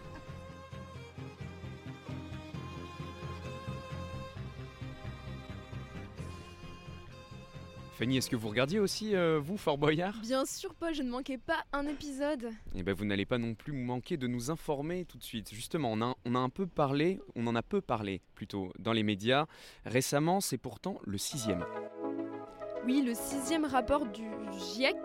Fanny, 7.98 8.16
est-ce 8.16 8.30
que 8.30 8.36
vous 8.36 8.48
regardiez 8.48 8.78
aussi, 8.78 9.16
euh, 9.16 9.40
vous, 9.42 9.56
Fort 9.56 9.76
Boyard? 9.76 10.14
Bien 10.22 10.44
sûr, 10.44 10.72
Paul, 10.76 10.94
je 10.94 11.02
ne 11.02 11.10
manquais 11.10 11.36
pas 11.36 11.64
un 11.72 11.84
épisode. 11.84 12.52
Eh 12.76 12.84
ben, 12.84 12.94
vous 12.94 13.04
n'allez 13.04 13.26
pas 13.26 13.38
non 13.38 13.54
plus 13.56 13.72
manquer 13.72 14.16
de 14.16 14.28
nous 14.28 14.52
informer 14.52 15.04
tout 15.04 15.18
de 15.18 15.24
suite. 15.24 15.52
Justement, 15.52 15.90
on 15.90 16.00
a, 16.00 16.14
on 16.24 16.36
a 16.36 16.38
un 16.38 16.48
peu 16.48 16.68
parlé, 16.68 17.18
on 17.34 17.48
en 17.48 17.56
a 17.56 17.62
peu 17.62 17.80
parlé 17.80 18.22
plutôt 18.36 18.72
dans 18.78 18.92
les 18.92 19.02
médias. 19.02 19.46
Récemment, 19.84 20.40
c'est 20.40 20.58
pourtant 20.58 21.00
le 21.04 21.18
sixième. 21.18 21.64
Oui, 22.88 23.02
le 23.02 23.12
sixième 23.12 23.66
rapport 23.66 24.06
du 24.06 24.24
GIEC 24.72 24.96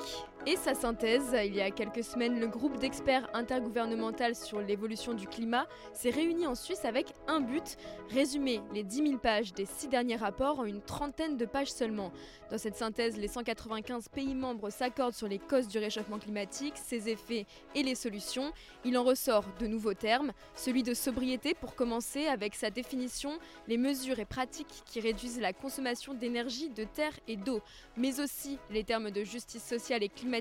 et 0.46 0.58
sa 0.58 0.74
synthèse. 0.74 1.36
Il 1.46 1.56
y 1.56 1.62
a 1.62 1.72
quelques 1.72 2.04
semaines, 2.04 2.40
le 2.40 2.48
groupe 2.48 2.78
d'experts 2.78 3.30
intergouvernemental 3.34 4.36
sur 4.36 4.60
l'évolution 4.60 5.14
du 5.14 5.28
climat 5.28 5.68
s'est 5.94 6.10
réuni 6.10 6.46
en 6.48 6.56
Suisse 6.56 6.84
avec 6.86 7.14
un 7.28 7.40
but, 7.40 7.78
résumer 8.10 8.62
les 8.74 8.84
10 8.84 9.08
000 9.08 9.18
pages 9.20 9.54
des 9.54 9.66
six 9.66 9.88
derniers 9.88 10.16
rapports 10.16 10.60
en 10.60 10.66
une 10.66 10.82
trentaine 10.82 11.38
de 11.38 11.46
pages 11.46 11.72
seulement. 11.72 12.12
Dans 12.52 12.58
cette 12.58 12.76
synthèse, 12.76 13.18
les 13.18 13.28
195 13.28 14.10
pays 14.10 14.36
membres 14.36 14.70
s'accordent 14.70 15.14
sur 15.14 15.28
les 15.28 15.40
causes 15.40 15.68
du 15.68 15.78
réchauffement 15.78 16.20
climatique, 16.20 16.74
ses 16.76 17.10
effets 17.10 17.46
et 17.74 17.84
les 17.84 17.96
solutions. 17.96 18.52
Il 18.84 18.98
en 18.98 19.04
ressort 19.04 19.46
de 19.60 19.68
nouveaux 19.68 19.94
termes, 19.94 20.34
celui 20.56 20.84
de 20.84 20.94
sobriété 20.94 21.54
pour 21.54 21.76
commencer 21.76 22.28
avec 22.28 22.56
sa 22.56 22.70
définition, 22.70 23.40
les 23.68 23.78
mesures 23.78 24.20
et 24.20 24.26
pratiques 24.26 24.84
qui 24.86 25.00
réduisent 25.00 25.40
la 25.40 25.54
consommation 25.54 26.14
d'énergie, 26.14 26.70
de 26.70 26.84
terre 26.84 27.18
et 27.28 27.38
d'eau, 27.38 27.62
mais 27.96 28.20
aussi 28.20 28.58
les 28.70 28.84
termes 28.84 29.12
de 29.12 29.24
justice 29.24 29.64
sociale 29.64 30.04
et 30.04 30.10
climatique. 30.10 30.33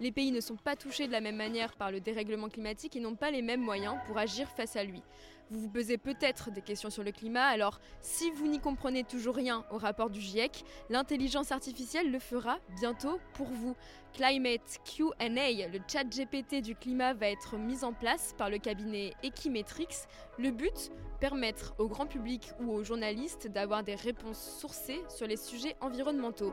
Les 0.00 0.12
pays 0.12 0.32
ne 0.32 0.40
sont 0.40 0.56
pas 0.56 0.76
touchés 0.76 1.06
de 1.06 1.12
la 1.12 1.20
même 1.20 1.36
manière 1.36 1.74
par 1.74 1.90
le 1.90 2.00
dérèglement 2.00 2.48
climatique 2.48 2.96
et 2.96 3.00
n'ont 3.00 3.14
pas 3.14 3.30
les 3.30 3.42
mêmes 3.42 3.62
moyens 3.62 3.96
pour 4.06 4.18
agir 4.18 4.48
face 4.50 4.76
à 4.76 4.84
lui. 4.84 5.02
Vous 5.50 5.60
vous 5.60 5.68
posez 5.68 5.98
peut-être 5.98 6.50
des 6.50 6.62
questions 6.62 6.88
sur 6.88 7.04
le 7.04 7.12
climat, 7.12 7.44
alors 7.44 7.78
si 8.00 8.30
vous 8.30 8.48
n'y 8.48 8.60
comprenez 8.60 9.04
toujours 9.04 9.36
rien 9.36 9.64
au 9.70 9.76
rapport 9.76 10.08
du 10.08 10.20
GIEC, 10.20 10.64
l'intelligence 10.88 11.52
artificielle 11.52 12.10
le 12.10 12.18
fera 12.18 12.58
bientôt 12.80 13.20
pour 13.34 13.48
vous. 13.48 13.76
Climate 14.14 14.78
QA, 14.84 15.28
le 15.28 15.78
chat 15.86 16.04
GPT 16.04 16.62
du 16.62 16.74
climat, 16.74 17.12
va 17.12 17.28
être 17.28 17.58
mis 17.58 17.84
en 17.84 17.92
place 17.92 18.34
par 18.38 18.48
le 18.48 18.58
cabinet 18.58 19.12
Equimetrix. 19.22 20.06
Le 20.38 20.50
but 20.50 20.90
Permettre 21.24 21.74
au 21.78 21.88
grand 21.88 22.04
public 22.04 22.50
ou 22.60 22.70
aux 22.70 22.84
journalistes 22.84 23.48
d'avoir 23.48 23.82
des 23.82 23.94
réponses 23.94 24.58
sourcées 24.60 25.00
sur 25.08 25.26
les 25.26 25.38
sujets 25.38 25.74
environnementaux. 25.80 26.52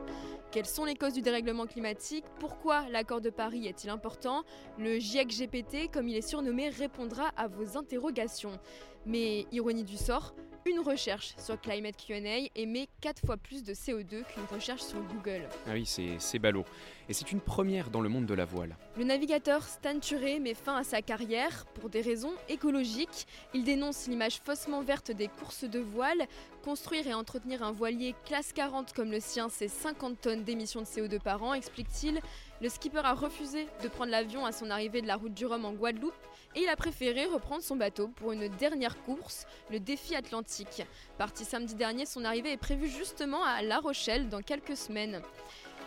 Quelles 0.50 0.64
sont 0.64 0.86
les 0.86 0.94
causes 0.94 1.12
du 1.12 1.20
dérèglement 1.20 1.66
climatique? 1.66 2.24
Pourquoi 2.40 2.88
l'accord 2.88 3.20
de 3.20 3.28
Paris 3.28 3.66
est-il 3.66 3.90
important? 3.90 4.44
Le 4.78 4.98
GIEC 4.98 5.28
GPT, 5.28 5.90
comme 5.92 6.08
il 6.08 6.16
est 6.16 6.26
surnommé, 6.26 6.70
répondra 6.70 7.32
à 7.36 7.48
vos 7.48 7.76
interrogations. 7.76 8.58
Mais 9.04 9.44
ironie 9.52 9.84
du 9.84 9.98
sort, 9.98 10.34
une 10.66 10.80
recherche 10.80 11.34
sur 11.38 11.60
Climate 11.60 11.96
QA 11.96 12.48
émet 12.54 12.88
4 13.00 13.26
fois 13.26 13.36
plus 13.36 13.62
de 13.62 13.74
CO2 13.74 14.24
qu'une 14.24 14.44
recherche 14.50 14.82
sur 14.82 15.00
Google. 15.02 15.48
Ah 15.66 15.72
oui, 15.72 15.86
c'est 16.18 16.38
ballot. 16.38 16.64
Et 17.08 17.14
c'est 17.14 17.32
une 17.32 17.40
première 17.40 17.90
dans 17.90 18.00
le 18.00 18.08
monde 18.08 18.26
de 18.26 18.34
la 18.34 18.44
voile. 18.44 18.76
Le 18.96 19.04
navigateur 19.04 19.64
Stan 19.64 19.98
Turé 19.98 20.38
met 20.38 20.54
fin 20.54 20.76
à 20.76 20.84
sa 20.84 21.02
carrière 21.02 21.66
pour 21.74 21.90
des 21.90 22.00
raisons 22.00 22.32
écologiques. 22.48 23.26
Il 23.54 23.64
dénonce 23.64 24.06
l'image 24.06 24.40
faussement 24.42 24.82
verte 24.82 25.10
des 25.10 25.28
courses 25.28 25.64
de 25.64 25.80
voile. 25.80 26.22
Construire 26.64 27.06
et 27.08 27.14
entretenir 27.14 27.62
un 27.62 27.72
voilier 27.72 28.14
classe 28.24 28.52
40 28.52 28.92
comme 28.92 29.10
le 29.10 29.20
sien, 29.20 29.48
c'est 29.48 29.68
50 29.68 30.20
tonnes 30.20 30.44
d'émissions 30.44 30.80
de 30.80 30.86
CO2 30.86 31.18
par 31.18 31.42
an, 31.42 31.54
explique-t-il. 31.54 32.20
Le 32.62 32.68
skipper 32.68 33.00
a 33.04 33.14
refusé 33.14 33.66
de 33.82 33.88
prendre 33.88 34.12
l'avion 34.12 34.46
à 34.46 34.52
son 34.52 34.70
arrivée 34.70 35.02
de 35.02 35.08
la 35.08 35.16
route 35.16 35.34
du 35.34 35.46
Rhum 35.46 35.64
en 35.64 35.72
Guadeloupe 35.72 36.14
et 36.54 36.60
il 36.60 36.68
a 36.68 36.76
préféré 36.76 37.26
reprendre 37.26 37.60
son 37.60 37.74
bateau 37.74 38.06
pour 38.06 38.30
une 38.30 38.46
dernière 38.50 39.02
course, 39.02 39.46
le 39.68 39.80
défi 39.80 40.14
atlantique. 40.14 40.86
Parti 41.18 41.44
samedi 41.44 41.74
dernier, 41.74 42.06
son 42.06 42.24
arrivée 42.24 42.52
est 42.52 42.56
prévue 42.56 42.86
justement 42.86 43.42
à 43.42 43.62
La 43.62 43.80
Rochelle 43.80 44.28
dans 44.28 44.42
quelques 44.42 44.76
semaines. 44.76 45.22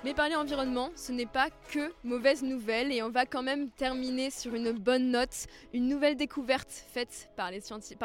Mais 0.05 0.13
parler 0.13 0.35
environnement, 0.35 0.91
ce 0.95 1.11
n'est 1.11 1.25
pas 1.25 1.49
que 1.71 1.91
mauvaise 2.03 2.43
nouvelle 2.43 2.91
et 2.91 3.01
on 3.01 3.09
va 3.09 3.25
quand 3.25 3.41
même 3.41 3.71
terminer 3.71 4.29
sur 4.29 4.53
une 4.53 4.71
bonne 4.71 5.09
note. 5.09 5.47
Une 5.73 5.87
nouvelle 5.87 6.15
découverte 6.15 6.69
faite 6.69 7.31
par, 7.35 7.49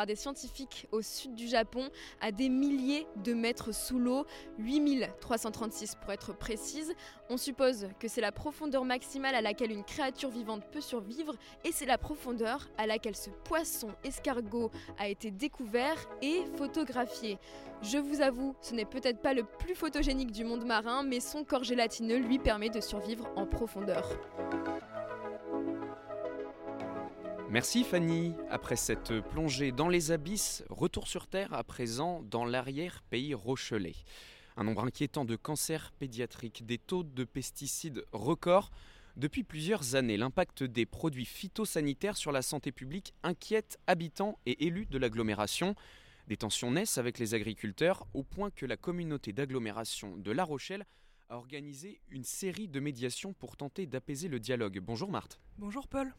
des 0.07 0.17
scientifiques 0.17 0.87
au 0.93 1.03
sud 1.03 1.35
du 1.35 1.47
Japon 1.47 1.91
à 2.23 2.33
des 2.33 2.49
milliers 2.49 3.07
de 3.17 3.35
mètres 3.35 3.75
sous 3.75 3.99
l'eau, 3.99 4.25
8336 4.59 5.97
pour 5.97 6.13
être 6.13 6.33
précise. 6.33 6.95
On 7.33 7.37
suppose 7.37 7.87
que 8.01 8.09
c'est 8.09 8.21
la 8.21 8.33
profondeur 8.33 8.85
maximale 8.85 9.37
à 9.37 9.41
laquelle 9.41 9.71
une 9.71 9.85
créature 9.85 10.31
vivante 10.31 10.65
peut 10.73 10.81
survivre 10.81 11.37
et 11.65 11.71
c'est 11.71 11.87
la 11.87 11.97
profondeur 11.97 12.69
à 12.77 12.89
laquelle 12.89 13.15
ce 13.15 13.31
poisson 13.31 13.91
escargot 14.03 14.73
a 14.99 15.07
été 15.07 15.31
découvert 15.31 15.95
et 16.23 16.43
photographié. 16.57 17.39
Je 17.83 17.99
vous 17.99 18.21
avoue, 18.21 18.57
ce 18.61 18.75
n'est 18.75 18.85
peut-être 18.85 19.23
pas 19.23 19.33
le 19.33 19.45
plus 19.45 19.77
photogénique 19.77 20.33
du 20.33 20.43
monde 20.43 20.65
marin, 20.65 21.05
mais 21.05 21.21
son 21.21 21.45
corps 21.45 21.63
gélatineux 21.63 22.19
lui 22.19 22.41
permet 22.41 22.69
de 22.69 22.81
survivre 22.81 23.31
en 23.37 23.47
profondeur. 23.47 24.09
Merci 27.49 27.85
Fanny. 27.85 28.35
Après 28.51 28.75
cette 28.75 29.21
plongée 29.21 29.71
dans 29.71 29.89
les 29.89 30.11
abysses, 30.11 30.65
retour 30.69 31.07
sur 31.07 31.29
Terre 31.29 31.55
à 31.55 31.63
présent 31.63 32.23
dans 32.29 32.45
l'arrière-pays 32.45 33.35
rochelais. 33.35 33.95
Un 34.57 34.65
nombre 34.65 34.85
inquiétant 34.85 35.25
de 35.25 35.37
cancers 35.37 35.93
pédiatriques, 35.93 36.67
des 36.67 36.79
taux 36.79 37.03
de 37.03 37.25
pesticides 37.25 38.05
records. 38.13 38.71
Depuis 39.17 39.43
plusieurs 39.43 39.95
années, 39.95 40.17
l'impact 40.17 40.63
des 40.63 40.87
produits 40.87 41.25
phytosanitaires 41.25 42.17
sur 42.17 42.33
la 42.33 42.43
santé 42.43 42.73
publique 42.73 43.15
inquiète 43.23 43.79
habitants 43.87 44.39
et 44.47 44.67
élus 44.67 44.87
de 44.87 44.99
l'agglomération. 44.99 45.75
Des 46.29 46.37
tensions 46.37 46.71
naissent 46.71 46.99
avec 46.99 47.19
les 47.19 47.35
agriculteurs 47.35 48.07
au 48.15 48.23
point 48.23 48.51
que 48.51 48.67
la 48.67 48.77
communauté 48.77 49.33
d'agglomération 49.33 50.17
de 50.17 50.31
La 50.31 50.45
Rochelle 50.45 50.87
a 51.29 51.37
organisé 51.37 52.01
une 52.11 52.25
série 52.25 52.69
de 52.69 52.81
médiations 52.81 53.33
pour 53.33 53.57
tenter 53.57 53.87
d'apaiser 53.87 54.29
le 54.29 54.41
dialogue. 54.41 54.81
Bonjour 54.81 55.11
Marthe. 55.11 55.41
Bonjour 55.59 55.87
Paul. 55.89 56.15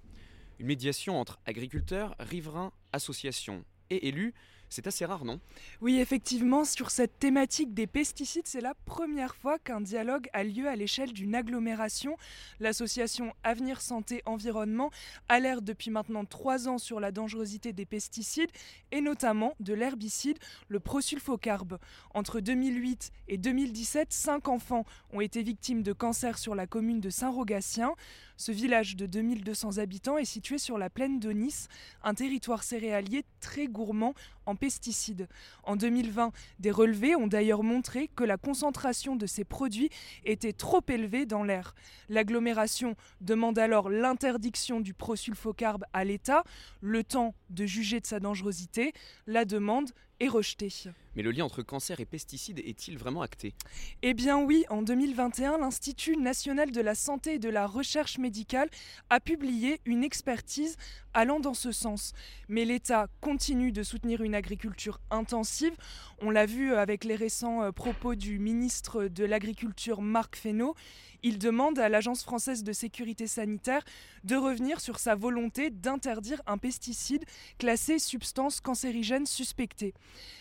Une 0.59 0.67
médiation 0.67 1.19
entre 1.19 1.39
agriculteurs, 1.45 2.15
riverains, 2.19 2.71
associations 2.93 3.65
et 3.89 4.07
élus, 4.07 4.33
c'est 4.71 4.87
assez 4.87 5.03
rare, 5.03 5.25
non? 5.25 5.41
Oui, 5.81 5.99
effectivement, 5.99 6.63
sur 6.63 6.91
cette 6.91 7.19
thématique 7.19 7.73
des 7.73 7.87
pesticides, 7.87 8.47
c'est 8.47 8.61
la 8.61 8.73
première 8.85 9.35
fois 9.35 9.59
qu'un 9.59 9.81
dialogue 9.81 10.29
a 10.31 10.45
lieu 10.45 10.69
à 10.69 10.77
l'échelle 10.77 11.11
d'une 11.11 11.35
agglomération. 11.35 12.15
L'association 12.61 13.33
Avenir 13.43 13.81
Santé 13.81 14.21
Environnement 14.25 14.89
alerte 15.27 15.65
depuis 15.65 15.91
maintenant 15.91 16.23
trois 16.23 16.69
ans 16.69 16.77
sur 16.77 17.01
la 17.01 17.11
dangerosité 17.11 17.73
des 17.73 17.85
pesticides 17.85 18.49
et 18.93 19.01
notamment 19.01 19.55
de 19.59 19.73
l'herbicide, 19.73 20.37
le 20.69 20.79
prosulfocarbe. 20.79 21.77
Entre 22.13 22.39
2008 22.39 23.11
et 23.27 23.37
2017, 23.37 24.13
cinq 24.13 24.47
enfants 24.47 24.85
ont 25.11 25.19
été 25.19 25.43
victimes 25.43 25.83
de 25.83 25.91
cancer 25.91 26.37
sur 26.37 26.55
la 26.55 26.65
commune 26.65 27.01
de 27.01 27.09
Saint-Rogatien. 27.09 27.93
Ce 28.41 28.51
village 28.51 28.95
de 28.95 29.05
2200 29.05 29.77
habitants 29.77 30.17
est 30.17 30.25
situé 30.25 30.57
sur 30.57 30.79
la 30.79 30.89
plaine 30.89 31.19
de 31.19 31.29
Nice, 31.29 31.67
un 32.01 32.15
territoire 32.15 32.63
céréalier 32.63 33.23
très 33.39 33.67
gourmand 33.67 34.15
en 34.47 34.55
pesticides. 34.55 35.27
En 35.61 35.75
2020, 35.75 36.31
des 36.57 36.71
relevés 36.71 37.15
ont 37.15 37.27
d'ailleurs 37.27 37.61
montré 37.61 38.07
que 38.07 38.23
la 38.23 38.37
concentration 38.37 39.15
de 39.15 39.27
ces 39.27 39.43
produits 39.43 39.91
était 40.25 40.53
trop 40.53 40.81
élevée 40.87 41.27
dans 41.27 41.43
l'air. 41.43 41.75
L'agglomération 42.09 42.95
demande 43.19 43.59
alors 43.59 43.91
l'interdiction 43.91 44.79
du 44.79 44.95
prosulfocarbe 44.95 45.85
à 45.93 46.03
l'État, 46.03 46.43
le 46.81 47.03
temps 47.03 47.35
de 47.51 47.67
juger 47.67 47.99
de 47.99 48.07
sa 48.07 48.19
dangerosité. 48.19 48.93
La 49.27 49.45
demande 49.45 49.91
est. 50.21 50.87
Mais 51.15 51.23
le 51.23 51.31
lien 51.31 51.43
entre 51.43 51.61
cancer 51.61 51.99
et 51.99 52.05
pesticides 52.05 52.59
est-il 52.59 52.97
vraiment 52.97 53.21
acté? 53.21 53.53
Eh 54.01 54.13
bien 54.13 54.37
oui, 54.37 54.63
en 54.69 54.81
2021, 54.81 55.57
l'Institut 55.57 56.15
national 56.15 56.71
de 56.71 56.79
la 56.79 56.95
santé 56.95 57.33
et 57.33 57.39
de 57.39 57.49
la 57.49 57.67
recherche 57.67 58.17
médicale 58.17 58.69
a 59.09 59.19
publié 59.19 59.81
une 59.85 60.03
expertise 60.03 60.77
allant 61.13 61.39
dans 61.39 61.53
ce 61.53 61.71
sens. 61.71 62.13
Mais 62.47 62.63
l'État 62.63 63.07
continue 63.19 63.71
de 63.71 63.83
soutenir 63.83 64.21
une 64.21 64.35
agriculture 64.35 64.99
intensive. 65.09 65.75
On 66.21 66.29
l'a 66.29 66.45
vu 66.45 66.73
avec 66.73 67.03
les 67.03 67.15
récents 67.15 67.63
euh, 67.63 67.71
propos 67.71 68.15
du 68.15 68.39
ministre 68.39 69.05
de 69.05 69.25
l'Agriculture 69.25 70.01
Marc 70.01 70.37
Fesneau. 70.37 70.75
Il 71.23 71.37
demande 71.37 71.77
à 71.77 71.87
l'Agence 71.87 72.23
française 72.23 72.63
de 72.63 72.73
sécurité 72.73 73.27
sanitaire 73.27 73.83
de 74.23 74.35
revenir 74.35 74.79
sur 74.79 74.97
sa 74.97 75.13
volonté 75.13 75.69
d'interdire 75.69 76.41
un 76.47 76.57
pesticide 76.57 77.25
classé 77.59 77.99
substance 77.99 78.59
cancérigène 78.59 79.27
suspectée. 79.27 79.93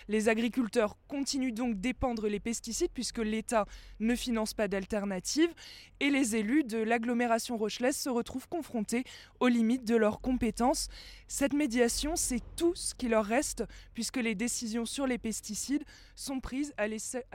Les 0.08 0.30
agriculteurs 0.30 0.96
continuent 1.06 1.52
donc 1.52 1.78
d'épandre 1.80 2.28
les 2.28 2.40
pesticides 2.40 2.92
puisque 2.94 3.18
l'État 3.18 3.66
ne 4.00 4.14
finance 4.14 4.54
pas 4.54 4.68
d'alternative 4.68 5.52
et 6.00 6.08
les 6.08 6.34
élus 6.36 6.64
de 6.64 6.78
l'agglomération 6.78 7.58
rochelaise 7.58 7.96
se 7.96 8.08
retrouvent 8.08 8.48
confrontés 8.48 9.04
aux 9.38 9.48
limites 9.48 9.84
de 9.84 9.96
leurs 9.96 10.22
compétences. 10.22 10.88
Cette 11.28 11.52
médiation, 11.52 12.16
c'est 12.16 12.42
tout 12.56 12.74
ce 12.74 12.94
qui 12.94 13.08
leur 13.08 13.26
reste 13.26 13.64
puisque 13.92 14.16
les 14.16 14.34
décisions 14.34 14.86
sur 14.86 15.06
les 15.06 15.18
pesticides 15.18 15.84
sont 16.14 16.40
prises 16.40 16.72
à 16.78 16.88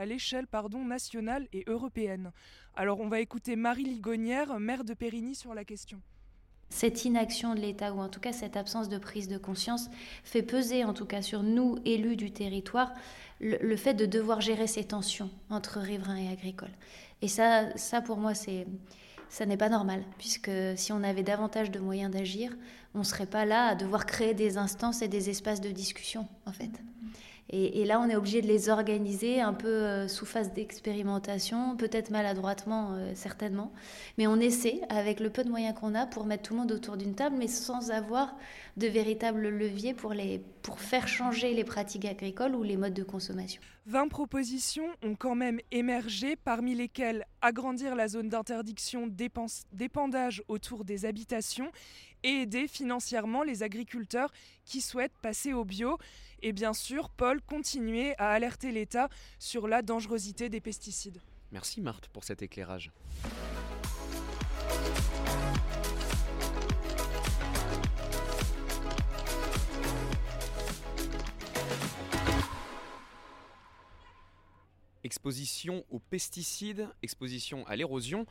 l'échelle 0.05 0.47
nationale 0.85 1.47
et 1.53 1.63
européenne. 1.67 2.31
Alors 2.77 2.99
on 2.99 3.07
va 3.07 3.21
écouter 3.21 3.55
Marie 3.55 3.85
Ligonière, 3.85 4.59
maire 4.59 4.83
de 4.83 4.93
Périgny, 4.93 5.33
sur 5.33 5.53
la 5.53 5.63
question. 5.63 6.01
Cette 6.69 7.05
inaction 7.05 7.55
de 7.55 7.61
l'État, 7.61 7.93
ou 7.93 8.01
en 8.01 8.09
tout 8.09 8.19
cas 8.19 8.33
cette 8.33 8.57
absence 8.57 8.89
de 8.89 8.97
prise 8.97 9.29
de 9.29 9.37
conscience, 9.37 9.89
fait 10.25 10.41
peser, 10.41 10.83
en 10.83 10.93
tout 10.93 11.05
cas 11.05 11.21
sur 11.21 11.41
nous, 11.41 11.77
élus 11.85 12.17
du 12.17 12.31
territoire, 12.31 12.91
le, 13.39 13.75
fait 13.77 13.93
de 13.93 14.05
devoir 14.05 14.41
gérer 14.41 14.67
ces 14.67 14.83
tensions 14.83 15.29
entre 15.49 15.79
riverains 15.79 16.17
et 16.17 16.27
agricoles. 16.27 16.73
Et 17.21 17.29
ça, 17.29 17.75
ça 17.77 18.01
pour 18.01 18.17
moi, 18.17 18.33
c'est, 18.33 18.67
ça 19.29 19.45
n'est 19.45 19.55
pas 19.55 19.69
normal, 19.69 20.03
puisque 20.17 20.51
si 20.75 20.91
on 20.91 21.01
avait 21.01 21.23
davantage 21.23 21.71
de 21.71 21.79
moyens 21.79 22.11
d'agir, 22.11 22.57
on 22.93 22.99
ne 22.99 23.03
serait 23.03 23.25
pas 23.25 23.45
là 23.45 23.67
à 23.67 23.75
devoir 23.75 24.05
créer 24.05 24.33
des 24.33 24.57
instances 24.57 25.01
et 25.01 25.07
des 25.07 25.29
espaces 25.29 25.61
de 25.61 25.71
discussion, 25.71 26.27
en 26.45 26.51
fait. 26.51 26.71
Et, 27.49 27.85
là, 27.85 28.01
on 28.01 28.09
est 28.09 28.15
obligé 28.15 28.41
de 28.41 28.47
les 28.47 28.69
organiser 28.69 29.39
un 29.39 29.53
peu 29.53 29.67
euh, 29.67 30.07
sous 30.07 30.25
phase 30.25 30.51
d'expérimentation, 30.51 31.77
peut-être 31.77 32.09
maladroitement, 32.09 32.93
euh, 32.93 33.11
certainement. 33.13 33.71
Mais 34.17 34.25
on 34.25 34.37
essaie, 34.37 34.81
avec 34.89 35.19
le 35.19 35.29
peu 35.29 35.43
de 35.43 35.49
moyens 35.49 35.75
qu'on 35.79 35.93
a, 35.93 36.07
pour 36.07 36.25
mettre 36.25 36.43
tout 36.43 36.53
le 36.53 36.61
monde 36.61 36.71
autour 36.71 36.97
d'une 36.97 37.13
table, 37.13 37.35
mais 37.37 37.47
sans 37.47 37.91
avoir 37.91 38.35
de 38.77 38.87
véritable 38.87 39.47
levier 39.47 39.93
pour, 39.93 40.13
les, 40.13 40.41
pour 40.63 40.79
faire 40.79 41.07
changer 41.07 41.53
les 41.53 41.63
pratiques 41.63 42.05
agricoles 42.05 42.55
ou 42.55 42.63
les 42.63 42.77
modes 42.77 42.95
de 42.95 43.03
consommation. 43.03 43.61
20 43.85 44.07
propositions 44.07 44.87
ont 45.03 45.13
quand 45.13 45.35
même 45.35 45.59
émergé, 45.71 46.35
parmi 46.35 46.73
lesquelles 46.73 47.25
agrandir 47.41 47.95
la 47.95 48.07
zone 48.07 48.29
d'interdiction 48.29 49.05
d'épandage 49.71 50.41
autour 50.47 50.83
des 50.83 51.05
habitations 51.05 51.71
et 52.23 52.41
aider 52.41 52.67
financièrement 52.67 53.43
les 53.43 53.61
agriculteurs 53.61 54.33
qui 54.65 54.81
souhaitent 54.81 55.17
passer 55.21 55.53
au 55.53 55.63
bio. 55.63 55.99
Et 56.47 56.53
bien 56.53 56.73
sûr, 56.73 57.09
Paul, 57.09 57.41
continuer 57.41 58.13
à 58.19 58.29
alerter 58.29 58.71
l'État 58.71 59.09
sur 59.39 59.67
la 59.67 59.81
dangerosité 59.81 60.47
des 60.47 60.61
pesticides. 60.61 61.19
Merci 61.51 61.81
Marthe 61.81 62.07
pour 62.09 62.23
cet 62.23 62.43
éclairage. 62.43 62.91
Exposition 75.03 75.83
aux 75.89 75.97
pesticides, 75.97 76.87
exposition 77.01 77.65
à 77.65 77.75
l'érosion. 77.75 78.27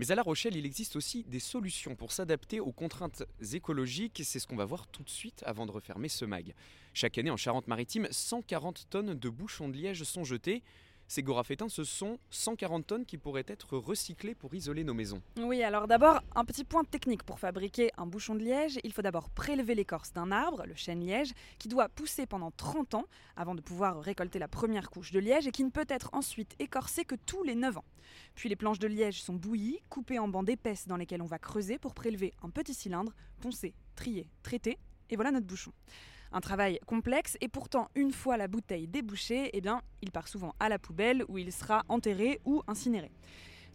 Mais 0.00 0.10
à 0.10 0.14
La 0.14 0.22
Rochelle, 0.22 0.56
il 0.56 0.64
existe 0.64 0.96
aussi 0.96 1.24
des 1.24 1.40
solutions 1.40 1.94
pour 1.94 2.10
s'adapter 2.10 2.58
aux 2.58 2.72
contraintes 2.72 3.22
écologiques. 3.52 4.22
C'est 4.24 4.38
ce 4.38 4.46
qu'on 4.46 4.56
va 4.56 4.64
voir 4.64 4.86
tout 4.86 5.02
de 5.02 5.10
suite 5.10 5.42
avant 5.44 5.66
de 5.66 5.72
refermer 5.72 6.08
ce 6.08 6.24
mag. 6.24 6.54
Chaque 6.94 7.18
année 7.18 7.28
en 7.28 7.36
Charente-Maritime, 7.36 8.08
140 8.10 8.86
tonnes 8.88 9.12
de 9.12 9.28
bouchons 9.28 9.68
de 9.68 9.76
liège 9.76 10.02
sont 10.04 10.24
jetés. 10.24 10.62
Ces 11.10 11.24
gorafétins, 11.24 11.68
ce 11.68 11.82
sont 11.82 12.20
140 12.30 12.86
tonnes 12.86 13.04
qui 13.04 13.18
pourraient 13.18 13.42
être 13.48 13.76
recyclées 13.76 14.36
pour 14.36 14.54
isoler 14.54 14.84
nos 14.84 14.94
maisons. 14.94 15.20
Oui, 15.38 15.60
alors 15.64 15.88
d'abord, 15.88 16.20
un 16.36 16.44
petit 16.44 16.62
point 16.62 16.84
technique. 16.84 17.24
Pour 17.24 17.40
fabriquer 17.40 17.90
un 17.98 18.06
bouchon 18.06 18.36
de 18.36 18.44
liège, 18.44 18.78
il 18.84 18.92
faut 18.92 19.02
d'abord 19.02 19.28
prélever 19.28 19.74
l'écorce 19.74 20.12
d'un 20.12 20.30
arbre, 20.30 20.62
le 20.68 20.76
chêne 20.76 21.04
liège, 21.04 21.32
qui 21.58 21.66
doit 21.66 21.88
pousser 21.88 22.26
pendant 22.26 22.52
30 22.52 22.94
ans 22.94 23.06
avant 23.34 23.56
de 23.56 23.60
pouvoir 23.60 24.00
récolter 24.00 24.38
la 24.38 24.46
première 24.46 24.88
couche 24.88 25.10
de 25.10 25.18
liège 25.18 25.48
et 25.48 25.50
qui 25.50 25.64
ne 25.64 25.70
peut 25.70 25.84
être 25.88 26.10
ensuite 26.12 26.54
écorcé 26.60 27.04
que 27.04 27.16
tous 27.16 27.42
les 27.42 27.56
9 27.56 27.78
ans. 27.78 27.84
Puis 28.36 28.48
les 28.48 28.54
planches 28.54 28.78
de 28.78 28.86
liège 28.86 29.20
sont 29.20 29.34
bouillies, 29.34 29.80
coupées 29.88 30.20
en 30.20 30.28
bandes 30.28 30.48
épaisses 30.48 30.86
dans 30.86 30.96
lesquelles 30.96 31.22
on 31.22 31.26
va 31.26 31.40
creuser 31.40 31.76
pour 31.76 31.92
prélever 31.92 32.34
un 32.40 32.50
petit 32.50 32.72
cylindre, 32.72 33.16
poncer, 33.40 33.74
trier, 33.96 34.28
traiter, 34.44 34.78
et 35.10 35.16
voilà 35.16 35.32
notre 35.32 35.46
bouchon. 35.48 35.72
Un 36.32 36.40
travail 36.40 36.78
complexe 36.86 37.36
et 37.40 37.48
pourtant 37.48 37.88
une 37.94 38.12
fois 38.12 38.36
la 38.36 38.46
bouteille 38.46 38.86
débouchée, 38.86 39.50
eh 39.52 39.60
bien, 39.60 39.82
il 40.00 40.10
part 40.12 40.28
souvent 40.28 40.54
à 40.60 40.68
la 40.68 40.78
poubelle 40.78 41.24
où 41.28 41.38
il 41.38 41.52
sera 41.52 41.84
enterré 41.88 42.40
ou 42.44 42.62
incinéré. 42.68 43.10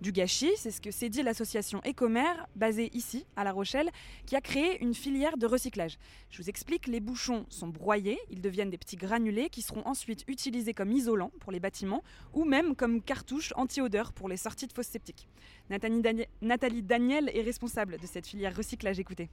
Du 0.02 0.12
gâchis, 0.12 0.52
c'est 0.58 0.72
ce 0.72 0.82
que 0.82 0.92
s'est 0.92 1.08
dit 1.08 1.24
l'association 1.24 1.80
Ecomère, 1.88 2.48
basée 2.56 2.90
ici, 2.94 3.26
à 3.38 3.46
La 3.46 3.54
Rochelle, 3.54 3.90
qui 4.26 4.36
a 4.36 4.42
créé 4.42 4.82
une 4.84 4.94
filière 4.94 5.38
de 5.38 5.46
recyclage. 5.46 5.98
Je 6.30 6.42
vous 6.42 6.50
explique, 6.50 6.88
les 6.88 7.00
bouchons 7.00 7.46
sont 7.50 7.70
broyés, 7.70 8.20
ils 8.30 8.42
deviennent 8.42 8.70
des 8.70 8.78
petits 8.78 8.98
granulés 8.98 9.50
qui 9.50 9.62
seront 9.62 9.86
ensuite 9.86 10.26
utilisés 10.28 10.74
comme 10.74 10.92
isolants 10.92 11.32
pour 11.40 11.54
les 11.54 11.62
bâtiments 11.62 12.04
ou 12.34 12.44
même 12.44 12.76
comme 12.76 13.02
cartouches 13.02 13.54
anti-odeur 13.56 14.12
pour 14.12 14.28
les 14.28 14.38
sorties 14.38 14.68
de 14.68 14.74
fosses 14.74 14.88
sceptiques. 14.88 15.30
Nathalie 15.70 16.84
Daniel 16.84 17.32
est 17.34 17.42
responsable 17.42 17.98
de 17.98 18.06
cette 18.06 18.28
filière 18.28 18.56
recyclage, 18.56 19.00
écoutez. 19.00 19.30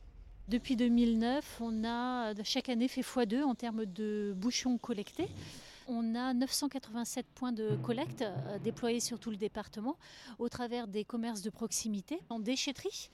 Depuis 0.48 0.74
2009, 0.76 1.60
on 1.60 1.84
a 1.84 2.34
chaque 2.42 2.68
année 2.68 2.88
fait 2.88 3.02
x2 3.02 3.44
en 3.44 3.54
termes 3.54 3.86
de 3.86 4.34
bouchons 4.36 4.76
collectés. 4.76 5.28
On 5.88 6.14
a 6.14 6.34
987 6.34 7.26
points 7.34 7.52
de 7.52 7.76
collecte 7.82 8.22
euh, 8.22 8.58
déployés 8.58 9.00
sur 9.00 9.18
tout 9.18 9.30
le 9.30 9.36
département 9.36 9.96
au 10.38 10.48
travers 10.48 10.86
des 10.86 11.04
commerces 11.04 11.42
de 11.42 11.50
proximité 11.50 12.20
en 12.28 12.38
déchetterie. 12.38 13.10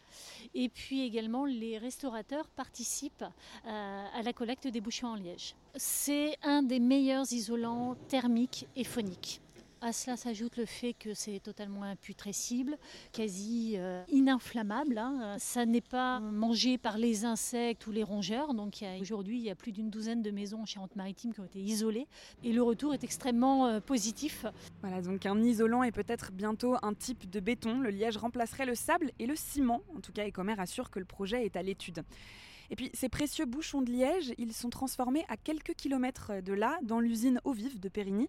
Et 0.55 0.69
puis 0.69 1.03
également, 1.03 1.45
les 1.45 1.79
restaurateurs 1.79 2.49
participent 2.49 3.25
euh, 3.67 4.05
à 4.15 4.23
la 4.23 4.33
collecte 4.33 4.67
des 4.67 4.81
bouchons 4.81 5.09
en 5.09 5.15
liège. 5.15 5.55
C'est 5.77 6.37
un 6.43 6.63
des 6.63 6.81
meilleurs 6.81 7.33
isolants 7.33 7.95
thermiques 8.09 8.67
et 8.77 8.85
phoniques. 8.85 9.41
À 9.81 9.93
cela 9.93 10.17
s'ajoute 10.17 10.57
le 10.57 10.67
fait 10.67 10.93
que 10.93 11.15
c'est 11.15 11.39
totalement 11.39 11.85
imputrescible, 11.85 12.77
quasi 13.13 13.75
euh, 13.77 14.03
ininflammable. 14.09 14.99
Hein. 14.99 15.37
Ça 15.39 15.67
n'est 15.67 15.81
pas 15.81 16.19
mangé 16.19 16.79
par 16.79 16.99
les 16.99 17.25
insectes 17.25 17.87
ou 17.87 17.93
les 17.93 18.03
rongeurs. 18.03 18.55
Donc 18.55 18.85
aujourd'hui, 19.01 19.39
il 19.39 19.45
y 19.45 19.51
a 19.51 19.55
plus 19.55 19.71
d'une 19.71 19.89
douzaine 19.89 20.21
de 20.21 20.33
maisons 20.33 20.63
en 20.63 20.67
Charente-Maritime 20.67 21.33
qui 21.33 21.41
ont 21.41 21.45
été 21.45 21.61
isolées. 21.61 22.09
Et 22.43 22.53
le 22.53 22.63
retour 22.63 22.93
est 22.93 23.05
extrêmement 23.05 23.67
euh, 23.67 23.81
positif. 23.81 24.47
Voilà, 24.81 25.01
donc 25.01 25.25
un 25.27 25.41
isolant 25.43 25.85
et 25.85 25.93
peut-être 25.93 26.33
bientôt 26.33 26.75
un 26.83 26.95
type 26.95 27.31
de 27.31 27.39
béton. 27.39 27.79
Le 27.79 27.91
liège 27.91 28.17
remplacerait 28.17 28.67
le 28.67 28.75
sable 28.75 29.13
et 29.21 29.27
le 29.27 29.37
ciment. 29.37 29.83
En 29.97 30.01
tout 30.01 30.13
cas, 30.13 30.27
Ecomer 30.27 30.57
assure 30.59 30.91
que 30.91 30.99
le 30.99 31.05
projet 31.05 31.45
est 31.45 31.55
à 31.55 31.63
l'étude. 31.63 32.03
Et 32.71 32.77
puis 32.77 32.91
ces 32.95 33.09
précieux 33.09 33.47
bouchons 33.47 33.83
de 33.83 33.91
liège, 33.91 34.35
ils 34.39 34.53
sont 34.53 34.71
transformés 34.71 35.25
à 35.29 35.37
quelques 35.37 35.75
kilomètres 35.75 36.43
de 36.43 36.53
là, 36.53 36.79
dans 36.83 37.01
l'usine 37.01 37.41
Eau 37.45 37.53
Vive 37.53 37.81
de 37.81 37.89
Périgny. 37.89 38.29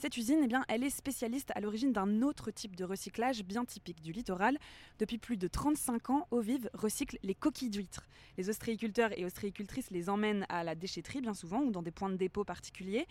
Cette 0.00 0.16
usine, 0.16 0.38
eh 0.44 0.46
bien, 0.46 0.64
elle 0.68 0.84
est 0.84 0.90
spécialiste 0.90 1.50
à 1.56 1.60
l'origine 1.60 1.92
d'un 1.92 2.22
autre 2.22 2.52
type 2.52 2.76
de 2.76 2.84
recyclage 2.84 3.42
bien 3.42 3.64
typique 3.64 4.00
du 4.00 4.12
littoral. 4.12 4.56
Depuis 5.00 5.18
plus 5.18 5.36
de 5.36 5.48
35 5.48 6.10
ans, 6.10 6.28
Eau 6.30 6.40
Vive 6.40 6.70
recycle 6.72 7.18
les 7.24 7.34
coquilles 7.34 7.68
d'huîtres. 7.68 8.06
Les 8.36 8.48
ostréiculteurs 8.48 9.10
et 9.18 9.24
ostréicultrices 9.24 9.90
les 9.90 10.08
emmènent 10.08 10.46
à 10.50 10.62
la 10.62 10.76
déchetterie 10.76 11.20
bien 11.20 11.34
souvent 11.34 11.62
ou 11.62 11.72
dans 11.72 11.82
des 11.82 11.90
points 11.90 12.10
de 12.10 12.16
dépôt 12.16 12.44
particuliers. 12.44 13.08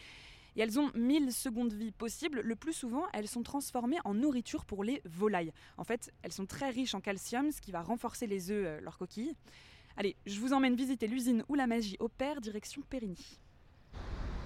Et 0.55 0.61
elles 0.61 0.79
ont 0.79 0.89
1000 0.95 1.33
secondes 1.33 1.69
de 1.69 1.75
vie 1.75 1.91
possibles. 1.91 2.39
Le 2.39 2.55
plus 2.55 2.71
souvent, 2.71 3.03
elles 3.11 3.27
sont 3.27 3.43
transformées 3.43 3.99
en 4.05 4.13
nourriture 4.13 4.63
pour 4.63 4.85
les 4.85 5.01
volailles. 5.03 5.51
En 5.77 5.83
fait, 5.83 6.13
elles 6.21 6.31
sont 6.31 6.45
très 6.45 6.69
riches 6.69 6.95
en 6.95 7.01
calcium, 7.01 7.51
ce 7.51 7.59
qui 7.59 7.71
va 7.71 7.81
renforcer 7.81 8.27
les 8.27 8.49
œufs, 8.49 8.65
euh, 8.65 8.79
leurs 8.79 8.97
coquilles. 8.97 9.35
Allez, 9.99 10.15
je 10.27 10.39
vous 10.39 10.53
emmène 10.53 10.75
visiter 10.75 11.07
l'usine 11.07 11.43
où 11.49 11.55
la 11.55 11.65
magie 11.65 11.97
opère, 11.99 12.39
direction 12.39 12.83
Périgny. 12.87 13.39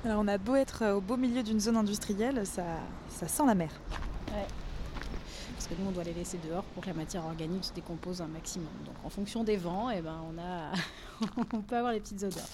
Alors 0.06 0.22
on 0.22 0.28
a 0.30 0.38
beau 0.38 0.56
être 0.56 0.84
euh, 0.84 0.96
au 0.96 1.02
beau 1.02 1.18
milieu 1.18 1.44
d'une 1.44 1.60
zone 1.60 1.76
industrielle, 1.76 2.46
ça, 2.48 2.64
ça 3.10 3.28
sent 3.28 3.44
la 3.46 3.54
mer. 3.54 3.70
Ouais. 4.30 4.48
Parce 5.54 5.68
que 5.68 5.74
nous 5.78 5.90
on 5.90 5.92
doit 5.92 6.06
les 6.06 6.14
laisser 6.14 6.38
dehors 6.38 6.64
pour 6.64 6.82
que 6.82 6.88
la 6.88 6.94
matière 6.94 7.26
organique 7.26 7.66
se 7.66 7.74
décompose 7.74 8.22
un 8.22 8.28
maximum. 8.28 8.70
Donc 8.86 8.96
en 9.04 9.10
fonction 9.10 9.44
des 9.44 9.58
vents, 9.58 9.90
eh 9.90 10.02
ben, 10.02 10.24
on, 10.34 10.40
a 10.40 10.72
on 11.54 11.62
peut 11.62 11.76
avoir 11.76 11.92
les 11.92 12.00
petites 12.00 12.24
odeurs. 12.24 12.48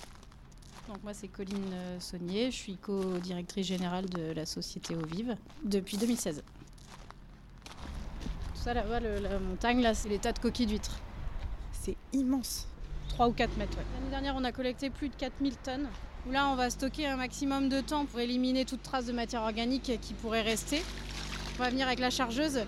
Donc 0.88 1.04
moi 1.04 1.14
c'est 1.14 1.28
Colline 1.28 1.72
euh, 1.72 2.00
Saunier, 2.00 2.50
je 2.50 2.56
suis 2.56 2.78
co-directrice 2.78 3.68
générale 3.68 4.10
de 4.10 4.32
la 4.32 4.48
société 4.48 4.96
Eau 4.96 5.06
Vive 5.06 5.38
depuis 5.64 5.98
2016. 5.98 6.44
Tout 7.64 7.74
ça 8.56 8.74
là-bas, 8.74 9.00
la 9.02 9.38
montagne, 9.38 9.82
là 9.82 9.94
c'est 9.94 10.10
les 10.10 10.18
tas 10.18 10.34
de 10.34 10.40
coquilles 10.40 10.66
d'huîtres. 10.66 11.00
C'est 11.74 11.96
immense. 12.12 12.68
3 13.18 13.30
ou 13.30 13.32
4 13.32 13.58
mètres, 13.58 13.78
L'année 13.78 14.12
dernière 14.12 14.36
on 14.36 14.44
a 14.44 14.52
collecté 14.52 14.92
plus 14.92 15.10
de 15.10 15.16
4000 15.16 15.56
tonnes 15.58 15.88
là, 16.32 16.50
on 16.50 16.56
va 16.56 16.70
stocker 16.70 17.08
un 17.08 17.16
maximum 17.16 17.68
de 17.68 17.82
temps 17.82 18.06
pour 18.06 18.20
éliminer 18.20 18.64
toute 18.64 18.84
trace 18.84 19.08
de 19.08 19.12
matière 19.12 19.42
organique 19.42 20.00
qui 20.00 20.14
pourrait 20.14 20.44
rester. 20.44 20.84
On 21.58 21.64
va 21.64 21.72
venir 21.72 21.88
avec 21.88 21.98
la 21.98 22.12
chargeuse 22.12 22.60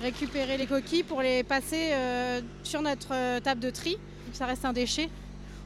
récupérer 0.00 0.56
les 0.56 0.66
coquilles 0.66 1.02
pour 1.02 1.20
les 1.20 1.42
passer 1.42 1.90
euh, 1.94 2.40
sur 2.62 2.80
notre 2.80 3.12
euh, 3.12 3.40
table 3.40 3.60
de 3.60 3.70
tri. 3.70 3.98
Ça 4.34 4.46
reste 4.46 4.64
un 4.64 4.72
déchet. 4.72 5.10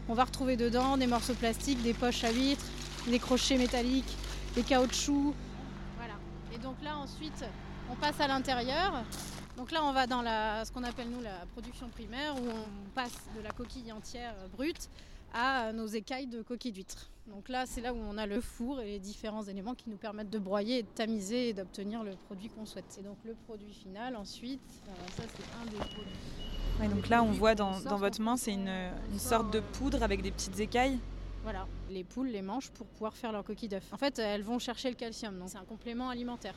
On 0.09 0.15
va 0.15 0.25
retrouver 0.25 0.57
dedans 0.57 0.97
des 0.97 1.07
morceaux 1.07 1.35
plastiques, 1.35 1.83
des 1.83 1.93
poches 1.93 2.25
à 2.25 2.31
huîtres, 2.31 2.65
des 3.09 3.19
crochets 3.19 3.59
métalliques, 3.59 4.17
des 4.55 4.63
caoutchoucs. 4.63 5.35
Voilà. 5.99 6.15
Et 6.55 6.59
donc 6.59 6.77
là 6.83 6.97
ensuite, 6.97 7.45
on 7.91 7.97
passe 7.97 8.19
à 8.19 8.29
l'intérieur. 8.29 9.05
Donc 9.57 9.71
là, 9.71 9.85
on 9.85 9.93
va 9.93 10.07
dans 10.07 10.23
la, 10.23 10.65
ce 10.65 10.73
qu'on 10.73 10.83
appelle 10.85 11.11
nous 11.11 11.21
la 11.21 11.47
production 11.53 11.89
primaire, 11.89 12.35
où 12.37 12.47
on 12.49 12.91
passe 12.95 13.17
de 13.37 13.43
la 13.43 13.51
coquille 13.51 13.93
entière 13.93 14.35
brute 14.57 14.89
à 15.35 15.73
nos 15.73 15.87
écailles 15.87 16.27
de 16.27 16.43
coquilles 16.43 16.73
d'huîtres. 16.73 17.11
Donc 17.27 17.49
là, 17.49 17.65
c'est 17.67 17.81
là 17.81 17.95
où 17.95 17.99
on 17.99 18.19
a 18.19 18.27
le 18.27 18.41
four 18.41 18.81
et 18.81 18.87
les 18.87 18.99
différents 18.99 19.45
éléments 19.45 19.75
qui 19.75 19.89
nous 19.89 19.97
permettent 19.97 20.31
de 20.31 20.39
broyer, 20.39 20.83
de 20.83 20.89
tamiser 20.89 21.51
et 21.51 21.53
d'obtenir 21.53 22.03
le 22.03 22.13
produit 22.27 22.49
qu'on 22.49 22.67
souhaite. 22.67 22.97
Et 22.99 23.03
donc 23.03 23.17
le 23.25 23.35
produit 23.47 23.73
final, 23.73 24.17
ensuite, 24.17 24.61
ça 25.17 25.23
c'est 25.37 25.61
un 25.61 25.71
des 25.71 25.77
produits. 25.77 26.95
donc 26.95 27.09
là, 27.09 27.23
on 27.23 27.31
voit 27.31 27.55
dans, 27.55 27.79
dans 27.81 27.97
votre 27.97 28.21
main, 28.21 28.37
c'est 28.37 28.53
une, 28.53 28.91
une 29.13 29.19
sorte 29.19 29.53
de 29.53 29.61
poudre 29.61 30.03
avec 30.03 30.23
des 30.23 30.33
petites 30.33 30.59
écailles. 30.59 30.99
Voilà, 31.45 31.67
les 31.91 32.05
poules 32.05 32.29
les 32.29 32.43
mangent 32.43 32.71
pour 32.71 32.87
pouvoir 32.87 33.15
faire 33.15 33.33
leur 33.33 33.45
coquille 33.45 33.69
d'œuf. 33.69 33.85
En 33.93 33.97
fait, 33.97 34.19
elles 34.19 34.43
vont 34.43 34.59
chercher 34.59 34.91
le 34.91 34.97
calcium, 34.97 35.39
donc 35.39 35.49
c'est 35.51 35.59
un 35.59 35.65
complément 35.65 36.09
alimentaire. 36.09 36.55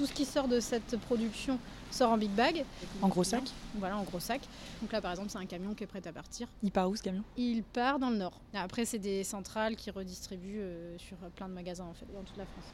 Tout 0.00 0.06
ce 0.06 0.14
qui 0.14 0.24
sort 0.24 0.48
de 0.48 0.60
cette 0.60 0.98
production 1.00 1.58
sort 1.90 2.12
en 2.12 2.16
big 2.16 2.30
bag. 2.30 2.64
En 3.02 3.08
gros 3.08 3.22
sac 3.22 3.42
Voilà, 3.74 3.98
en 3.98 4.02
gros 4.02 4.18
sac. 4.18 4.40
Donc 4.80 4.90
là, 4.92 5.02
par 5.02 5.10
exemple, 5.10 5.28
c'est 5.28 5.36
un 5.36 5.44
camion 5.44 5.74
qui 5.74 5.84
est 5.84 5.86
prêt 5.86 6.00
à 6.06 6.10
partir. 6.10 6.48
Il 6.62 6.70
part 6.70 6.88
où 6.88 6.96
ce 6.96 7.02
camion? 7.02 7.22
Il 7.36 7.62
part 7.62 7.98
dans 7.98 8.08
le 8.08 8.16
nord. 8.16 8.40
Après, 8.54 8.86
c'est 8.86 8.98
des 8.98 9.24
centrales 9.24 9.76
qui 9.76 9.90
redistribuent 9.90 10.62
euh, 10.62 10.96
sur 10.96 11.18
plein 11.36 11.50
de 11.50 11.52
magasins 11.52 11.84
en 11.84 11.92
fait, 11.92 12.06
dans 12.14 12.22
toute 12.22 12.38
la 12.38 12.46
France. 12.46 12.72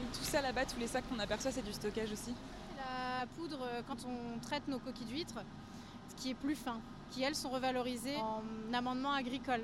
Et 0.00 0.18
tout 0.18 0.24
ça 0.24 0.42
là-bas, 0.42 0.64
tous 0.64 0.80
les 0.80 0.88
sacs 0.88 1.08
qu'on 1.08 1.20
aperçoit, 1.20 1.52
c'est 1.52 1.64
du 1.64 1.72
stockage 1.72 2.10
aussi? 2.10 2.34
La 2.76 3.24
poudre, 3.36 3.60
euh, 3.62 3.80
quand 3.86 3.98
on 4.08 4.40
traite 4.40 4.66
nos 4.66 4.80
coquilles 4.80 5.06
d'huîtres, 5.06 5.44
ce 6.08 6.20
qui 6.20 6.30
est 6.30 6.34
plus 6.34 6.56
fin, 6.56 6.80
qui 7.12 7.22
elles 7.22 7.36
sont 7.36 7.50
revalorisées 7.50 8.16
en 8.16 8.42
amendement 8.74 9.12
agricole. 9.12 9.60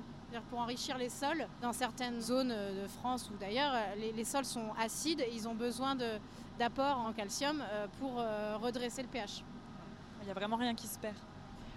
Pour 0.51 0.61
enrichir 0.61 0.99
les 0.99 1.09
sols. 1.09 1.47
Dans 1.61 1.73
certaines 1.73 2.21
zones 2.21 2.49
de 2.49 2.89
France 2.89 3.31
ou 3.31 3.37
d'ailleurs, 3.39 3.73
les, 3.99 4.13
les, 4.13 4.25
sols 4.25 4.45
sont 4.45 4.73
acides 4.79 5.21
et 5.21 5.31
ils 5.35 5.49
ont 5.49 5.55
besoin 5.55 5.97
d'apports 6.59 6.99
en 6.99 7.13
calcium 7.13 7.61
euh, 7.61 7.87
pour 7.99 8.19
euh, 8.19 8.57
redresser 8.61 9.03
le 9.03 9.09
pH. 9.09 9.43
Il 10.23 10.27
n'y 10.27 10.31
a 10.31 10.35
vraiment 10.35 10.57
rien 10.57 10.75
qui 10.75 10.87
se 10.87 10.99
perd. 10.99 11.17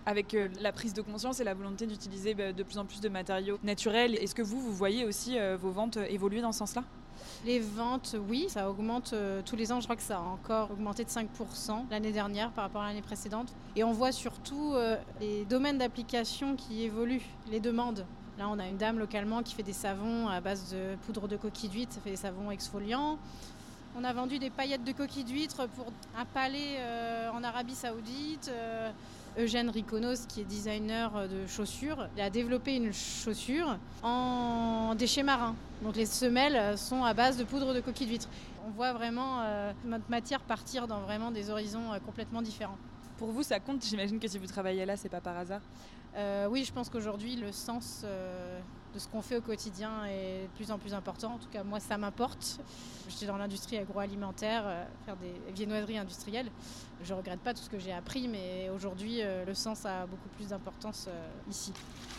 Avec 0.05 0.33
euh, 0.33 0.49
la 0.61 0.71
prise 0.71 0.93
de 0.93 1.01
conscience 1.01 1.39
et 1.39 1.43
la 1.43 1.53
volonté 1.53 1.87
d'utiliser 1.87 2.35
bah, 2.35 2.53
de 2.53 2.63
plus 2.63 2.77
en 2.77 2.85
plus 2.85 3.01
de 3.01 3.09
matériaux 3.09 3.57
naturels, 3.63 4.15
est-ce 4.15 4.35
que 4.35 4.43
vous, 4.43 4.59
vous 4.59 4.73
voyez 4.73 5.05
aussi 5.05 5.37
vos 5.59 5.71
ventes 5.71 5.97
évoluer 5.97 6.41
dans 6.41 6.51
ce 6.51 6.59
sens-là? 6.59 6.83
Les 7.45 7.59
ventes, 7.59 8.15
oui, 8.29 8.45
ça 8.49 8.69
augmente 8.69 9.15
tous 9.45 9.55
les 9.55 9.71
ans. 9.71 9.79
Je 9.79 9.85
crois 9.85 9.95
que 9.95 10.03
ça 10.03 10.17
a 10.17 10.21
encore 10.21 10.69
augmenté 10.71 11.03
de 11.03 11.09
5% 11.09 11.85
l'année 11.89 12.11
dernière 12.11 12.51
par 12.51 12.65
rapport 12.65 12.81
à 12.81 12.87
l'année 12.87 13.01
précédente. 13.01 13.53
Et 13.75 13.83
on 13.83 13.93
voit 13.93 14.11
surtout 14.11 14.75
les 15.19 15.45
domaines 15.45 15.77
d'application 15.77 16.55
qui 16.55 16.83
évoluent, 16.83 17.25
les 17.49 17.59
demandes. 17.59 18.05
Là, 18.38 18.49
on 18.49 18.59
a 18.59 18.67
une 18.67 18.75
dame 18.75 18.99
localement 18.99 19.43
qui 19.43 19.55
fait 19.55 19.63
des 19.63 19.71
savons 19.71 20.27
à 20.27 20.41
base 20.41 20.73
de 20.73 20.95
poudre 21.05 21.27
de 21.27 21.38
coquille 21.38 21.69
d'huître, 21.69 21.93
ça 21.93 22.01
fait 22.01 22.09
des 22.09 22.17
savons 22.17 22.51
exfoliants. 22.51 23.17
On 23.97 24.03
a 24.03 24.11
vendu 24.11 24.39
des 24.39 24.49
paillettes 24.49 24.83
de 24.83 24.91
coquille 24.91 25.23
d'huître 25.23 25.67
pour 25.69 25.86
un 26.17 26.25
palais 26.25 26.75
euh, 26.79 27.29
en 27.31 27.41
Arabie 27.45 27.75
Saoudite. 27.75 28.51
Euh, 28.53 28.91
Eugène 29.38 29.69
Riconos, 29.69 30.25
qui 30.27 30.41
est 30.41 30.45
designer 30.45 31.27
de 31.27 31.45
chaussures, 31.45 32.07
a 32.17 32.29
développé 32.29 32.75
une 32.75 32.93
chaussure 32.93 33.77
en 34.01 34.95
déchets 34.95 35.23
marins. 35.23 35.55
Donc 35.81 35.97
les 35.97 36.05
semelles 36.05 36.77
sont 36.77 37.03
à 37.03 37.13
base 37.13 37.38
de 37.38 37.43
poudre 37.43 37.73
de 37.73 37.81
coquille 37.81 38.07
d'huître. 38.07 38.29
On 38.65 38.71
voit 38.71 38.93
vraiment 38.93 39.41
euh, 39.41 39.71
notre 39.86 40.09
matière 40.09 40.39
partir 40.39 40.88
dans 40.88 41.01
vraiment 41.01 41.31
des 41.31 41.49
horizons 41.49 41.91
complètement 42.05 42.41
différents. 42.41 42.77
Pour 43.17 43.31
vous, 43.31 43.43
ça 43.43 43.59
compte? 43.59 43.83
J'imagine 43.86 44.19
que 44.19 44.27
si 44.27 44.38
vous 44.38 44.47
travaillez 44.47 44.86
là, 44.86 44.97
c'est 44.97 45.09
pas 45.09 45.21
par 45.21 45.38
hasard. 45.38 45.61
Euh, 46.16 46.47
oui, 46.49 46.63
je 46.63 46.72
pense 46.72 46.89
qu'aujourd'hui, 46.89 47.36
le 47.36 47.51
sens 47.51 48.01
euh, 48.03 48.59
de 48.93 48.99
ce 48.99 49.07
qu'on 49.07 49.22
fait 49.22 49.38
au 49.38 49.41
quotidien 49.41 50.05
est 50.05 50.43
de 50.43 50.55
plus 50.55 50.72
en 50.72 50.78
plus 50.78 50.93
important. 50.93 51.34
En 51.34 51.38
tout 51.38 51.49
cas, 51.49 51.63
moi, 51.63 51.80
ça 51.80 51.97
m'importe. 51.97 52.59
J'étais 53.09 53.26
dans 53.26 53.38
l'industrie 53.38 53.78
agroalimentaire, 53.78 54.63
euh, 54.66 54.86
faire 55.05 55.18
des 55.18 55.34
viennoiseries 55.53 55.97
industrielles. 55.97 56.49
Je 57.03 57.13
ne 57.13 57.18
regrette 57.18 57.41
pas 57.41 57.53
tout 57.53 57.61
ce 57.61 57.70
que 57.70 57.80
j'ai 57.80 57.93
appris, 57.93 58.28
mais 58.28 58.70
aujourd'hui, 58.70 59.22
le 59.22 59.53
sens 59.53 59.86
a 59.86 60.05
beaucoup 60.05 60.30
plus 60.38 60.47
d'importance 60.47 61.09
ici, 61.49 61.74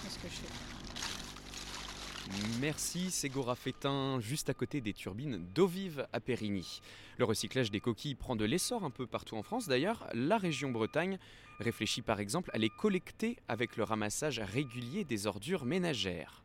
dans 0.04 0.10
ce 0.10 0.18
que 0.18 0.28
je 0.28 0.34
fais. 0.34 0.75
Merci 2.60 3.10
Ségora 3.10 3.54
Fétin, 3.54 4.18
juste 4.20 4.50
à 4.50 4.54
côté 4.54 4.80
des 4.80 4.92
turbines 4.92 5.44
d'eau 5.54 5.66
vive 5.66 6.06
à 6.12 6.20
Périgny. 6.20 6.80
Le 7.18 7.24
recyclage 7.24 7.70
des 7.70 7.80
coquilles 7.80 8.14
prend 8.14 8.36
de 8.36 8.44
l'essor 8.44 8.84
un 8.84 8.90
peu 8.90 9.06
partout 9.06 9.36
en 9.36 9.42
France. 9.42 9.68
D'ailleurs, 9.68 10.06
la 10.12 10.36
région 10.36 10.70
Bretagne 10.70 11.18
réfléchit 11.60 12.02
par 12.02 12.20
exemple 12.20 12.50
à 12.52 12.58
les 12.58 12.70
collecter 12.70 13.36
avec 13.48 13.76
le 13.76 13.84
ramassage 13.84 14.40
régulier 14.40 15.04
des 15.04 15.26
ordures 15.26 15.64
ménagères. 15.64 16.42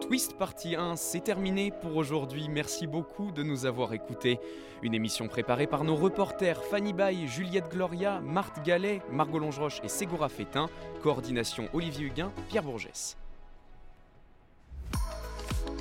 Twist 0.00 0.36
partie 0.36 0.76
1, 0.76 0.96
c'est 0.96 1.20
terminé 1.20 1.72
pour 1.80 1.96
aujourd'hui. 1.96 2.48
Merci 2.48 2.86
beaucoup 2.86 3.32
de 3.32 3.42
nous 3.42 3.64
avoir 3.64 3.94
écoutés. 3.94 4.38
Une 4.82 4.94
émission 4.94 5.28
préparée 5.28 5.66
par 5.66 5.84
nos 5.84 5.96
reporters 5.96 6.62
Fanny 6.64 6.92
Baye, 6.92 7.26
Juliette 7.26 7.70
Gloria, 7.70 8.20
Marthe 8.20 8.62
Gallet, 8.64 9.00
Margot 9.10 9.38
Longeroche 9.38 9.80
et 9.82 9.88
Ségora 9.88 10.28
Fétin. 10.28 10.68
Coordination 11.02 11.68
Olivier 11.72 12.06
Huguin, 12.06 12.32
Pierre 12.48 12.64
Bourgès. 12.64 13.16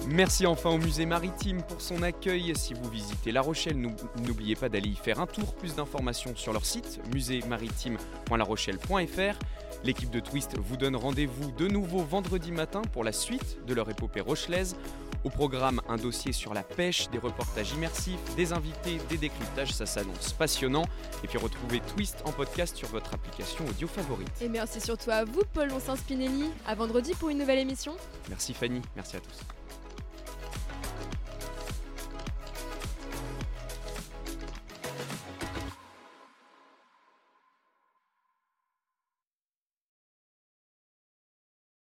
Merci 0.08 0.46
enfin 0.46 0.70
au 0.70 0.78
musée 0.78 1.06
maritime 1.06 1.62
pour 1.64 1.82
son 1.82 2.04
accueil. 2.04 2.54
Si 2.56 2.74
vous 2.74 2.90
visitez 2.90 3.32
La 3.32 3.42
Rochelle, 3.42 3.78
n'oubliez 3.78 4.56
pas 4.56 4.70
d'aller 4.70 4.90
y 4.90 4.96
faire 4.96 5.20
un 5.20 5.28
tour. 5.28 5.54
Plus 5.56 5.76
d'informations 5.76 6.36
sur 6.36 6.54
leur 6.54 6.66
site 6.66 7.00
musée-maritime.larochelle.fr. 7.14 9.40
L'équipe 9.84 10.10
de 10.10 10.20
Twist 10.20 10.58
vous 10.58 10.78
donne 10.78 10.96
rendez-vous 10.96 11.52
de 11.52 11.68
nouveau 11.68 12.00
vendredi 12.00 12.52
matin 12.52 12.82
pour 12.92 13.04
la 13.04 13.12
suite 13.12 13.60
de 13.66 13.74
leur 13.74 13.90
épopée 13.90 14.22
rochelaise. 14.22 14.78
Au 15.24 15.30
programme, 15.30 15.80
un 15.88 15.96
dossier 15.96 16.34
sur 16.34 16.54
la 16.54 16.64
pêche, 16.64 17.10
des 17.10 17.18
reportages 17.18 17.72
immersifs, 17.72 18.20
des 18.36 18.52
invités, 18.52 18.98
des 19.08 19.18
décryptages, 19.18 19.72
ça 19.72 19.86
s'annonce 19.86 20.34
passionnant. 20.34 20.84
Et 21.24 21.28
puis 21.28 21.38
retrouvez 21.38 21.80
Twist 21.80 22.18
en 22.26 22.34
podcast 22.34 22.76
sur 22.76 22.90
votre 22.90 23.14
application 23.14 23.66
audio 23.66 23.88
favorite. 23.88 24.42
Et 24.42 24.50
merci 24.50 24.82
surtout 24.82 25.12
à 25.12 25.24
vous, 25.24 25.44
Paul 25.54 25.70
Lonsin 25.70 25.96
Spinelli. 25.96 26.50
À 26.68 26.76
vendredi 26.76 27.14
pour 27.14 27.30
une 27.30 27.38
nouvelle 27.38 27.60
émission. 27.60 27.96
Merci 28.28 28.54
Fanny, 28.54 28.82
merci 28.96 29.16
à 29.16 29.22
tous. 29.22 29.53